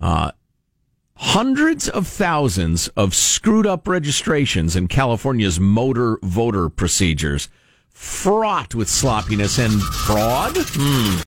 uh, 0.00 0.32
hundreds 1.16 1.88
of 1.88 2.08
thousands 2.08 2.88
of 2.88 3.14
screwed 3.14 3.66
up 3.66 3.86
registrations 3.86 4.74
in 4.74 4.88
California's 4.88 5.60
motor 5.60 6.18
voter 6.22 6.68
procedures, 6.68 7.48
fraught 7.90 8.74
with 8.74 8.88
sloppiness 8.88 9.58
and 9.58 9.80
fraud. 9.80 10.56
Hmm. 10.56 11.20